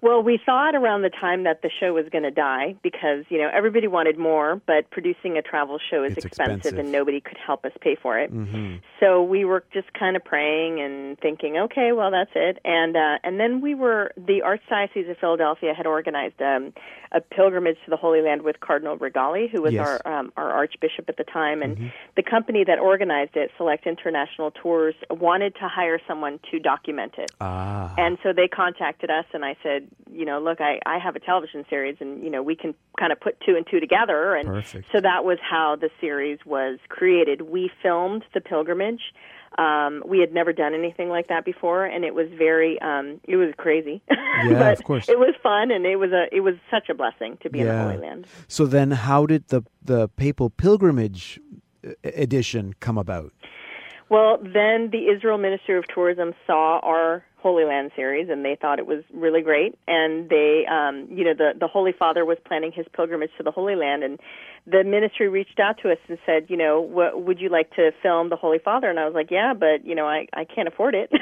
Well, 0.04 0.22
we 0.22 0.38
thought 0.46 0.76
around 0.76 1.04
the 1.04 1.10
time 1.10 1.44
that 1.44 1.62
the 1.62 1.70
show 1.80 1.94
was 1.94 2.06
going 2.12 2.26
to 2.26 2.32
die 2.32 2.76
because, 2.84 3.24
you 3.30 3.38
know, 3.38 3.50
everybody 3.54 3.88
wanted 3.88 4.18
more, 4.20 4.62
but 4.68 4.92
producing 4.92 5.38
a 5.38 5.42
travel 5.42 5.80
show 5.90 6.04
is 6.04 6.18
expensive, 6.18 6.58
expensive. 6.58 6.78
and 6.80 6.92
nobody 6.92 7.22
could 7.22 7.38
help 7.38 7.64
us 7.64 7.72
pay 7.80 7.96
for 7.96 8.20
it. 8.20 8.30
Mm-hmm. 8.34 8.76
So 9.00 9.24
we 9.24 9.46
were 9.46 9.64
just 9.74 9.94
kind 9.94 10.18
of 10.18 10.24
praying 10.26 10.82
and 10.82 11.18
thinking, 11.20 11.58
okay, 11.58 11.94
well 11.94 12.12
that's 12.12 12.32
it. 12.36 12.60
And 12.66 12.98
uh 12.98 13.20
and 13.24 13.40
then 13.40 13.62
we 13.62 13.76
were 13.76 14.12
the 14.18 14.42
Archdiocese 14.46 15.10
of 15.10 15.18
Philadelphia 15.20 15.74
had 15.74 15.88
organized 15.88 16.42
um 16.42 16.74
a 17.14 17.22
pilgrimage 17.22 17.78
to 17.86 17.90
the 17.92 17.98
Holy 17.98 18.22
Land 18.22 18.42
with 18.42 18.60
Cardinal 18.60 18.98
Rigali, 18.98 19.50
who 19.50 19.62
was 19.62 19.72
Yes. 19.74 20.02
our 20.06 20.20
um 20.20 20.34
our 20.36 20.52
archbishop 20.52 21.06
at 21.08 21.16
the 21.16 21.24
time 21.24 21.62
and 21.62 21.74
Mm-hmm. 21.78 21.88
the 22.18 22.24
company 22.24 22.64
that 22.66 22.78
organized 22.78 23.36
it, 23.36 23.52
Select 23.58 23.88
International 23.88 24.52
Tours, 24.52 24.96
wanted 25.10 25.56
to 25.56 25.68
hire 25.68 26.00
someone 26.08 26.40
to 26.52 26.60
document 26.60 27.14
it. 27.18 27.32
Ah, 27.42 27.94
And 27.98 28.18
so 28.22 28.34
they 28.34 28.48
contacted 28.48 29.10
us, 29.10 29.26
and 29.34 29.44
I 29.46 29.56
said, 29.64 29.88
you 30.12 30.26
know, 30.26 30.40
look, 30.40 30.60
I, 30.62 30.80
I 30.86 30.98
have 31.00 31.16
a 31.16 31.20
television 31.20 31.66
series, 31.70 31.98
and 32.00 32.24
you 32.24 32.30
know, 32.30 32.42
we 32.44 32.56
can 32.56 32.74
kind 33.00 33.12
of 33.12 33.20
put 33.20 33.40
two 33.46 33.56
and 33.56 33.66
two 33.70 33.80
together. 33.80 34.36
And 34.36 34.48
Perfect. 34.48 34.88
so 34.92 35.02
that 35.02 35.24
was 35.26 35.38
how 35.42 35.76
the 35.80 35.90
series 36.02 36.40
was 36.46 36.80
created. 36.90 37.42
We 37.42 37.72
filmed 37.82 38.24
the 38.34 38.42
pilgrimage. 38.42 39.02
Um, 39.58 40.02
we 40.06 40.20
had 40.20 40.34
never 40.34 40.52
done 40.52 40.74
anything 40.74 41.10
like 41.10 41.28
that 41.28 41.46
before, 41.46 41.86
and 41.86 42.04
it 42.04 42.16
was 42.16 42.28
very, 42.36 42.82
um, 42.82 43.20
it 43.26 43.36
was 43.36 43.54
crazy. 43.58 44.02
Yeah, 44.46 44.58
but 44.58 44.80
of 44.80 44.84
course. 44.84 45.08
It 45.08 45.20
was 45.20 45.36
fun, 45.44 45.70
and 45.70 45.86
it 45.86 45.98
was 45.98 46.12
a, 46.12 46.26
it 46.36 46.40
was 46.40 46.56
such 46.72 46.90
a 46.90 46.96
blessing 46.96 47.38
to 47.44 47.52
be 47.52 47.60
in 47.60 47.68
the 47.68 47.74
Yeah. 47.74 47.84
Holy 47.84 47.98
Land. 47.98 48.26
so 48.48 48.66
then 48.66 48.90
how 48.90 49.28
did 49.28 49.48
the 49.50 49.62
the 49.84 50.08
papal 50.10 50.50
pilgrimage 50.50 51.40
uh, 51.88 51.92
edition 52.04 52.74
come 52.80 52.98
about? 52.98 53.32
Well, 54.10 54.38
then 54.42 54.90
the 54.92 55.08
Israel 55.16 55.38
Ministry 55.38 55.78
of 55.78 55.86
Tourism 55.94 56.34
saw 56.46 56.80
our 56.80 57.24
Holy 57.38 57.66
Land 57.66 57.92
series 57.96 58.30
and 58.30 58.46
they 58.46 58.58
thought 58.60 58.80
it 58.80 58.88
was 58.88 59.04
really 59.14 59.42
great. 59.42 59.78
And 59.88 60.30
they, 60.30 60.66
um, 60.72 61.08
you 61.10 61.26
know, 61.26 61.34
the, 61.34 61.52
the 61.60 61.68
Holy 61.68 61.92
Father 61.92 62.24
was 62.24 62.38
planning 62.46 62.72
his 62.74 62.86
pilgrimage 62.96 63.32
to 63.38 63.44
the 63.44 63.52
Holy 63.52 63.76
Land 63.76 64.04
and 64.04 64.20
the 64.66 64.84
ministry 64.86 65.28
reached 65.28 65.60
out 65.60 65.78
to 65.84 65.92
us 65.92 65.98
and 66.08 66.18
said, 66.26 66.46
you 66.48 66.56
know, 66.56 66.80
what, 66.80 67.22
would 67.24 67.42
you 67.42 67.50
like 67.50 67.70
to 67.76 67.92
film 68.02 68.30
the 68.30 68.38
Holy 68.38 68.60
Father? 68.60 68.90
And 68.90 68.98
I 68.98 69.06
was 69.06 69.14
like, 69.14 69.30
yeah, 69.30 69.54
but, 69.54 69.86
you 69.86 69.94
know, 69.94 70.08
I, 70.08 70.28
I 70.34 70.46
can't 70.46 70.68
afford 70.68 70.96
it. 70.96 71.12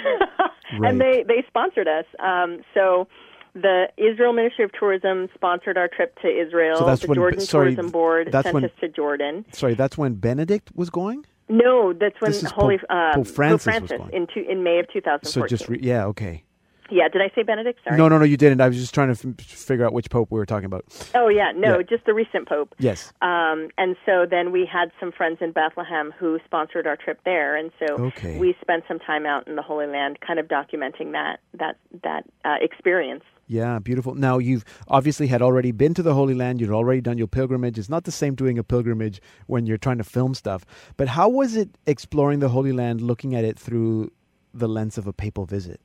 Right. 0.80 0.90
And 0.90 1.02
they, 1.02 1.26
they 1.28 1.44
sponsored 1.50 1.90
us. 1.90 2.06
Um, 2.20 2.62
so, 2.74 3.10
the 3.54 3.88
Israel 3.98 4.32
Ministry 4.32 4.64
of 4.64 4.72
Tourism 4.72 5.28
sponsored 5.36 5.78
our 5.78 5.90
trip 5.90 6.18
to 6.22 6.30
Israel. 6.30 6.78
So 6.78 6.86
that's 6.86 7.02
the 7.02 7.08
when- 7.08 7.16
Jordan 7.18 7.40
sorry, 7.42 7.76
Tourism 7.76 7.92
Board 7.92 8.30
that's 8.32 8.46
sent 8.46 8.54
when- 8.54 8.64
us 8.64 8.72
to 8.80 8.88
Jordan. 8.88 9.46
Sorry, 9.52 9.74
that's 9.74 9.98
when 9.98 10.14
Benedict 10.16 10.72
was 10.74 10.90
going. 10.90 11.26
No, 11.52 11.92
that's 11.94 12.16
when 12.22 12.32
This 12.32 12.44
is 12.44 12.52
Holy 12.52 12.78
Pope- 12.78 12.86
uh, 12.90 13.14
Pope 13.16 13.28
Francis 13.28 13.66
was 13.66 13.76
Francis 13.76 13.98
going. 13.98 14.14
in 14.14 14.28
two, 14.34 14.46
in 14.50 14.64
May 14.64 14.80
of 14.80 14.88
2014. 14.94 15.30
So 15.32 15.46
just 15.48 15.68
re- 15.70 15.80
yeah, 15.82 16.06
okay. 16.08 16.44
Yeah, 16.92 17.08
did 17.08 17.22
I 17.22 17.32
say 17.34 17.44
Benedict? 17.44 17.80
Sorry. 17.84 17.98
No, 17.98 18.08
no, 18.10 18.18
no, 18.18 18.26
you 18.26 18.38
didn't. 18.38 18.62
I 18.62 18.68
was 18.68 18.78
just 18.78 18.94
trying 18.94 19.14
to 19.14 19.30
f- 19.40 19.46
figure 19.46 19.86
out 19.86 19.94
which 19.94 20.10
pope 20.10 20.30
we 20.32 20.38
were 20.40 20.46
talking 20.46 20.66
about. 20.66 20.86
Oh 21.16 21.28
yeah, 21.30 21.52
no, 21.56 21.78
Yeah. 21.78 21.84
just 21.84 22.06
the 22.06 22.14
recent 22.14 22.48
Pope. 22.48 22.76
Yes. 22.80 23.12
Um, 23.22 23.70
and 23.78 23.96
so 24.06 24.26
then 24.30 24.52
we 24.52 24.66
had 24.66 24.92
some 25.00 25.12
friends 25.12 25.38
in 25.42 25.52
Bethlehem 25.52 26.14
who 26.20 26.40
sponsored 26.46 26.86
our 26.88 26.96
trip 26.98 27.20
there, 27.26 27.56
and 27.56 27.72
so 27.80 27.96
Okay. 28.08 28.38
we 28.38 28.56
spent 28.62 28.84
some 28.88 29.00
time 29.00 29.26
out 29.26 29.48
in 29.48 29.56
the 29.56 29.62
Holy 29.62 29.88
Land, 29.88 30.20
kind 30.26 30.40
of 30.40 30.48
documenting 30.48 31.12
that 31.14 31.40
that 31.54 31.78
that 32.04 32.26
uh, 32.46 32.56
experience. 32.62 33.24
Yeah, 33.48 33.80
beautiful. 33.80 34.16
Now 34.16 34.38
you've 34.38 34.64
obviously 34.88 35.28
had 35.28 35.42
already 35.42 35.72
been 35.72 35.94
to 35.96 36.04
the 36.04 36.14
Holy 36.14 36.34
Land. 36.34 36.62
You'd 36.62 36.70
already 36.72 37.02
done 37.02 37.18
your 37.18 37.28
pilgrimage. 37.28 37.78
It's 37.78 37.90
not 37.90 38.06
the 38.06 38.12
same 38.12 38.34
doing 38.34 38.58
a 38.58 38.64
pilgrimage 38.64 39.22
when 39.48 39.66
you're 39.66 39.78
trying 39.78 39.98
to 39.98 40.06
film 40.06 40.34
stuff. 40.36 40.66
But 40.96 41.10
how 41.10 41.28
was 41.28 41.58
it 41.58 41.70
exploring 41.86 42.40
the 42.40 42.48
Holy 42.50 42.72
Land, 42.72 43.02
looking 43.02 43.36
at 43.36 43.44
it 43.44 43.60
through 43.60 44.12
the 44.54 44.68
lens 44.70 44.98
of 44.98 45.06
a 45.06 45.12
papal 45.12 45.46
visit? 45.46 45.82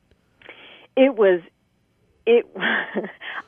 It 0.97 1.15
was 1.15 1.39
it 2.25 2.45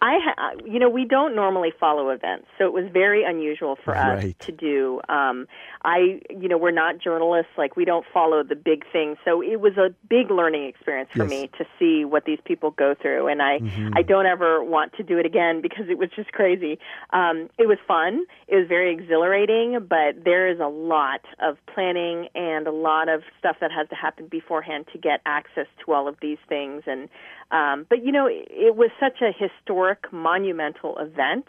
I 0.01 0.17
ha- 0.23 0.51
you 0.65 0.79
know 0.79 0.89
we 0.89 1.03
don't 1.03 1.35
normally 1.35 1.73
follow 1.77 2.09
events, 2.11 2.47
so 2.57 2.63
it 2.65 2.71
was 2.71 2.85
very 2.93 3.25
unusual 3.25 3.75
for 3.83 3.97
us 3.97 4.23
Right. 4.23 4.39
to 4.47 4.51
do. 4.53 5.01
Um, 5.09 5.47
I 5.83 6.21
you 6.29 6.47
know 6.47 6.57
we're 6.57 6.71
not 6.71 6.97
journalists, 6.99 7.51
like 7.57 7.75
we 7.75 7.83
don't 7.83 8.05
follow 8.13 8.41
the 8.41 8.55
big 8.55 8.85
things, 8.93 9.17
so 9.25 9.41
it 9.43 9.59
was 9.59 9.75
a 9.75 9.89
big 10.07 10.31
learning 10.31 10.63
experience 10.65 11.09
for 11.11 11.23
Yes. 11.25 11.29
me 11.29 11.49
to 11.57 11.65
see 11.77 12.05
what 12.05 12.23
these 12.23 12.39
people 12.45 12.71
go 12.71 12.95
through, 12.95 13.27
and 13.27 13.41
I 13.41 13.59
I 13.97 14.01
don't 14.01 14.25
ever 14.25 14.63
want 14.63 14.93
to 14.93 15.03
do 15.03 15.17
it 15.17 15.25
again 15.25 15.59
because 15.67 15.89
it 15.89 15.97
was 15.97 16.09
just 16.15 16.31
crazy. 16.31 16.79
Um, 17.11 17.49
it 17.57 17.67
was 17.67 17.79
fun, 17.85 18.25
it 18.47 18.55
was 18.55 18.67
very 18.69 18.93
exhilarating, 18.93 19.77
but 19.89 20.23
there 20.23 20.47
is 20.47 20.59
a 20.61 20.67
lot 20.69 21.21
of 21.43 21.57
planning 21.73 22.29
and 22.33 22.65
a 22.65 22.71
lot 22.71 23.09
of 23.09 23.23
stuff 23.37 23.57
that 23.59 23.71
has 23.73 23.89
to 23.89 23.95
happen 23.95 24.27
beforehand 24.27 24.87
to 24.93 24.97
get 24.97 25.19
access 25.25 25.67
to 25.85 25.91
all 25.91 26.07
of 26.07 26.15
these 26.21 26.37
things 26.47 26.83
and 26.87 27.09
um, 27.51 27.85
but 27.89 28.03
you 28.05 28.11
know, 28.11 28.27
it, 28.27 28.47
it 28.49 28.75
was 28.75 28.89
such 28.99 29.21
a 29.21 29.31
historic, 29.31 30.11
monumental 30.11 30.97
event, 30.99 31.45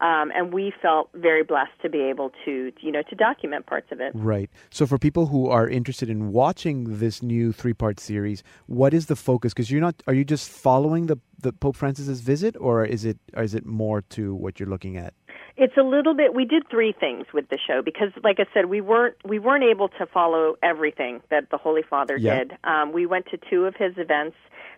um, 0.00 0.32
and 0.34 0.52
we 0.52 0.72
felt 0.82 1.08
very 1.14 1.44
blessed 1.44 1.70
to 1.82 1.88
be 1.88 2.00
able 2.00 2.32
to, 2.44 2.72
you 2.80 2.90
know, 2.92 3.02
to 3.08 3.14
document 3.14 3.66
parts 3.66 3.86
of 3.92 4.00
it. 4.00 4.12
Right. 4.14 4.50
So 4.70 4.86
for 4.86 4.98
people 4.98 5.26
who 5.26 5.48
are 5.48 5.68
interested 5.68 6.10
in 6.10 6.32
watching 6.32 6.98
this 6.98 7.22
new 7.22 7.52
three-part 7.52 8.00
series, 8.00 8.42
what 8.66 8.92
is 8.92 9.06
the 9.06 9.16
focus? 9.16 9.54
Because 9.54 9.70
you're 9.70 9.80
not. 9.80 10.02
Are 10.06 10.14
you 10.14 10.24
just 10.24 10.50
following 10.50 11.06
the 11.06 11.18
the 11.40 11.52
Pope 11.52 11.76
Francis's 11.76 12.20
visit, 12.20 12.56
or 12.58 12.84
is 12.84 13.04
it 13.04 13.18
or 13.36 13.42
is 13.42 13.54
it 13.54 13.64
more 13.66 14.02
to 14.10 14.34
what 14.34 14.58
you're 14.58 14.68
looking 14.68 14.96
at? 14.96 15.14
It's 15.56 15.76
a 15.76 15.82
little 15.82 16.14
bit. 16.16 16.34
We 16.34 16.44
did 16.44 16.64
three 16.68 16.92
things 16.98 17.26
with 17.32 17.48
the 17.48 17.58
show 17.64 17.80
because, 17.80 18.08
like 18.24 18.40
I 18.40 18.46
said, 18.52 18.66
we 18.66 18.80
weren't 18.80 19.14
we 19.24 19.38
weren't 19.38 19.62
able 19.62 19.88
to 20.00 20.06
follow 20.06 20.56
everything 20.64 21.20
that 21.30 21.50
the 21.50 21.58
Holy 21.58 21.82
Father 21.88 22.16
Yeah. 22.16 22.38
did. 22.38 22.52
Um, 22.64 22.92
we 22.92 23.06
went 23.06 23.26
to 23.26 23.38
two 23.48 23.64
of 23.66 23.76
his 23.76 23.92
events. 23.96 24.36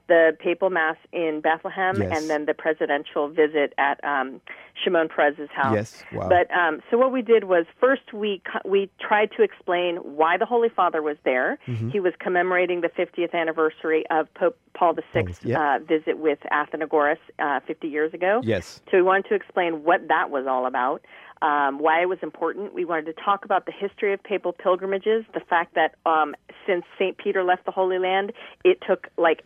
The 0.08 0.36
papal 0.38 0.70
mass 0.70 0.96
in 1.12 1.40
Bethlehem, 1.40 2.00
Yes. 2.00 2.16
and 2.16 2.30
then 2.30 2.46
the 2.46 2.54
presidential 2.54 3.28
visit 3.28 3.74
at 3.76 4.02
um, 4.04 4.40
Shimon 4.82 5.08
Peres's 5.08 5.48
house. 5.50 5.74
Yes. 5.74 6.04
Wow. 6.12 6.28
But 6.28 6.50
um, 6.56 6.80
so 6.90 6.96
what 6.96 7.10
we 7.12 7.22
did 7.22 7.44
was 7.44 7.66
first 7.80 8.12
we 8.12 8.40
we 8.64 8.88
tried 9.00 9.30
to 9.36 9.42
explain 9.42 9.96
why 9.96 10.36
the 10.36 10.46
Holy 10.46 10.68
Father 10.68 11.02
was 11.02 11.16
there. 11.24 11.58
Mm-hmm. 11.66 11.90
He 11.90 12.00
was 12.00 12.12
commemorating 12.20 12.82
the 12.82 12.88
50th 12.88 13.34
anniversary 13.34 14.04
of 14.10 14.32
Pope 14.34 14.56
Paul 14.74 14.94
VI 14.94 15.24
yeah. 15.42 15.76
uh, 15.76 15.78
visit 15.80 16.18
with 16.18 16.38
Athenagoras 16.52 17.18
uh, 17.38 17.60
50 17.66 17.88
years 17.88 18.12
ago. 18.14 18.40
yes. 18.44 18.80
So 18.90 18.98
we 18.98 19.02
wanted 19.02 19.26
to 19.30 19.34
explain 19.34 19.82
what 19.84 20.06
that 20.08 20.30
was 20.30 20.46
all 20.46 20.66
about, 20.66 21.02
um, 21.42 21.78
why 21.78 22.02
it 22.02 22.08
was 22.08 22.18
important. 22.22 22.74
We 22.74 22.84
wanted 22.84 23.06
to 23.06 23.22
talk 23.22 23.44
about 23.44 23.66
the 23.66 23.72
history 23.72 24.12
of 24.12 24.22
papal 24.22 24.52
pilgrimages, 24.52 25.24
the 25.34 25.40
fact 25.40 25.74
that 25.74 25.94
um, 26.04 26.34
since 26.66 26.84
St. 26.98 27.16
Peter 27.16 27.42
left 27.42 27.64
the 27.64 27.72
Holy 27.72 27.98
Land, 27.98 28.32
it 28.64 28.78
took 28.86 29.08
like 29.16 29.42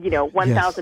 you 0.00 0.10
know 0.10 0.26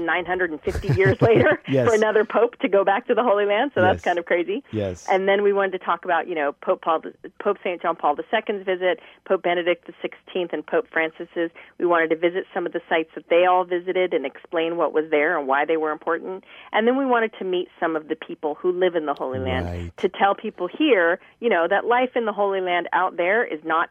1950 0.06 0.88
years 0.98 1.16
later 1.20 1.60
Yes. 1.68 1.86
for 1.88 1.94
another 1.94 2.24
pope 2.24 2.56
to 2.60 2.68
go 2.68 2.84
back 2.84 3.06
to 3.06 3.14
the 3.14 3.22
holy 3.22 3.46
land 3.46 3.72
so 3.74 3.80
that's 3.80 3.96
Yes. 3.98 4.04
kind 4.04 4.18
of 4.18 4.24
crazy 4.26 4.62
Yes. 4.72 5.06
and 5.08 5.26
then 5.28 5.42
we 5.42 5.52
wanted 5.52 5.72
to 5.72 5.78
talk 5.78 6.04
about 6.04 6.28
you 6.28 6.34
know 6.34 6.52
pope 6.62 6.82
paul 6.82 7.02
pope 7.40 7.58
st 7.62 7.80
john 7.82 7.96
paul 7.96 8.16
ii's 8.16 8.64
visit 8.64 9.00
pope 9.26 9.42
benedict 9.42 9.90
xvi 10.02 10.52
and 10.52 10.66
pope 10.66 10.86
francis's 10.92 11.50
we 11.78 11.86
wanted 11.86 12.10
to 12.10 12.16
visit 12.16 12.44
some 12.54 12.66
of 12.66 12.72
the 12.72 12.80
sites 12.88 13.10
that 13.14 13.28
they 13.30 13.44
all 13.46 13.64
visited 13.64 14.12
and 14.14 14.24
explain 14.26 14.76
what 14.76 14.92
was 14.92 15.04
there 15.10 15.38
and 15.38 15.46
why 15.48 15.64
they 15.64 15.76
were 15.76 15.90
important 15.90 16.44
and 16.72 16.86
then 16.86 16.96
we 16.96 17.06
wanted 17.06 17.32
to 17.38 17.44
meet 17.44 17.68
some 17.78 17.96
of 17.96 18.08
the 18.08 18.16
people 18.16 18.54
who 18.56 18.70
live 18.72 18.94
in 18.94 19.06
the 19.06 19.14
holy 19.14 19.38
land 19.38 19.66
Right. 19.66 19.96
to 19.98 20.08
tell 20.08 20.34
people 20.34 20.68
here 20.68 21.18
you 21.40 21.48
know 21.48 21.66
that 21.68 21.84
life 21.84 22.10
in 22.16 22.24
the 22.26 22.32
holy 22.32 22.60
land 22.60 22.88
out 22.92 23.16
there 23.16 23.44
is 23.44 23.60
not 23.64 23.90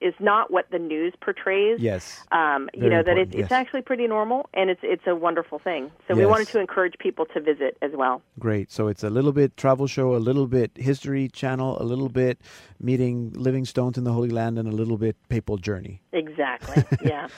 is 0.00 0.14
not 0.18 0.50
what 0.50 0.70
the 0.70 0.78
news 0.78 1.12
portrays 1.20 1.78
Yes. 1.80 2.24
um, 2.32 2.68
you 2.74 2.88
know 2.88 3.02
that 3.02 3.18
important, 3.18 3.28
it's, 3.28 3.34
it's 3.34 3.50
yes. 3.50 3.52
actually 3.52 3.82
pretty 3.82 4.06
normal 4.06 4.48
and 4.60 4.68
it's 4.68 4.80
it's 4.82 5.06
a 5.06 5.14
wonderful 5.14 5.58
thing. 5.58 5.90
So 6.06 6.14
we 6.14 6.26
wanted 6.26 6.48
to 6.48 6.60
encourage 6.60 6.98
people 6.98 7.24
to 7.26 7.40
visit 7.40 7.78
as 7.80 7.92
well. 7.94 8.20
Great. 8.38 8.70
So 8.70 8.88
it's 8.88 9.02
a 9.02 9.08
little 9.08 9.32
bit 9.32 9.56
travel 9.56 9.86
show, 9.86 10.14
a 10.14 10.18
little 10.18 10.46
bit 10.46 10.70
history 10.76 11.28
channel, 11.28 11.80
a 11.80 11.84
little 11.84 12.10
bit 12.10 12.38
meeting 12.78 13.32
living 13.34 13.64
stones 13.64 13.96
in 13.96 14.04
the 14.04 14.12
Holy 14.12 14.28
Land, 14.28 14.58
and 14.58 14.68
a 14.68 14.72
little 14.72 14.98
bit 14.98 15.16
papal 15.30 15.56
journey. 15.56 16.02
Exactly. 16.12 16.84
yeah. 17.08 17.28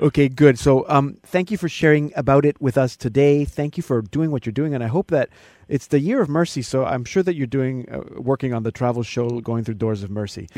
Okay, 0.00 0.28
good. 0.30 0.58
So 0.58 0.88
um, 0.88 1.18
thank 1.24 1.50
you 1.50 1.58
for 1.58 1.68
sharing 1.68 2.10
about 2.16 2.46
it 2.46 2.58
with 2.60 2.78
us 2.78 2.96
today. 2.96 3.44
Thank 3.44 3.76
you 3.76 3.82
for 3.82 4.00
doing 4.00 4.30
what 4.30 4.46
you're 4.46 4.52
doing, 4.52 4.74
and 4.74 4.82
I 4.82 4.88
hope 4.88 5.10
that 5.10 5.28
it's 5.68 5.88
the 5.88 6.00
year 6.00 6.22
of 6.22 6.30
mercy. 6.30 6.62
So 6.62 6.86
I'm 6.86 7.04
sure 7.04 7.22
that 7.22 7.34
you're 7.34 7.46
doing 7.46 7.86
uh, 7.90 8.00
working 8.16 8.54
on 8.54 8.62
the 8.62 8.72
travel 8.72 9.02
show, 9.02 9.40
going 9.40 9.64
through 9.64 9.74
doors 9.74 10.02
of 10.02 10.10
mercy. 10.10 10.48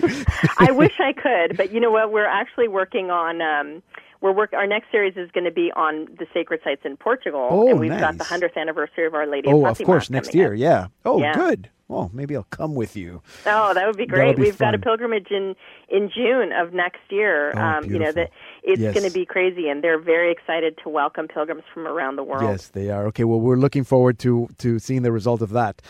I 0.59 0.71
wish 0.73 0.95
I 1.01 1.13
could, 1.13 1.57
but 1.57 1.73
you 1.73 1.81
know 1.81 1.91
what? 1.91 2.13
We're 2.13 2.25
actually 2.25 2.69
working 2.69 3.11
on. 3.11 3.43
Um, 3.43 3.83
we're 4.21 4.33
work. 4.33 4.53
Our 4.53 4.67
next 4.67 4.91
series 4.91 5.17
is 5.17 5.31
going 5.33 5.45
to 5.45 5.51
be 5.53 5.71
on 5.77 6.07
the 6.19 6.27
sacred 6.33 6.61
sites 6.65 6.83
in 6.85 6.97
Portugal, 6.97 7.49
Oh, 7.51 7.69
and 7.69 7.79
we've 7.81 7.91
got 7.91 8.19
the 8.19 8.25
hundredth 8.25 8.57
anniversary 8.57 9.07
of 9.07 9.15
Our 9.15 9.27
Lady 9.27 9.49
of 9.49 9.55
oh, 9.55 9.67
of 9.67 9.81
of 9.81 9.87
course, 9.87 10.11
next 10.11 10.35
year. 10.35 10.53
up. 10.55 10.59
Yeah. 10.59 10.87
Oh, 11.05 11.21
Yeah. 11.21 11.35
good. 11.35 11.71
Well, 11.87 12.11
maybe 12.15 12.35
I'll 12.35 12.45
come 12.45 12.75
with 12.75 12.97
you. 12.97 13.21
Oh, 13.45 13.75
that 13.75 13.87
would 13.87 13.99
be 13.99 14.07
great. 14.07 14.37
be 14.37 14.43
We've 14.43 14.57
got 14.57 14.75
a 14.75 14.79
pilgrimage 14.79 15.27
in 15.31 15.55
in 15.91 16.09
June 16.09 16.51
of 16.51 16.73
next 16.73 17.01
year. 17.11 17.53
Oh, 17.55 17.61
um, 17.61 17.85
you 17.85 17.99
know 17.99 18.11
that 18.11 18.31
it's 18.63 18.81
Yes. 18.81 18.95
going 18.95 19.05
to 19.07 19.13
be 19.13 19.27
crazy, 19.27 19.69
and 19.69 19.85
they're 19.85 19.99
very 20.01 20.33
excited 20.33 20.79
to 20.83 20.89
welcome 20.89 21.29
pilgrims 21.29 21.63
from 21.75 21.87
around 21.87 22.17
the 22.17 22.25
world. 22.25 22.43
Yes, 22.51 22.69
they 22.69 22.89
are. 22.91 23.07
Okay, 23.09 23.25
well, 23.25 23.39
we're 23.39 23.57
looking 23.57 23.85
forward 23.85 24.19
to 24.21 24.49
to 24.59 24.79
seeing 24.79 25.03
the 25.03 25.13
result 25.13 25.43
of 25.43 25.51
that. 25.51 25.83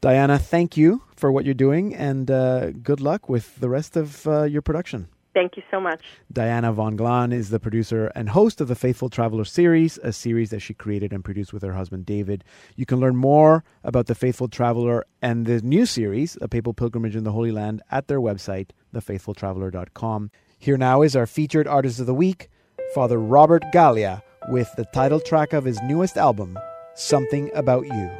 Diana, 0.00 0.36
thank 0.36 0.76
you 0.76 1.02
for 1.14 1.30
what 1.30 1.44
you're 1.44 1.54
doing, 1.54 1.94
and 1.94 2.28
uh, 2.28 2.72
good 2.72 3.00
luck 3.00 3.28
with 3.28 3.58
the 3.60 3.68
rest 3.68 3.96
of 3.96 4.26
uh, 4.26 4.42
your 4.42 4.62
production. 4.62 5.06
Thank 5.36 5.58
you 5.58 5.62
so 5.70 5.78
much. 5.78 6.00
Diana 6.32 6.72
Von 6.72 6.96
Glahn 6.96 7.30
is 7.30 7.50
the 7.50 7.60
producer 7.60 8.10
and 8.14 8.30
host 8.30 8.62
of 8.62 8.68
the 8.68 8.74
Faithful 8.74 9.10
Traveler 9.10 9.44
series, 9.44 9.98
a 9.98 10.10
series 10.10 10.48
that 10.48 10.60
she 10.60 10.72
created 10.72 11.12
and 11.12 11.22
produced 11.22 11.52
with 11.52 11.62
her 11.62 11.74
husband 11.74 12.06
David. 12.06 12.42
You 12.74 12.86
can 12.86 13.00
learn 13.00 13.16
more 13.16 13.62
about 13.84 14.06
the 14.06 14.14
Faithful 14.14 14.48
Traveler 14.48 15.04
and 15.20 15.44
the 15.44 15.60
new 15.60 15.84
series, 15.84 16.38
A 16.40 16.48
Papal 16.48 16.72
Pilgrimage 16.72 17.14
in 17.14 17.24
the 17.24 17.32
Holy 17.32 17.52
Land, 17.52 17.82
at 17.90 18.08
their 18.08 18.18
website, 18.18 18.70
thefaithfultraveler.com. 18.94 20.30
Here 20.58 20.78
now 20.78 21.02
is 21.02 21.14
our 21.14 21.26
featured 21.26 21.68
artist 21.68 22.00
of 22.00 22.06
the 22.06 22.14
week, 22.14 22.48
Father 22.94 23.18
Robert 23.18 23.62
Galea, 23.74 24.22
with 24.48 24.72
the 24.78 24.86
title 24.86 25.20
track 25.20 25.52
of 25.52 25.66
his 25.66 25.78
newest 25.82 26.16
album, 26.16 26.58
Something 26.94 27.50
About 27.54 27.84
You. 27.84 28.10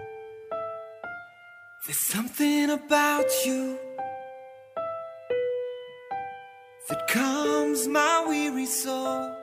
There's 1.87 1.99
something 1.99 2.69
about 2.69 3.31
you 3.47 3.79
that 6.89 7.09
calms 7.09 7.89
my 7.89 8.24
weary 8.28 8.66
soul. 8.66 9.34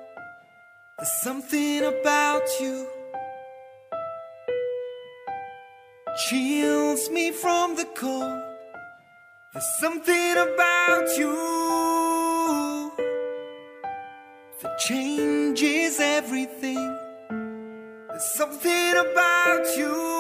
There's 0.98 1.12
something 1.24 1.84
about 1.84 2.44
you 2.62 2.88
chills 6.28 7.10
me 7.10 7.32
from 7.32 7.76
the 7.76 7.86
cold. 7.96 8.42
There's 9.52 9.80
something 9.80 10.38
about 10.38 11.08
you 11.18 12.92
that 14.62 14.78
changes 14.80 16.00
everything. 16.00 16.98
There's 18.10 18.34
something 18.36 18.96
about 18.96 19.66
you 19.76 20.13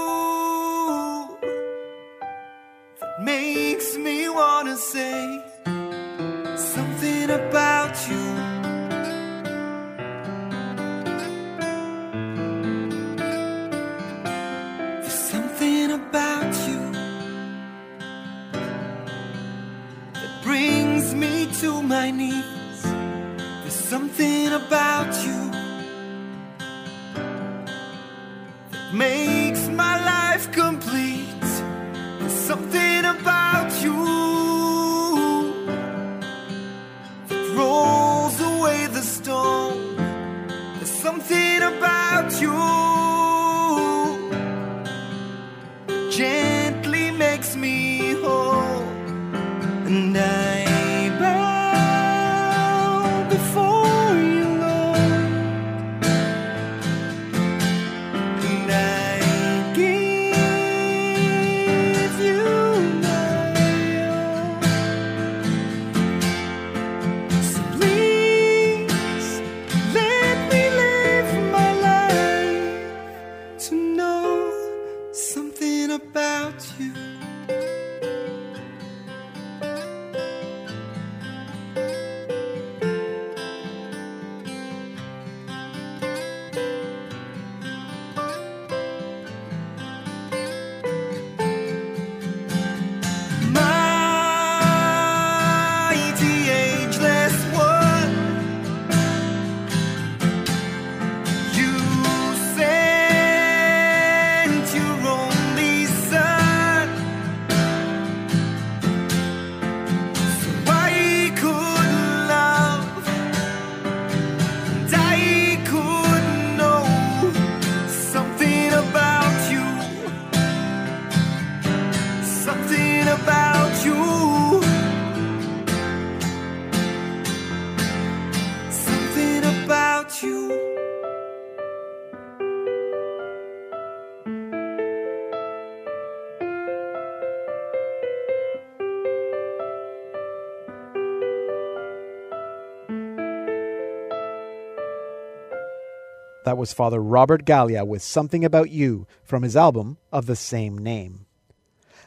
That 146.53 146.59
was 146.59 146.71
Father 146.71 147.01
Robert 147.01 147.45
Galea 147.45 147.83
with 147.83 148.03
Something 148.03 148.45
About 148.45 148.69
You 148.69 149.07
from 149.23 149.41
his 149.41 149.57
album 149.57 149.97
of 150.11 150.27
the 150.27 150.35
same 150.35 150.77
name. 150.77 151.25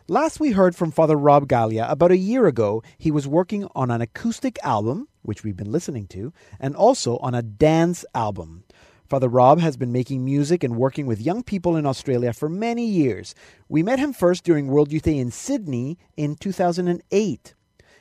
Last 0.06 0.38
we 0.38 0.52
heard 0.52 0.76
from 0.76 0.92
Father 0.92 1.16
Rob 1.16 1.48
Galea 1.48 1.90
about 1.90 2.12
a 2.12 2.16
year 2.16 2.46
ago, 2.46 2.80
he 2.96 3.10
was 3.10 3.26
working 3.26 3.66
on 3.74 3.90
an 3.90 4.00
acoustic 4.00 4.56
album, 4.62 5.08
which 5.22 5.42
we've 5.42 5.56
been 5.56 5.72
listening 5.72 6.06
to, 6.10 6.32
and 6.60 6.76
also 6.76 7.16
on 7.16 7.34
a 7.34 7.42
dance 7.42 8.04
album. 8.14 8.62
Father 9.08 9.28
Rob 9.28 9.58
has 9.58 9.76
been 9.76 9.90
making 9.90 10.24
music 10.24 10.62
and 10.62 10.76
working 10.76 11.06
with 11.06 11.20
young 11.20 11.42
people 11.42 11.74
in 11.74 11.84
Australia 11.84 12.32
for 12.32 12.48
many 12.48 12.86
years. 12.86 13.34
We 13.68 13.82
met 13.82 13.98
him 13.98 14.12
first 14.12 14.44
during 14.44 14.68
World 14.68 14.92
Youth 14.92 15.02
Day 15.02 15.18
in 15.18 15.32
Sydney 15.32 15.98
in 16.16 16.36
2008. 16.36 17.54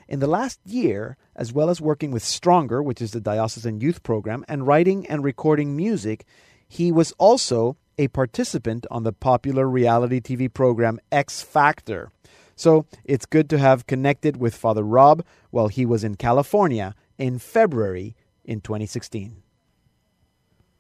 In 0.08 0.20
the 0.20 0.28
last 0.28 0.60
year, 0.66 1.18
as 1.36 1.51
well 1.51 1.70
as 1.70 1.82
working 1.82 2.12
with 2.12 2.24
Stronger, 2.24 2.82
which 2.82 3.01
is 3.01 3.12
the 3.12 3.22
diocesan 3.22 3.82
youth 3.82 4.03
program, 4.03 4.45
and 4.47 4.68
writing 4.68 5.08
and 5.08 5.24
recording 5.24 5.76
music, 5.76 6.26
he 6.68 6.91
was 6.91 7.12
also 7.14 7.78
a 7.97 8.08
participant 8.10 8.86
on 8.91 9.03
the 9.03 9.14
popular 9.14 9.68
reality 9.68 10.20
TV 10.20 10.51
program 10.51 10.99
X 11.12 11.41
Factor. 11.41 12.12
So 12.56 12.86
it's 13.03 13.26
good 13.26 13.49
to 13.49 13.58
have 13.58 13.88
connected 13.88 14.38
with 14.38 14.56
Father 14.56 14.84
Rob 14.84 15.26
while 15.49 15.68
he 15.68 15.86
was 15.86 16.03
in 16.03 16.16
California 16.16 16.93
in 17.18 17.39
February 17.39 18.16
in 18.43 18.62
2016. 18.62 19.41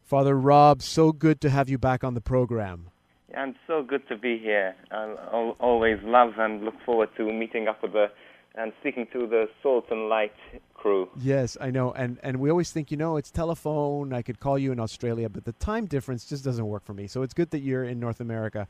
Father 0.03 0.37
Rob, 0.37 0.81
so 0.81 1.11
good 1.11 1.41
to 1.41 1.49
have 1.49 1.67
you 1.67 1.77
back 1.77 2.03
on 2.03 2.13
the 2.13 2.21
program. 2.21 2.91
And 3.33 3.55
so 3.67 3.83
good 3.83 4.07
to 4.07 4.15
be 4.15 4.37
here. 4.37 4.75
I 4.91 5.15
al- 5.33 5.57
always 5.59 5.97
love 6.03 6.33
and 6.37 6.63
look 6.63 6.75
forward 6.85 7.09
to 7.17 7.33
meeting 7.33 7.67
up 7.67 7.81
with 7.81 7.93
the 7.93 8.07
and 8.57 8.73
speaking 8.79 9.07
to 9.13 9.27
the 9.27 9.49
Salt 9.61 9.85
and 9.91 10.09
Light 10.09 10.33
crew. 10.73 11.09
Yes, 11.21 11.57
I 11.59 11.71
know. 11.71 11.91
And 11.91 12.19
and 12.23 12.39
we 12.39 12.49
always 12.49 12.71
think, 12.71 12.91
you 12.91 12.97
know, 12.97 13.17
it's 13.17 13.31
telephone, 13.31 14.13
I 14.13 14.21
could 14.21 14.39
call 14.39 14.57
you 14.57 14.71
in 14.71 14.79
Australia, 14.79 15.29
but 15.29 15.45
the 15.45 15.53
time 15.53 15.85
difference 15.85 16.25
just 16.25 16.43
doesn't 16.43 16.65
work 16.65 16.83
for 16.83 16.93
me. 16.93 17.07
So 17.07 17.21
it's 17.21 17.33
good 17.33 17.51
that 17.51 17.59
you're 17.59 17.83
in 17.83 17.99
North 17.99 18.19
America 18.19 18.67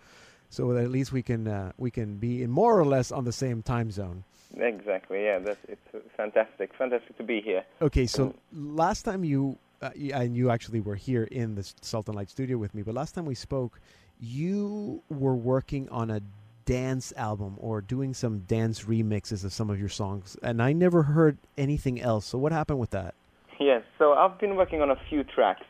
so 0.50 0.74
that 0.74 0.84
at 0.84 0.92
least 0.92 1.12
we 1.12 1.22
can 1.22 1.48
uh, 1.48 1.72
we 1.78 1.92
can 1.92 2.18
be 2.18 2.44
in 2.44 2.52
more 2.52 2.80
or 2.80 2.86
less 2.86 3.12
on 3.12 3.26
the 3.26 3.32
same 3.32 3.62
time 3.62 3.92
zone. 3.92 4.24
Exactly. 4.58 5.24
Yeah, 5.24 5.40
that's 5.40 5.60
it's 5.68 6.06
fantastic. 6.16 6.74
Fantastic 6.78 7.18
to 7.18 7.24
be 7.24 7.42
here. 7.42 7.64
Okay, 7.82 8.06
so 8.06 8.34
last 8.54 9.04
time 9.04 9.24
you 9.24 9.58
uh, 9.82 9.90
and 10.14 10.36
you 10.36 10.50
actually 10.50 10.80
were 10.80 10.96
here 10.96 11.24
in 11.24 11.56
the 11.56 11.74
Salt 11.82 12.08
and 12.08 12.16
Light 12.16 12.30
studio 12.30 12.58
with 12.58 12.74
me, 12.74 12.82
but 12.82 12.94
last 12.94 13.16
time 13.16 13.26
we 13.26 13.36
spoke, 13.36 13.80
you 14.20 15.02
were 15.10 15.36
working 15.36 15.90
on 15.90 16.10
a 16.10 16.22
dance 16.66 17.14
album 17.16 17.56
or 17.60 17.82
doing 17.82 18.14
some 18.14 18.40
dance 18.40 18.84
remixes 18.84 19.44
of 19.46 19.54
some 19.54 19.70
of 19.70 19.80
your 19.80 19.90
songs, 19.90 20.36
and 20.42 20.62
I 20.62 20.74
never 20.74 21.04
heard 21.04 21.38
anything 21.58 22.02
else. 22.02 22.26
So 22.26 22.38
what 22.38 22.52
happened 22.52 22.80
with 22.80 22.90
that? 22.92 23.14
Yes. 23.60 23.84
So 23.98 24.14
I've 24.14 24.38
been 24.40 24.56
working 24.56 24.82
on 24.82 24.90
a 24.92 24.98
few 25.10 25.24
tracks 25.24 25.66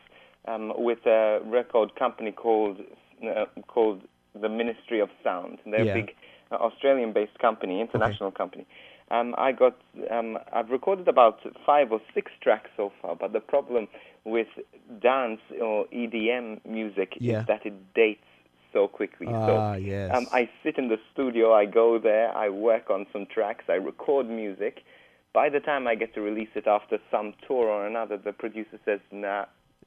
um, 0.48 0.72
with 0.76 1.04
a 1.06 1.40
record 1.44 1.94
company 1.96 2.32
called 2.32 2.80
uh, 3.24 3.44
called 3.66 4.02
the 4.40 4.48
Ministry 4.48 5.00
of 5.00 5.08
Sound. 5.24 5.58
They're 5.64 5.84
Yeah. 5.84 5.92
a 5.92 5.94
big 6.02 6.14
uh, 6.52 6.56
Australian-based 6.56 7.38
company, 7.38 7.80
international 7.80 8.30
company. 8.30 8.66
Um, 9.10 9.34
I 9.38 9.52
got 9.52 9.76
um, 10.10 10.38
I've 10.52 10.70
recorded 10.70 11.06
about 11.08 11.38
five 11.64 11.92
or 11.92 12.00
six 12.12 12.32
tracks 12.42 12.70
so 12.76 12.92
far, 13.00 13.14
but 13.14 13.32
the 13.32 13.40
problem 13.40 13.86
with 14.24 14.48
dance 15.00 15.40
or 15.60 15.86
EDM 15.92 16.60
music 16.66 17.16
Yeah. 17.20 17.40
is 17.40 17.46
that 17.46 17.64
it 17.64 17.74
dates 17.94 18.25
so 18.76 18.86
quickly. 18.86 19.26
Ah, 19.30 19.46
so 19.46 19.78
yes. 19.78 20.14
um, 20.14 20.26
I 20.32 20.50
sit 20.62 20.76
in 20.76 20.88
the 20.88 20.98
studio, 21.12 21.54
I 21.54 21.64
go 21.64 21.98
there, 21.98 22.36
I 22.36 22.50
work 22.50 22.90
on 22.90 23.06
some 23.12 23.26
tracks, 23.26 23.64
I 23.68 23.74
record 23.74 24.28
music. 24.28 24.82
By 25.32 25.48
the 25.48 25.60
time 25.60 25.86
I 25.86 25.94
get 25.94 26.14
to 26.14 26.20
release 26.20 26.50
it 26.54 26.66
after 26.66 26.98
some 27.10 27.32
tour 27.46 27.66
or 27.68 27.86
another, 27.86 28.16
the 28.18 28.32
producer 28.32 28.78
says, 28.84 29.00
"Nah, 29.10 29.46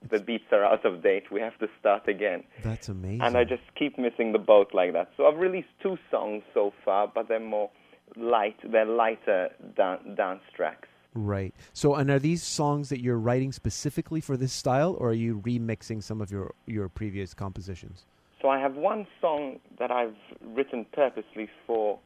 the 0.10 0.20
beats 0.20 0.52
are 0.52 0.64
out 0.64 0.86
of 0.86 1.04
date. 1.04 1.32
We 1.32 1.40
have 1.42 1.58
to 1.60 1.68
start 1.80 2.08
again." 2.08 2.44
That's 2.64 2.90
amazing. 2.90 3.22
And 3.22 3.36
I 3.36 3.44
just 3.44 3.64
keep 3.76 3.98
missing 3.98 4.32
the 4.32 4.44
boat 4.54 4.70
like 4.74 4.94
that. 4.94 5.10
So 5.18 5.26
I've 5.28 5.40
released 5.40 5.74
two 5.82 5.98
songs 6.12 6.44
so 6.54 6.74
far, 6.86 7.08
but 7.08 7.28
they're 7.28 7.40
more 7.40 7.70
light. 8.16 8.58
They're 8.64 8.86
lighter 8.86 9.50
dan- 9.76 10.16
dance 10.16 10.44
tracks. 10.56 10.88
Right. 11.16 11.54
So, 11.74 11.96
and 11.96 12.12
are 12.12 12.20
these 12.20 12.44
songs 12.44 12.90
that 12.90 13.02
you're 13.02 13.18
writing 13.18 13.52
specifically 13.52 14.22
for 14.22 14.38
this 14.38 14.54
style, 14.54 14.96
or 15.00 15.10
are 15.10 15.22
you 15.28 15.42
remixing 15.42 16.04
some 16.04 16.22
of 16.22 16.32
your 16.32 16.54
your 16.68 16.90
previous 16.90 17.34
compositions? 17.34 18.06
So 18.42 18.50
I 18.50 18.60
have 18.60 18.76
one 18.76 19.06
song 19.20 19.60
that 19.80 19.92
I've 19.92 20.16
written 20.42 20.86
purposely 20.94 21.50
for 21.68 22.00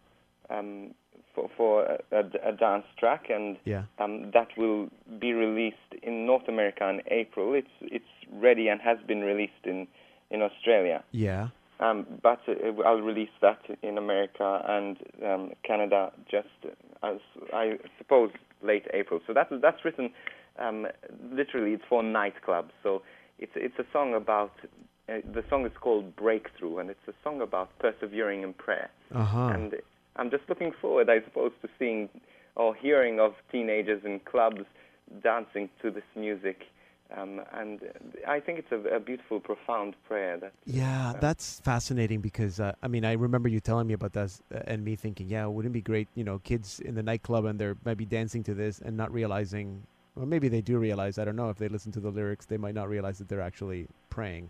um, 0.49 0.93
for, 1.35 1.49
for 1.57 1.83
a, 1.83 1.97
a, 2.11 2.49
a 2.49 2.51
dance 2.51 2.85
track, 2.99 3.25
and 3.29 3.57
Yeah. 3.65 3.83
um, 3.99 4.31
that 4.33 4.49
will 4.57 4.89
be 5.19 5.33
released 5.33 5.77
in 6.03 6.25
North 6.25 6.47
America 6.47 6.87
in 6.89 7.01
April. 7.07 7.53
It's 7.53 7.75
it's 7.81 8.05
ready 8.31 8.67
and 8.67 8.79
has 8.81 8.97
been 9.07 9.21
released 9.21 9.63
in 9.63 9.87
in 10.29 10.41
Australia. 10.41 11.03
Yeah. 11.11 11.49
Um, 11.79 12.05
but 12.21 12.39
uh, 12.47 12.81
I'll 12.85 13.01
release 13.01 13.35
that 13.41 13.59
in 13.81 13.97
America 13.97 14.63
and 14.67 14.97
um, 15.25 15.51
Canada 15.63 16.11
just 16.29 16.47
as 17.03 17.17
I 17.51 17.77
suppose 17.97 18.31
late 18.61 18.85
April. 18.93 19.19
So 19.27 19.33
that's 19.33 19.51
that's 19.61 19.83
written 19.85 20.11
um, 20.59 20.87
literally. 21.31 21.73
It's 21.73 21.83
for 21.89 22.01
nightclubs. 22.03 22.71
So 22.83 23.01
it's 23.39 23.53
it's 23.55 23.77
a 23.79 23.85
song 23.93 24.13
about. 24.13 24.53
Uh, 25.09 25.15
the 25.33 25.43
song 25.49 25.65
is 25.65 25.71
called 25.79 26.15
Breakthrough, 26.15 26.77
and 26.77 26.89
it's 26.89 27.07
a 27.07 27.13
song 27.23 27.41
about 27.41 27.69
persevering 27.79 28.43
in 28.43 28.53
prayer. 28.53 28.89
Uh 29.13 29.25
huh. 29.25 29.47
And 29.47 29.75
I'm 30.15 30.31
just 30.31 30.43
looking 30.47 30.71
forward, 30.81 31.09
I 31.09 31.21
suppose, 31.23 31.51
to 31.61 31.69
seeing 31.77 32.09
or 32.55 32.75
hearing 32.75 33.19
of 33.19 33.33
teenagers 33.51 34.03
in 34.05 34.19
clubs 34.21 34.63
dancing 35.21 35.69
to 35.81 35.91
this 35.91 36.03
music. 36.15 36.63
Um, 37.15 37.41
and 37.53 37.79
I 38.27 38.39
think 38.39 38.59
it's 38.59 38.71
a, 38.71 38.95
a, 38.95 38.99
beautiful, 38.99 39.39
profound 39.39 39.95
prayer. 40.07 40.37
That, 40.37 40.53
yeah, 40.65 41.09
uh, 41.09 41.19
that's 41.19 41.59
fascinating 41.59 42.21
because 42.21 42.59
uh, 42.59 42.73
I 42.81 42.87
mean 42.87 43.05
I 43.05 43.11
remember 43.13 43.49
you 43.49 43.59
telling 43.59 43.85
me 43.85 43.93
about 43.93 44.13
that 44.13 44.39
uh, 44.53 44.59
and 44.65 44.83
me 44.83 44.95
thinking, 44.95 45.27
yeah, 45.29 45.45
wouldn't 45.45 45.73
it 45.73 45.77
be 45.77 45.81
great, 45.81 46.07
you 46.15 46.23
know, 46.23 46.39
kids 46.39 46.79
in 46.79 46.95
the 46.95 47.03
nightclub 47.03 47.45
and 47.45 47.59
they're 47.59 47.77
maybe 47.85 48.05
dancing 48.05 48.41
to 48.43 48.55
this 48.55 48.79
and 48.79 48.97
not 48.97 49.13
realizing, 49.13 49.83
or 50.15 50.25
maybe 50.25 50.47
they 50.47 50.61
do 50.61 50.79
realize. 50.79 51.19
I 51.19 51.25
don't 51.25 51.35
know 51.35 51.49
if 51.49 51.57
they 51.57 51.67
listen 51.67 51.91
to 51.91 51.99
the 51.99 52.09
lyrics, 52.09 52.45
they 52.45 52.57
might 52.57 52.73
not 52.73 52.89
realize 52.89 53.19
that 53.19 53.27
they're 53.27 53.41
actually 53.41 53.87
praying. 54.09 54.49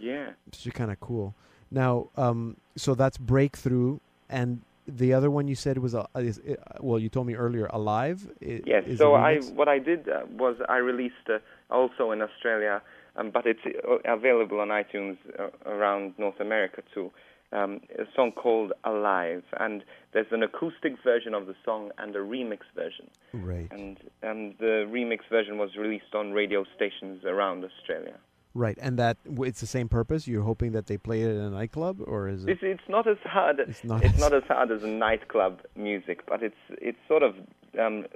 Yeah, 0.00 0.30
it's 0.48 0.62
just 0.62 0.74
kind 0.74 0.90
of 0.90 0.98
cool. 1.00 1.34
Now, 1.70 2.08
um, 2.16 2.56
so 2.76 2.94
that's 2.94 3.18
breakthrough, 3.18 4.00
and 4.28 4.62
the 4.86 5.12
other 5.12 5.30
one 5.30 5.48
you 5.48 5.54
said 5.54 5.78
was 5.78 5.94
uh, 5.94 6.06
is, 6.16 6.38
uh, 6.38 6.54
well, 6.80 6.98
you 6.98 7.08
told 7.08 7.26
me 7.26 7.34
earlier, 7.34 7.66
alive. 7.66 8.28
yes. 8.40 8.84
so 8.96 9.14
I 9.14 9.38
what 9.54 9.68
I 9.68 9.78
did 9.78 10.08
uh, 10.08 10.22
was 10.36 10.56
I 10.68 10.76
released 10.78 11.28
uh, 11.28 11.38
also 11.70 12.10
in 12.10 12.22
Australia, 12.22 12.82
um, 13.16 13.30
but 13.30 13.46
it's 13.46 13.60
uh, 13.66 13.98
available 14.04 14.60
on 14.60 14.68
iTunes 14.68 15.16
uh, 15.38 15.48
around 15.66 16.14
North 16.18 16.40
America 16.40 16.82
too. 16.92 17.10
Um, 17.52 17.80
a 17.98 18.04
song 18.14 18.30
called 18.30 18.72
Alive, 18.84 19.42
and 19.58 19.82
there's 20.12 20.30
an 20.30 20.44
acoustic 20.44 20.94
version 21.02 21.34
of 21.34 21.46
the 21.48 21.56
song 21.64 21.90
and 21.98 22.14
a 22.14 22.20
remix 22.20 22.60
version. 22.76 23.10
Right. 23.32 23.68
And 23.72 23.98
and 24.22 24.54
the 24.58 24.86
remix 24.88 25.20
version 25.28 25.58
was 25.58 25.76
released 25.76 26.14
on 26.14 26.32
radio 26.32 26.64
stations 26.76 27.24
around 27.24 27.64
Australia. 27.64 28.18
Right, 28.52 28.76
and 28.80 28.98
that 28.98 29.16
it's 29.24 29.60
the 29.60 29.66
same 29.66 29.88
purpose. 29.88 30.26
You're 30.26 30.42
hoping 30.42 30.72
that 30.72 30.86
they 30.86 30.96
play 30.96 31.22
it 31.22 31.30
in 31.30 31.36
a 31.36 31.50
nightclub, 31.50 32.00
or 32.04 32.28
is 32.28 32.44
it? 32.44 32.50
It's, 32.50 32.60
it's 32.62 32.88
not 32.88 33.06
as 33.06 33.18
hard. 33.24 33.60
It's 33.60 33.84
not. 33.84 34.02
It's 34.02 34.14
as 34.14 34.20
not 34.20 34.34
as 34.34 34.42
hard 34.48 34.72
as 34.72 34.82
a 34.82 34.88
nightclub 34.88 35.60
music, 35.76 36.26
but 36.26 36.42
it's 36.42 36.56
it's 36.70 36.98
sort 37.06 37.22
of 37.22 37.36
um, 37.80 38.06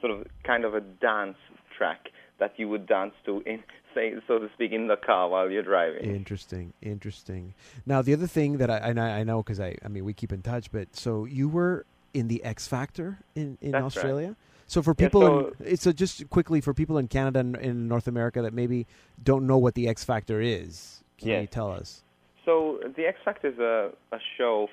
sort 0.00 0.12
of 0.12 0.26
kind 0.44 0.64
of 0.64 0.74
a 0.74 0.80
dance 0.80 1.38
track 1.76 2.10
that 2.38 2.54
you 2.56 2.68
would 2.68 2.86
dance 2.86 3.14
to 3.26 3.42
in 3.46 3.64
say 3.94 4.14
so 4.28 4.38
to 4.38 4.48
speak 4.54 4.72
in 4.72 4.86
the 4.86 4.96
car 4.96 5.28
while 5.28 5.50
you're 5.50 5.62
driving. 5.62 6.04
Interesting, 6.14 6.72
interesting. 6.82 7.54
Now 7.86 8.02
the 8.02 8.12
other 8.12 8.26
thing 8.26 8.58
that 8.58 8.70
I 8.70 8.78
I, 8.78 9.20
I 9.20 9.24
know 9.24 9.42
because 9.42 9.60
I 9.60 9.76
I 9.84 9.88
mean 9.88 10.04
we 10.04 10.12
keep 10.12 10.32
in 10.32 10.42
touch, 10.42 10.70
but 10.70 10.94
so 10.94 11.24
you 11.24 11.48
were 11.48 11.84
in 12.14 12.28
the 12.28 12.42
X 12.44 12.66
Factor 12.66 13.18
in 13.34 13.58
in 13.60 13.72
That's 13.72 13.84
Australia. 13.84 14.28
Right. 14.28 14.36
So 14.70 14.82
for 14.82 14.94
people, 14.94 15.22
yeah, 15.22 15.28
so, 15.58 15.64
in, 15.64 15.76
so 15.78 15.90
just 15.90 16.30
quickly 16.30 16.60
for 16.60 16.72
people 16.72 16.96
in 16.96 17.08
Canada 17.08 17.40
and 17.40 17.56
in 17.56 17.88
North 17.88 18.06
America 18.06 18.40
that 18.40 18.54
maybe 18.54 18.86
don't 19.20 19.44
know 19.44 19.58
what 19.58 19.74
the 19.74 19.88
X 19.88 20.04
Factor 20.04 20.40
is, 20.40 21.02
can 21.18 21.30
yes. 21.30 21.40
you 21.40 21.46
tell 21.48 21.72
us? 21.72 22.04
So 22.44 22.78
the 22.96 23.04
X 23.04 23.18
Factor 23.24 23.48
is 23.48 23.58
a, 23.58 23.90
a 24.12 24.20
show 24.38 24.68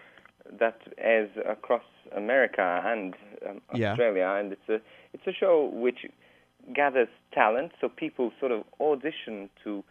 that 0.59 0.79
airs 0.99 1.31
across 1.49 1.81
America 2.15 2.83
and 2.85 3.15
um, 3.49 3.59
Australia, 3.73 4.19
yeah. 4.19 4.35
and 4.37 4.51
it's 4.51 4.69
a 4.69 4.79
it's 5.13 5.25
a 5.25 5.33
show 5.33 5.71
which 5.73 6.05
gathers 6.75 7.09
talent. 7.33 7.71
So 7.81 7.89
people 7.89 8.31
sort 8.39 8.51
of 8.51 8.65
audition 8.79 9.49
to, 9.63 9.83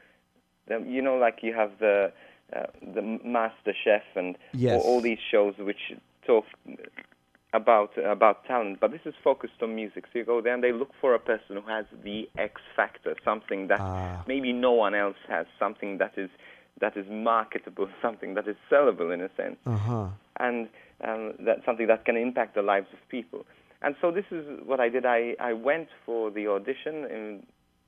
them. 0.68 0.86
you 0.88 1.02
know, 1.02 1.16
like 1.16 1.40
you 1.42 1.52
have 1.52 1.72
the 1.80 2.12
uh, 2.54 2.66
the 2.94 3.02
Master 3.24 3.74
Chef 3.82 4.04
and 4.14 4.38
yes. 4.52 4.80
all, 4.84 4.88
all 4.88 5.00
these 5.00 5.18
shows 5.32 5.54
which 5.58 5.94
talk 6.24 6.44
about 7.56 7.96
about 7.98 8.44
talent, 8.44 8.78
but 8.80 8.90
this 8.90 9.00
is 9.04 9.14
focused 9.24 9.60
on 9.62 9.74
music. 9.74 10.04
So 10.12 10.18
you 10.18 10.24
go 10.24 10.40
there 10.40 10.54
and 10.54 10.62
they 10.62 10.72
look 10.72 10.90
for 11.00 11.14
a 11.14 11.18
person 11.18 11.56
who 11.56 11.68
has 11.68 11.86
the 12.04 12.28
X 12.36 12.60
factor, 12.76 13.14
something 13.24 13.68
that 13.68 13.80
ah. 13.80 14.22
maybe 14.26 14.52
no 14.52 14.72
one 14.72 14.94
else 14.94 15.16
has, 15.28 15.46
something 15.58 15.98
that 15.98 16.12
is 16.16 16.30
that 16.80 16.96
is 16.96 17.06
marketable, 17.08 17.88
something 18.02 18.34
that 18.34 18.46
is 18.46 18.56
sellable 18.70 19.12
in 19.12 19.20
a 19.20 19.30
sense, 19.36 19.56
uh-huh. 19.66 20.08
and 20.38 20.68
um, 21.02 21.32
that 21.40 21.64
something 21.64 21.86
that 21.86 22.04
can 22.04 22.16
impact 22.16 22.54
the 22.54 22.62
lives 22.62 22.88
of 22.92 22.98
people. 23.08 23.46
And 23.82 23.94
so 24.00 24.10
this 24.10 24.24
is 24.30 24.44
what 24.64 24.80
I 24.80 24.88
did. 24.88 25.04
I, 25.04 25.36
I 25.40 25.52
went 25.52 25.88
for 26.04 26.30
the 26.30 26.48
audition 26.48 27.04
in 27.06 27.42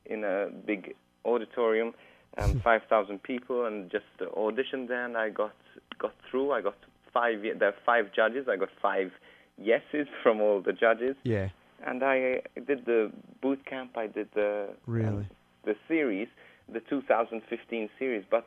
in 0.07 0.25
a 0.25 0.49
big 0.67 0.95
auditorium, 1.25 1.95
um, 2.39 2.61
five 2.65 2.83
thousand 2.89 3.23
people, 3.23 3.67
and 3.67 3.91
just 3.91 4.07
auditioned 4.21 4.89
there. 4.89 5.05
And 5.05 5.17
I 5.17 5.29
got 5.31 5.55
got 5.99 6.15
through. 6.31 6.53
I 6.53 6.63
got 6.63 6.77
five. 7.13 7.43
There 7.43 7.69
are 7.69 7.75
five 7.85 8.13
judges. 8.15 8.49
I 8.49 8.57
got 8.57 8.71
five 8.81 9.13
yeses 9.61 10.07
from 10.23 10.41
all 10.41 10.61
the 10.61 10.73
judges. 10.73 11.17
Yeah. 11.25 11.49
And 11.87 12.03
I 12.03 12.43
did 12.67 12.85
the 12.87 13.13
boot 13.41 13.65
camp. 13.67 13.97
I 13.97 14.07
did 14.07 14.29
the 14.35 14.71
really 14.87 15.09
um, 15.09 15.27
the 15.65 15.77
series, 15.87 16.29
the 16.73 16.81
2015 16.81 17.91
series. 17.99 18.25
But 18.31 18.47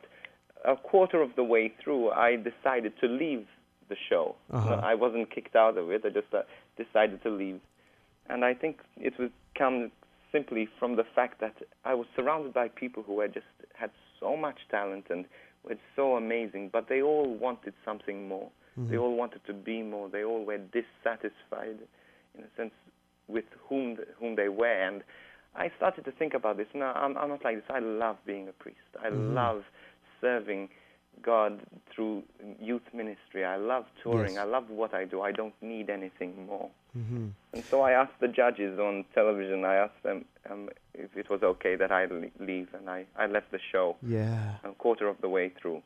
a 0.64 0.76
quarter 0.76 1.22
of 1.22 1.30
the 1.36 1.44
way 1.44 1.72
through, 1.82 2.10
I 2.10 2.36
decided 2.36 2.92
to 3.00 3.06
leave 3.06 3.46
the 3.88 3.96
show. 4.08 4.36
Uh-huh. 4.50 4.80
I 4.82 4.94
wasn't 4.94 5.30
kicked 5.34 5.56
out 5.56 5.76
of 5.76 5.90
it. 5.90 6.02
I 6.04 6.10
just 6.10 6.32
uh, 6.32 6.42
decided 6.76 7.22
to 7.22 7.30
leave. 7.30 7.60
And 8.28 8.44
I 8.44 8.54
think 8.54 8.78
it 8.96 9.18
was 9.18 9.30
come 9.56 9.90
simply 10.30 10.68
from 10.78 10.96
the 10.96 11.04
fact 11.14 11.40
that 11.40 11.54
I 11.84 11.94
was 11.94 12.06
surrounded 12.16 12.54
by 12.54 12.68
people 12.68 13.02
who 13.02 13.20
had 13.20 13.34
just 13.34 13.46
had 13.74 13.90
so 14.18 14.36
much 14.36 14.58
talent 14.70 15.06
and 15.10 15.26
were 15.64 15.76
so 15.94 16.16
amazing, 16.16 16.70
but 16.72 16.88
they 16.88 17.02
all 17.02 17.34
wanted 17.34 17.74
something 17.84 18.28
more. 18.28 18.50
Mm-hmm. 18.78 18.90
They 18.90 18.98
all 18.98 19.16
wanted 19.16 19.44
to 19.46 19.52
be 19.52 19.82
more. 19.82 20.08
They 20.08 20.24
all 20.24 20.44
were 20.44 20.58
dissatisfied, 20.58 21.78
in 22.36 22.44
a 22.44 22.56
sense, 22.56 22.72
with 23.28 23.44
whom 23.68 23.98
whom 24.18 24.36
they 24.36 24.48
were. 24.48 24.66
And 24.66 25.02
I 25.54 25.70
started 25.76 26.04
to 26.06 26.12
think 26.12 26.34
about 26.34 26.56
this. 26.56 26.68
No, 26.74 26.86
I'm, 26.86 27.16
I'm 27.16 27.28
not 27.28 27.44
like 27.44 27.56
this. 27.56 27.64
I 27.70 27.80
love 27.80 28.16
being 28.26 28.48
a 28.48 28.52
priest. 28.52 28.78
I 29.02 29.08
mm-hmm. 29.08 29.34
love 29.34 29.64
serving 30.20 30.70
God 31.22 31.60
through 31.94 32.22
youth 32.60 32.82
ministry. 32.94 33.44
I 33.44 33.56
love 33.56 33.84
touring. 34.02 34.34
Yes. 34.34 34.42
I 34.42 34.44
love 34.44 34.70
what 34.70 34.94
I 34.94 35.04
do. 35.04 35.20
I 35.20 35.32
don't 35.32 35.54
need 35.60 35.90
anything 35.90 36.46
more. 36.46 36.70
Mm-hmm. 36.96 37.28
And 37.52 37.64
so 37.64 37.82
I 37.82 37.92
asked 37.92 38.18
the 38.20 38.28
judges 38.28 38.78
on 38.78 39.04
television. 39.14 39.64
I 39.64 39.76
asked 39.76 40.02
them 40.02 40.24
um, 40.50 40.68
if 40.94 41.16
it 41.16 41.30
was 41.30 41.42
okay 41.42 41.76
that 41.76 41.92
I 41.92 42.06
leave, 42.40 42.68
and 42.74 42.88
I, 42.88 43.06
I 43.16 43.26
left 43.26 43.50
the 43.50 43.60
show. 43.70 43.96
Yeah, 44.02 44.56
a 44.64 44.72
quarter 44.72 45.08
of 45.08 45.20
the 45.20 45.28
way 45.28 45.52
through. 45.60 45.82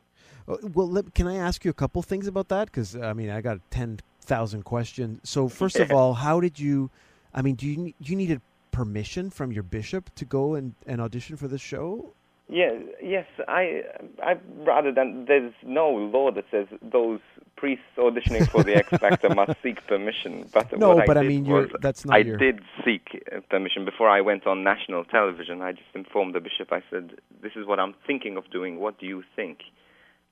Uh, 0.47 0.57
well, 0.73 0.89
let, 0.89 1.13
can 1.13 1.27
I 1.27 1.35
ask 1.35 1.65
you 1.65 1.71
a 1.71 1.75
couple 1.75 2.01
things 2.01 2.27
about 2.27 2.47
that? 2.49 2.65
Because 2.65 2.95
I 2.95 3.13
mean, 3.13 3.29
I 3.29 3.41
got 3.41 3.59
ten 3.71 3.99
thousand 4.21 4.63
questions. 4.63 5.19
So 5.23 5.47
first 5.47 5.77
of 5.77 5.91
all, 5.97 6.13
how 6.13 6.39
did 6.39 6.59
you? 6.59 6.89
I 7.33 7.41
mean, 7.41 7.55
do 7.55 7.67
you 7.67 7.93
you 7.99 8.15
needed 8.15 8.41
permission 8.71 9.29
from 9.31 9.51
your 9.51 9.63
bishop 9.63 10.13
to 10.15 10.23
go 10.23 10.53
and, 10.53 10.75
and 10.85 11.01
audition 11.01 11.35
for 11.35 11.47
the 11.47 11.57
show? 11.57 12.13
Yeah, 12.49 12.73
yes, 13.03 13.25
I, 13.47 13.81
I 14.23 14.35
rather 14.59 14.93
than 14.93 15.25
there's 15.27 15.53
no 15.63 15.89
law 15.89 16.31
that 16.31 16.45
says 16.49 16.67
those 16.81 17.19
priests 17.57 17.83
auditioning 17.97 18.47
for 18.49 18.63
the 18.63 18.75
X 18.75 18.89
Factor 18.89 19.29
must 19.33 19.53
seek 19.63 19.85
permission. 19.87 20.47
But 20.53 20.77
no, 20.77 21.01
but 21.05 21.17
I, 21.17 21.21
I 21.21 21.27
mean, 21.27 21.69
that's 21.81 22.05
not. 22.05 22.15
I 22.15 22.19
your... 22.19 22.37
did 22.37 22.61
seek 22.85 23.23
uh, 23.35 23.41
permission 23.49 23.83
before 23.83 24.09
I 24.09 24.21
went 24.21 24.47
on 24.47 24.63
national 24.63 25.03
television. 25.05 25.61
I 25.61 25.73
just 25.73 25.93
informed 25.93 26.35
the 26.35 26.39
bishop. 26.39 26.71
I 26.71 26.81
said, 26.89 27.19
"This 27.41 27.53
is 27.55 27.65
what 27.67 27.79
I'm 27.79 27.93
thinking 28.05 28.37
of 28.37 28.49
doing. 28.51 28.79
What 28.79 28.99
do 28.99 29.05
you 29.05 29.23
think?" 29.35 29.59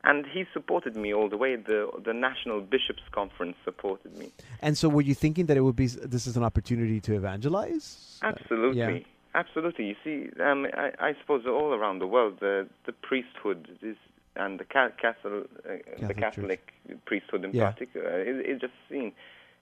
And 0.04 0.26
he 0.28 0.46
supported 0.54 0.96
me 0.96 1.14
all 1.14 1.28
the 1.30 1.38
way. 1.38 1.56
The 1.56 1.90
the 2.06 2.14
National 2.14 2.62
Bishops 2.62 3.04
Conference 3.12 3.58
supported 3.66 4.18
me. 4.18 4.32
And 4.62 4.78
so, 4.78 4.88
were 4.88 5.02
you 5.02 5.16
thinking 5.16 5.48
that 5.48 5.58
it 5.58 5.62
would 5.62 5.76
be 5.76 5.88
this 5.88 6.28
is 6.28 6.38
an 6.38 6.44
opportunity 6.44 7.02
to 7.02 7.16
evangelize? 7.16 8.20
Absolutely. 8.22 8.82
Uh, 8.82 8.90
yeah. 8.90 9.00
Absolutely. 9.36 9.86
You 9.88 9.96
see, 10.02 10.42
um, 10.42 10.66
I, 10.74 10.92
I, 11.08 11.14
suppose 11.20 11.44
all 11.46 11.74
around 11.74 12.00
the 12.00 12.08
world, 12.08 12.38
the, 12.40 12.70
the 12.86 12.94
priesthood 12.94 13.68
is, 13.82 13.98
and 14.36 14.60
the, 14.60 14.66
ca- 14.66 14.92
castle, 15.02 15.44
uh, 15.66 15.70
Catholic 15.98 16.08
the 16.08 16.14
Catholic 16.14 16.74
Church. 16.88 16.98
priesthood 17.06 17.46
in 17.46 17.52
yeah. 17.54 17.72
particular 17.72 18.22
is, 18.22 18.46
is 18.46 18.62
just 18.62 18.74
seen 18.90 19.12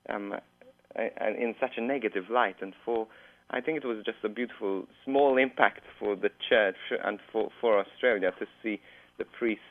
um, 0.10 0.36
in 0.96 1.56
such 1.60 1.78
a 1.78 1.82
negative 1.82 2.26
light. 2.30 2.56
And 2.62 2.74
for, 2.84 3.08
I 3.50 3.62
think 3.62 3.78
it 3.78 3.86
was 3.86 4.04
just 4.06 4.18
a 4.24 4.30
beautiful 4.30 4.88
small 5.06 5.38
impact 5.38 5.82
for 6.00 6.16
the 6.16 6.30
church 6.50 6.78
and 7.04 7.20
for, 7.32 7.50
for 7.60 7.80
Australia 7.80 8.32
to 8.40 8.46
see 8.62 8.82
the 9.18 9.26
priest 9.26 9.62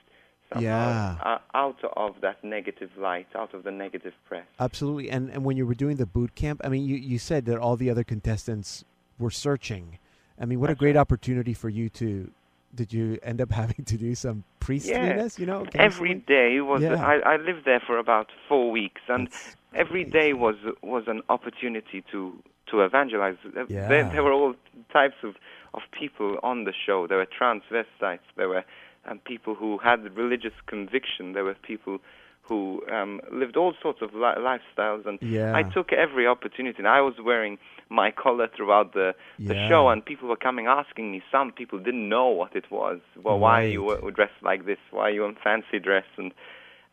yeah. 0.60 1.38
out 1.54 1.82
of 1.96 2.16
that 2.20 2.42
negative 2.44 2.90
light, 2.98 3.26
out 3.34 3.54
of 3.54 3.64
the 3.64 3.70
negative 3.70 4.12
press. 4.28 4.46
Absolutely. 4.60 5.10
And 5.10 5.30
and 5.30 5.44
when 5.44 5.56
you 5.56 5.66
were 5.66 5.74
doing 5.74 5.96
the 5.96 6.06
boot 6.06 6.34
camp, 6.34 6.60
I 6.64 6.68
mean, 6.68 6.84
you, 6.84 6.96
you 6.96 7.18
said 7.18 7.46
that 7.46 7.58
all 7.58 7.76
the 7.76 7.90
other 7.90 8.04
contestants 8.04 8.84
were 9.18 9.30
searching. 9.30 9.98
I 10.40 10.44
mean, 10.44 10.60
what 10.60 10.68
That's 10.68 10.78
a 10.78 10.80
great 10.80 10.96
right. 10.96 11.00
opportunity 11.00 11.54
for 11.54 11.68
you 11.68 11.88
to. 11.90 12.30
Did 12.74 12.92
you 12.92 13.18
end 13.22 13.40
up 13.40 13.50
having 13.62 13.84
to 13.84 13.96
do 13.96 14.14
some 14.14 14.44
priestliness? 14.60 15.38
Yeah. 15.38 15.42
You 15.42 15.46
know, 15.46 15.66
every 15.74 16.14
day 16.14 16.60
was. 16.60 16.82
Yeah. 16.82 17.04
I, 17.04 17.34
I 17.34 17.36
lived 17.36 17.64
there 17.64 17.82
for 17.86 17.98
about 17.98 18.28
four 18.48 18.70
weeks, 18.70 19.00
and 19.08 19.28
That's 19.28 19.56
every 19.74 20.04
day 20.04 20.32
was 20.32 20.56
was 20.82 21.04
an 21.06 21.22
opportunity 21.28 22.04
to 22.12 22.32
to 22.70 22.82
evangelize. 22.82 23.36
Yeah. 23.68 23.88
There, 23.88 24.04
there 24.10 24.22
were 24.22 24.32
all 24.32 24.54
types 24.92 25.16
of 25.22 25.34
of 25.74 25.82
people 25.98 26.38
on 26.42 26.64
the 26.64 26.72
show. 26.72 27.06
There 27.06 27.18
were 27.18 27.26
transvestites. 27.26 28.20
There 28.36 28.48
were 28.48 28.64
um, 29.06 29.18
people 29.24 29.54
who 29.54 29.78
had 29.78 30.16
religious 30.16 30.54
conviction. 30.66 31.32
There 31.32 31.44
were 31.44 31.54
people 31.54 31.98
who 32.42 32.82
um, 32.90 33.20
lived 33.32 33.56
all 33.56 33.72
sorts 33.80 34.02
of 34.02 34.14
li- 34.14 34.20
lifestyles, 34.50 35.06
and 35.06 35.18
Yeah. 35.22 35.54
I 35.54 35.62
took 35.62 35.92
every 35.92 36.26
opportunity. 36.26 36.78
And 36.78 36.88
I 36.88 37.00
was 37.00 37.14
wearing 37.24 37.58
my 37.88 38.10
collar 38.10 38.48
throughout 38.54 38.94
the, 38.94 39.14
the 39.38 39.54
Yeah. 39.54 39.68
show, 39.68 39.88
and 39.88 40.04
people 40.04 40.28
were 40.28 40.36
coming 40.36 40.66
asking 40.66 41.12
me. 41.12 41.22
Some 41.30 41.52
people 41.52 41.78
didn't 41.78 42.08
know 42.08 42.28
what 42.28 42.56
it 42.56 42.70
was. 42.70 42.98
Well, 43.22 43.38
why 43.38 43.62
are 43.64 43.66
you 43.68 43.88
Right. 43.88 43.96
w- 43.96 44.14
dressed 44.14 44.42
like 44.42 44.66
this? 44.66 44.78
Why 44.90 45.02
are 45.08 45.10
you 45.10 45.24
in 45.24 45.36
fancy 45.36 45.78
dress? 45.78 46.04
And 46.16 46.32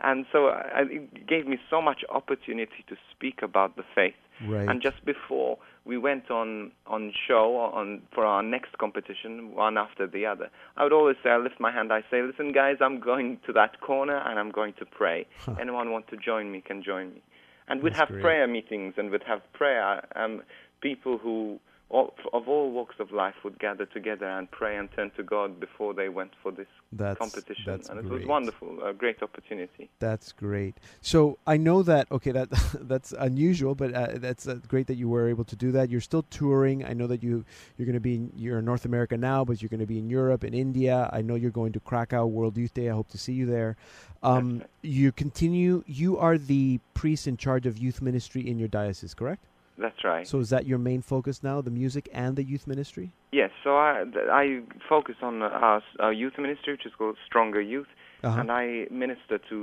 and 0.02 0.26
so 0.32 0.48
I, 0.48 0.84
it 0.90 1.28
gave 1.28 1.46
me 1.46 1.58
so 1.70 1.82
much 1.82 2.06
opportunity 2.10 2.86
to 2.88 2.96
speak 3.12 3.42
about 3.42 3.76
the 3.76 3.84
faith. 3.96 4.16
Right. 4.48 4.68
And 4.70 4.82
just 4.82 5.04
before 5.04 5.58
we 5.86 5.98
went 5.98 6.30
on 6.30 6.72
on 6.88 7.14
show 7.28 7.56
on 7.58 8.02
for 8.14 8.26
our 8.26 8.44
next 8.44 8.78
competition, 8.78 9.54
one 9.56 9.78
after 9.78 10.08
the 10.08 10.26
other, 10.26 10.50
I 10.78 10.84
would 10.84 10.94
always 10.94 11.18
say, 11.24 11.30
I 11.30 11.38
lift 11.38 11.60
my 11.60 11.72
hand, 11.72 11.92
I 11.92 12.02
say, 12.12 12.22
listen, 12.22 12.52
guys, 12.52 12.78
I'm 12.82 13.00
going 13.00 13.40
to 13.46 13.54
that 13.54 13.82
corner 13.82 14.18
and 14.18 14.40
I'm 14.40 14.52
going 14.52 14.74
to 14.80 14.86
pray. 14.86 15.28
Anyone 15.60 15.92
want 15.92 16.08
to 16.10 16.18
join 16.18 16.52
me 16.52 16.62
can 16.62 16.84
join 16.84 17.14
me. 17.14 17.22
And 17.68 17.84
we'd 17.84 17.96
have 17.96 18.10
great. 18.10 18.22
prayer 18.22 18.48
meetings 18.48 18.96
and 18.98 19.12
we'd 19.12 19.24
have 19.24 19.42
prayer. 19.54 20.06
Um, 20.16 20.42
people 20.82 21.18
who 21.18 21.60
all, 21.92 22.14
of 22.34 22.48
all 22.48 22.72
walks 22.72 22.96
of 23.00 23.12
life 23.12 23.34
would 23.44 23.58
gather 23.58 23.86
together 23.86 24.28
and 24.28 24.50
pray 24.52 24.78
and 24.78 24.92
turn 24.92 25.10
to 25.18 25.24
God 25.24 25.60
before 25.60 25.94
they 25.96 26.08
went 26.08 26.32
for 26.44 26.52
this 26.52 26.68
That's- 26.92 27.18
competition. 27.18 27.64
that's 27.66 27.90
and 27.90 28.00
it 28.00 28.06
was 28.06 28.26
wonderful, 28.26 28.84
a 28.84 28.94
great 28.94 29.24
opportunity. 29.24 29.90
That's 29.98 30.32
great. 30.32 30.78
So 31.02 31.40
I 31.48 31.58
know 31.58 31.82
that 31.84 32.12
okay, 32.12 32.32
that 32.32 32.50
that's 32.82 33.12
unusual, 33.14 33.74
but 33.74 33.94
uh, 33.94 34.08
that's 34.16 34.48
uh, 34.48 34.60
great 34.68 34.86
that 34.88 34.96
you 34.96 35.10
were 35.10 35.28
able 35.30 35.46
to 35.46 35.56
do 35.56 35.72
that. 35.72 35.90
You're 35.90 36.02
still 36.02 36.24
touring. 36.30 36.86
I 36.86 36.94
know 36.94 37.08
that 37.08 37.24
you 37.24 37.44
you're 37.78 37.88
going 37.88 37.96
to 37.96 38.00
be 38.00 38.16
in, 38.16 38.32
you're 38.36 38.60
in 38.60 38.66
North 38.66 38.86
America 38.86 39.18
now, 39.18 39.44
but 39.44 39.62
you're 39.62 39.70
going 39.70 39.80
to 39.80 39.88
be 39.88 39.98
in 39.98 40.10
Europe 40.10 40.44
and 40.44 40.54
India. 40.54 41.10
I 41.12 41.22
know 41.24 41.36
you're 41.36 41.50
going 41.52 41.74
to 41.74 41.80
Krakow 41.80 42.28
World 42.28 42.56
Youth 42.56 42.76
Day. 42.76 42.90
I 42.90 42.94
hope 42.94 43.10
to 43.10 43.18
see 43.18 43.34
you 43.34 43.48
there. 43.48 43.78
Um, 44.22 44.64
you 44.84 45.12
continue. 45.12 45.84
You 45.88 46.20
are 46.20 46.38
the 46.38 46.80
priest 46.94 47.26
in 47.28 47.38
charge 47.38 47.66
of 47.66 47.78
youth 47.80 48.02
ministry 48.02 48.48
in 48.48 48.60
your 48.60 48.68
diocese, 48.68 49.14
correct? 49.16 49.46
That's 49.80 50.04
right. 50.04 50.28
So 50.28 50.40
is 50.40 50.50
that 50.50 50.66
your 50.68 50.78
main 50.78 51.02
focus 51.02 51.42
now, 51.42 51.62
the 51.62 51.72
music 51.72 52.10
and 52.14 52.36
the 52.36 52.44
youth 52.44 52.68
ministry? 52.68 53.12
Yes, 53.32 53.52
so 53.64 53.78
I, 53.78 54.04
I 54.32 54.62
focus 54.88 55.16
on 55.22 55.42
uh, 55.42 55.46
our, 55.46 55.82
our 56.00 56.14
youth 56.14 56.34
ministry, 56.38 56.74
which 56.74 56.86
is 56.86 56.92
called 56.98 57.18
Stronger 57.26 57.62
Youth, 57.62 57.88
Uh-huh. 58.24 58.40
and 58.42 58.52
I 58.52 58.86
minister 58.92 59.38
to 59.50 59.58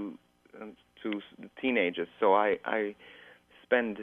um, 0.60 0.72
to 1.02 1.20
teenagers. 1.60 2.08
So 2.18 2.34
I, 2.34 2.58
I 2.64 2.94
spend 3.62 3.98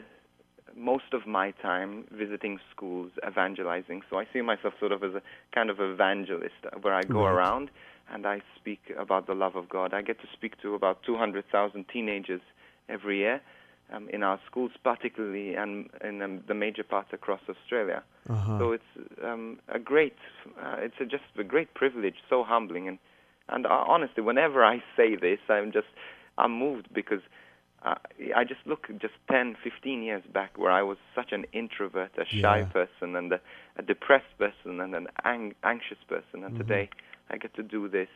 most 0.76 1.10
of 1.14 1.26
my 1.26 1.52
time 1.52 2.06
visiting 2.12 2.60
schools, 2.74 3.12
evangelizing. 3.28 4.02
So 4.10 4.20
I 4.20 4.26
see 4.32 4.42
myself 4.42 4.74
sort 4.80 4.92
of 4.92 5.04
as 5.04 5.14
a 5.16 5.22
kind 5.56 5.70
of 5.72 5.80
evangelist, 5.80 6.62
uh, 6.66 6.78
where 6.84 6.94
I 6.94 7.04
go 7.04 7.24
Right. 7.26 7.34
around 7.34 7.70
and 8.14 8.26
I 8.28 8.42
speak 8.60 8.82
about 8.98 9.26
the 9.28 9.34
love 9.34 9.56
of 9.56 9.70
God. 9.70 9.94
I 9.94 10.02
get 10.02 10.20
to 10.22 10.28
speak 10.34 10.54
to 10.62 10.76
about 10.76 11.02
200,000 11.04 11.86
teenagers 11.92 12.42
every 12.90 13.18
year 13.20 13.42
um, 13.94 14.10
in 14.10 14.24
our 14.24 14.40
schools, 14.46 14.72
particularly 14.84 15.56
and 15.56 15.90
in 16.04 16.22
um, 16.22 16.42
the 16.48 16.54
major 16.54 16.84
parts 16.84 17.10
across 17.14 17.42
Australia. 17.50 18.04
Uh-huh. 18.30 18.58
So 18.58 18.72
it's 18.72 18.92
um, 19.24 19.60
a 19.68 19.80
great, 19.80 20.16
uh, 20.62 20.78
it's 20.80 20.96
a, 21.00 21.06
just 21.06 21.24
a 21.38 21.44
great 21.44 21.74
privilege, 21.74 22.16
so 22.30 22.44
humbling, 22.44 22.88
and 22.88 22.98
and 23.50 23.66
uh, 23.66 23.84
honestly, 23.88 24.24
whenever 24.24 24.64
I 24.64 24.82
say 24.96 25.16
this, 25.16 25.40
I'm 25.50 25.72
just 25.72 25.88
I'm 26.38 26.58
moved 26.58 26.88
because 26.94 27.20
uh, 27.86 27.96
I 28.36 28.44
just 28.46 28.62
look 28.66 28.88
just 29.02 29.14
10, 29.30 29.58
15 29.62 30.02
years 30.04 30.24
back 30.34 30.58
where 30.58 30.72
I 30.72 30.82
was 30.82 30.98
such 31.14 31.34
an 31.34 31.46
introvert, 31.52 32.12
a 32.18 32.24
shy 32.42 32.60
Yeah. 32.60 32.66
person, 32.66 33.16
and 33.18 33.32
a, 33.34 33.42
a 33.78 33.82
depressed 33.82 34.38
person, 34.38 34.80
and 34.80 34.96
an 34.96 35.08
ang- 35.26 35.56
anxious 35.64 35.98
person, 36.08 36.44
and 36.46 36.54
Mhm. 36.56 36.58
today 36.58 36.90
I 37.30 37.38
get 37.38 37.54
to 37.56 37.64
do 37.64 37.90
this 37.90 38.08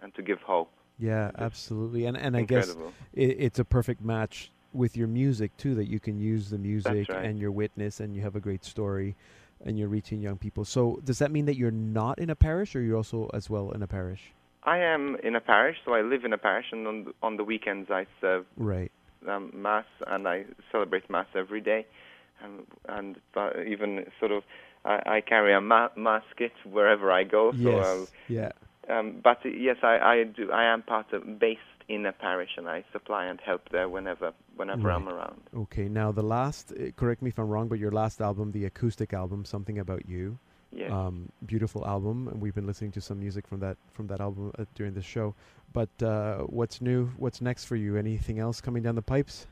and 0.00 0.14
to 0.14 0.22
give 0.22 0.40
hope. 0.40 0.70
yeah, 0.98 1.30
absolutely. 1.36 2.06
And 2.06 2.16
and 2.16 2.36
I 2.36 2.42
guess 2.42 2.76
it, 3.12 3.36
it's 3.46 3.58
a 3.58 3.64
perfect 3.64 4.00
match 4.00 4.50
with 4.76 4.96
your 4.96 5.08
music 5.08 5.56
too 5.56 5.74
that 5.74 5.86
you 5.86 5.98
can 5.98 6.18
use 6.18 6.50
the 6.50 6.58
music 6.58 7.08
right. 7.08 7.24
and 7.24 7.38
your 7.38 7.50
witness 7.50 8.00
and 8.00 8.14
you 8.14 8.22
have 8.22 8.36
a 8.36 8.40
great 8.40 8.64
story 8.64 9.16
and 9.64 9.78
you're 9.78 9.88
reaching 9.88 10.20
young 10.20 10.36
people. 10.36 10.64
So 10.64 11.00
does 11.04 11.18
that 11.18 11.30
mean 11.30 11.46
that 11.46 11.56
you're 11.56 11.70
not 11.70 12.18
in 12.18 12.30
a 12.30 12.36
parish 12.36 12.76
or 12.76 12.80
you're 12.80 12.96
also 12.96 13.30
as 13.32 13.48
well 13.48 13.70
in 13.70 13.82
a 13.82 13.86
parish? 13.86 14.32
I 14.62 14.78
am 14.78 15.16
in 15.22 15.36
a 15.36 15.40
parish, 15.40 15.76
so 15.84 15.94
I 15.94 16.02
live 16.02 16.24
in 16.24 16.32
a 16.32 16.38
parish, 16.38 16.66
and 16.72 16.88
on 16.88 17.04
the, 17.04 17.12
on 17.22 17.36
the 17.36 17.44
weekends 17.44 17.88
I 17.88 18.06
serve 18.20 18.46
right. 18.56 18.90
um, 19.28 19.52
mass 19.54 19.84
and 20.08 20.26
I 20.26 20.44
celebrate 20.72 21.08
mass 21.08 21.26
every 21.36 21.60
day, 21.60 21.86
and 22.42 22.66
and 22.88 23.16
uh, 23.36 23.50
even 23.64 24.06
sort 24.18 24.32
of 24.32 24.42
I, 24.84 25.02
I 25.06 25.20
carry 25.20 25.54
a 25.54 25.60
ma- 25.60 25.90
mass 25.96 26.24
kit 26.36 26.52
wherever 26.64 27.12
I 27.12 27.22
go. 27.22 27.52
So, 27.52 27.58
yes. 27.58 28.12
Yeah. 28.28 28.46
uh, 28.46 28.50
um, 28.88 29.20
but 29.22 29.38
uh, 29.44 29.48
yes, 29.48 29.76
I, 29.82 29.98
I 29.98 30.24
do. 30.24 30.50
I 30.52 30.64
am 30.72 30.82
part 30.82 31.12
of 31.12 31.38
based 31.38 31.60
in 31.88 32.04
a 32.06 32.12
parish, 32.12 32.50
and 32.56 32.68
I 32.68 32.84
supply 32.92 33.26
and 33.26 33.40
help 33.40 33.68
there 33.70 33.88
whenever 33.88 34.32
whenever 34.56 34.90
I'm 34.90 35.08
around. 35.08 35.40
okay 35.54 35.86
now 35.88 36.10
the 36.12 36.22
last 36.22 36.72
uh, 36.72 36.90
correct 36.96 37.20
me 37.22 37.28
if 37.28 37.38
i'm 37.38 37.46
wrong 37.48 37.68
but 37.68 37.78
your 37.78 37.90
last 37.92 38.20
album 38.22 38.52
the 38.52 38.64
acoustic 38.64 39.12
album 39.12 39.44
something 39.44 39.78
about 39.78 40.08
you 40.08 40.38
Yes. 40.72 40.90
um, 40.90 41.28
beautiful 41.44 41.86
album 41.86 42.26
and 42.28 42.40
we've 42.40 42.54
been 42.54 42.66
listening 42.66 42.90
to 42.92 43.00
some 43.00 43.18
music 43.20 43.46
from 43.46 43.60
that 43.60 43.76
from 43.92 44.06
that 44.08 44.20
album 44.20 44.50
uh, 44.58 44.64
during 44.74 44.94
the 44.94 45.02
show 45.02 45.34
but 45.74 45.90
uh, 46.02 46.38
what's 46.58 46.80
new 46.80 47.06
what's 47.18 47.40
next 47.42 47.66
for 47.66 47.76
you 47.76 47.96
anything 47.96 48.38
else 48.38 48.60
coming 48.62 48.82
down 48.82 48.94
the 48.94 49.02
pipes 49.02 49.46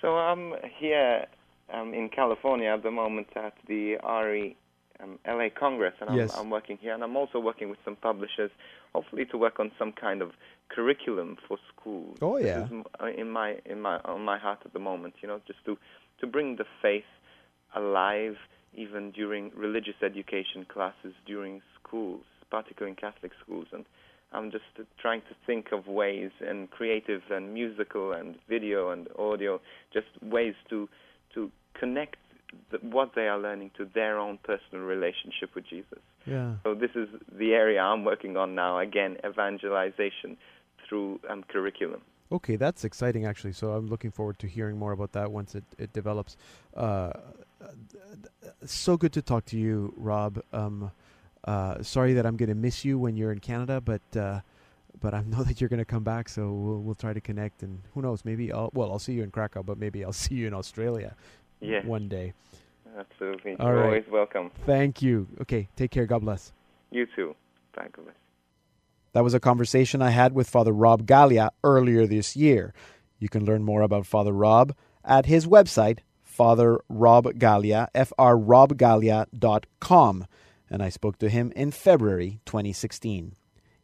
So 0.00 0.16
I'm 0.16 0.54
here 0.78 1.26
um, 1.72 1.92
in 1.94 2.08
California 2.08 2.68
at 2.76 2.82
the 2.82 2.90
moment 2.90 3.28
at 3.36 3.54
the 3.68 3.96
RE 4.24 4.56
um, 5.02 5.18
LA 5.26 5.48
Congress, 5.58 5.94
and 6.00 6.10
I'm, 6.10 6.16
Yes. 6.16 6.36
I'm 6.36 6.50
working 6.50 6.78
here, 6.80 6.94
and 6.94 7.02
I'm 7.02 7.16
also 7.16 7.38
working 7.38 7.68
with 7.70 7.78
some 7.84 7.96
publishers, 7.96 8.50
hopefully 8.94 9.24
to 9.26 9.38
work 9.38 9.58
on 9.60 9.70
some 9.78 9.92
kind 9.92 10.22
of 10.22 10.32
curriculum 10.68 11.36
for 11.46 11.58
schools. 11.72 12.18
Oh, 12.22 12.36
This 12.38 12.46
yeah. 12.46 12.64
is 12.64 12.70
uh, 13.00 13.06
in 13.06 13.30
my 13.30 13.56
in 13.64 13.80
my 13.80 13.98
on 14.04 14.24
my 14.24 14.38
heart 14.38 14.60
at 14.64 14.72
the 14.72 14.78
moment, 14.78 15.14
you 15.22 15.28
know, 15.28 15.40
just 15.46 15.64
to 15.66 15.76
to 16.20 16.26
bring 16.26 16.56
the 16.56 16.66
faith 16.82 17.04
alive, 17.74 18.36
even 18.74 19.10
during 19.10 19.50
religious 19.54 19.96
education 20.02 20.64
classes 20.64 21.14
during 21.26 21.62
schools, 21.78 22.24
particularly 22.50 22.90
in 22.92 22.96
Catholic 22.96 23.32
schools, 23.42 23.66
and. 23.72 23.84
I'm 24.32 24.52
just 24.52 24.62
trying 25.02 25.22
to 25.22 25.34
think 25.44 25.72
of 25.72 25.88
ways 25.88 26.30
and 26.40 26.70
creative 26.70 27.22
and 27.32 27.52
musical 27.52 28.12
and 28.12 28.36
video 28.48 28.90
and 28.90 29.08
audio, 29.18 29.60
just 29.92 30.06
ways 30.22 30.54
to 30.68 30.88
to 31.34 31.50
connect 31.74 32.14
what 32.82 33.14
they 33.14 33.28
are 33.28 33.38
learning 33.38 33.70
to 33.76 33.88
their 33.94 34.18
own 34.18 34.38
personal 34.42 34.84
relationship 34.84 35.54
with 35.54 35.66
Jesus. 35.66 35.98
yeah 36.26 36.54
So 36.64 36.74
this 36.74 36.90
is 36.94 37.08
the 37.32 37.54
area 37.54 37.80
I'm 37.80 38.04
working 38.04 38.36
on 38.36 38.54
now. 38.54 38.78
Again, 38.78 39.16
evangelization 39.24 40.36
through 40.88 41.20
um, 41.28 41.44
curriculum. 41.48 42.02
Okay, 42.32 42.56
that's 42.56 42.84
exciting 42.84 43.26
actually. 43.26 43.52
So 43.52 43.72
I'm 43.72 43.86
looking 43.86 44.10
forward 44.10 44.38
to 44.40 44.46
hearing 44.46 44.78
more 44.78 44.92
about 44.92 45.12
that 45.12 45.30
once 45.32 45.54
it, 45.54 45.64
it 45.78 45.92
develops. 45.92 46.36
Uh, 46.76 47.12
so 48.64 48.96
good 48.96 49.12
to 49.14 49.22
talk 49.22 49.44
to 49.46 49.58
you, 49.58 49.92
Rob. 49.96 50.42
Um, 50.52 50.90
uh, 51.44 51.82
sorry 51.82 52.12
that 52.14 52.26
I'm 52.26 52.36
going 52.36 52.48
to 52.48 52.54
miss 52.54 52.84
you 52.84 52.98
when 52.98 53.16
you're 53.16 53.32
in 53.32 53.40
Canada, 53.40 53.80
but 53.80 54.02
uh, 54.16 54.40
but 55.00 55.14
I 55.14 55.22
know 55.26 55.42
that 55.42 55.60
you're 55.60 55.70
going 55.70 55.78
to 55.78 55.84
come 55.84 56.04
back, 56.04 56.28
so 56.28 56.52
we'll 56.52 56.80
we'll 56.80 56.94
try 56.94 57.12
to 57.12 57.20
connect. 57.20 57.62
And 57.62 57.82
who 57.94 58.02
knows? 58.02 58.24
Maybe 58.24 58.52
I'll 58.52 58.70
well 58.74 58.92
I'll 58.92 58.98
see 58.98 59.14
you 59.14 59.22
in 59.22 59.30
Krakow, 59.30 59.62
but 59.62 59.78
maybe 59.78 60.04
I'll 60.04 60.12
see 60.24 60.34
you 60.34 60.46
in 60.46 60.54
Australia 60.54 61.16
Yes, 61.60 61.84
one 61.84 62.08
day. 62.08 62.32
absolutely. 62.98 63.56
All 63.58 63.66
You're 63.66 63.76
right. 63.76 63.84
always 63.86 64.04
welcome. 64.10 64.50
Thank 64.66 65.02
you. 65.02 65.26
Okay, 65.42 65.68
take 65.76 65.90
care. 65.90 66.06
God 66.06 66.20
bless. 66.22 66.52
You 66.90 67.06
too. 67.14 67.34
Thank 67.74 67.96
you. 67.96 68.04
That 69.12 69.24
was 69.24 69.34
a 69.34 69.40
conversation 69.40 70.02
I 70.02 70.10
had 70.10 70.34
with 70.34 70.48
Father 70.48 70.72
Rob 70.72 71.06
Galea 71.06 71.50
earlier 71.64 72.06
this 72.06 72.36
year. 72.36 72.72
You 73.18 73.28
can 73.28 73.44
learn 73.44 73.64
more 73.64 73.82
about 73.82 74.06
Father 74.06 74.32
Rob 74.32 74.74
at 75.04 75.26
his 75.26 75.46
website, 75.46 75.98
Father 76.22 76.80
Rob 76.88 77.24
Galea, 77.26 77.88
frrobgalea.com. 77.94 80.26
And 80.70 80.82
I 80.82 80.88
spoke 80.88 81.18
to 81.18 81.28
him 81.28 81.52
in 81.56 81.72
February 81.72 82.40
2016. 82.46 83.34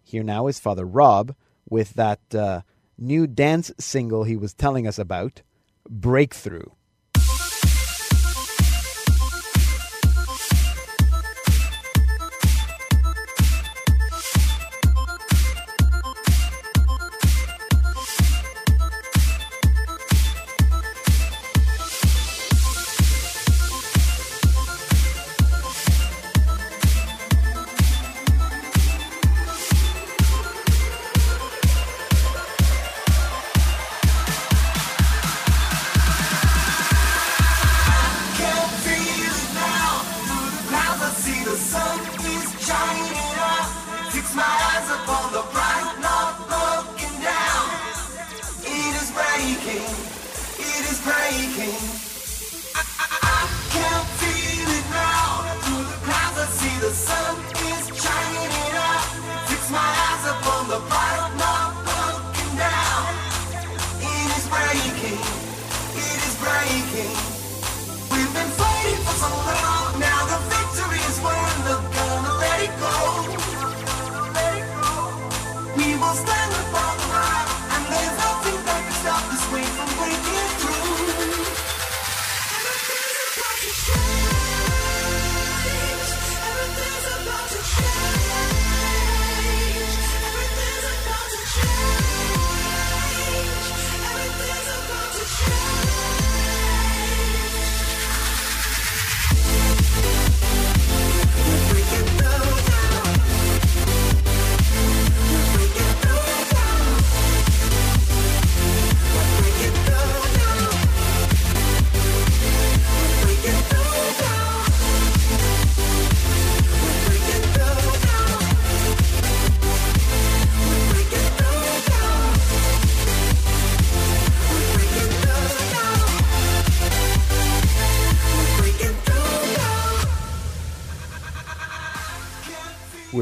Here 0.04 0.22
now 0.22 0.46
is 0.46 0.60
Father 0.60 0.84
Rob 0.84 1.34
with 1.68 1.94
that 1.94 2.20
uh, 2.32 2.60
new 2.96 3.26
dance 3.26 3.72
single 3.78 4.22
he 4.24 4.36
was 4.36 4.54
telling 4.54 4.86
us 4.86 4.98
about, 4.98 5.42
Breakthrough. 5.88 6.66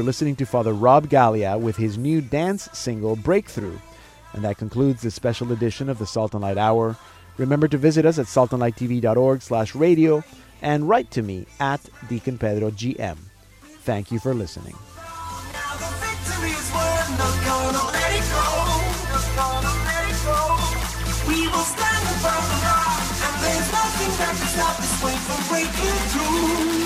Listening 0.05 0.35
to 0.35 0.45
Father 0.45 0.71
Rob 0.71 1.07
Galea 1.07 1.59
with 1.59 1.77
his 1.77 1.97
new 1.97 2.21
dance 2.21 2.69
single, 2.73 3.15
Breakthrough. 3.15 3.79
And 4.33 4.43
that 4.43 4.59
concludes 4.59 5.01
this 5.01 5.15
special 5.15 5.51
edition 5.51 5.89
of 5.89 5.97
the 5.97 6.05
Salt 6.05 6.35
and 6.35 6.43
Light 6.43 6.59
Hour. 6.59 6.95
Remember 7.37 7.67
to 7.67 7.75
visit 7.79 8.05
us 8.05 8.19
at 8.19 8.27
saltandlighttv.org 8.27 9.41
slash 9.41 9.73
radio 9.73 10.23
and 10.61 10.87
write 10.87 11.09
to 11.09 11.23
me 11.23 11.47
at 11.59 11.81
Deacon 12.07 12.37
Pedro 12.37 12.69
GM. 12.69 13.17
Thank 13.81 14.11
you 14.11 14.19
for 14.19 14.35
listening. 14.35 14.75
Stop 24.53 24.77
this 24.77 25.03
way 25.03 25.15
from 25.15 25.47
breaking 25.49 25.97
through. 26.11 26.84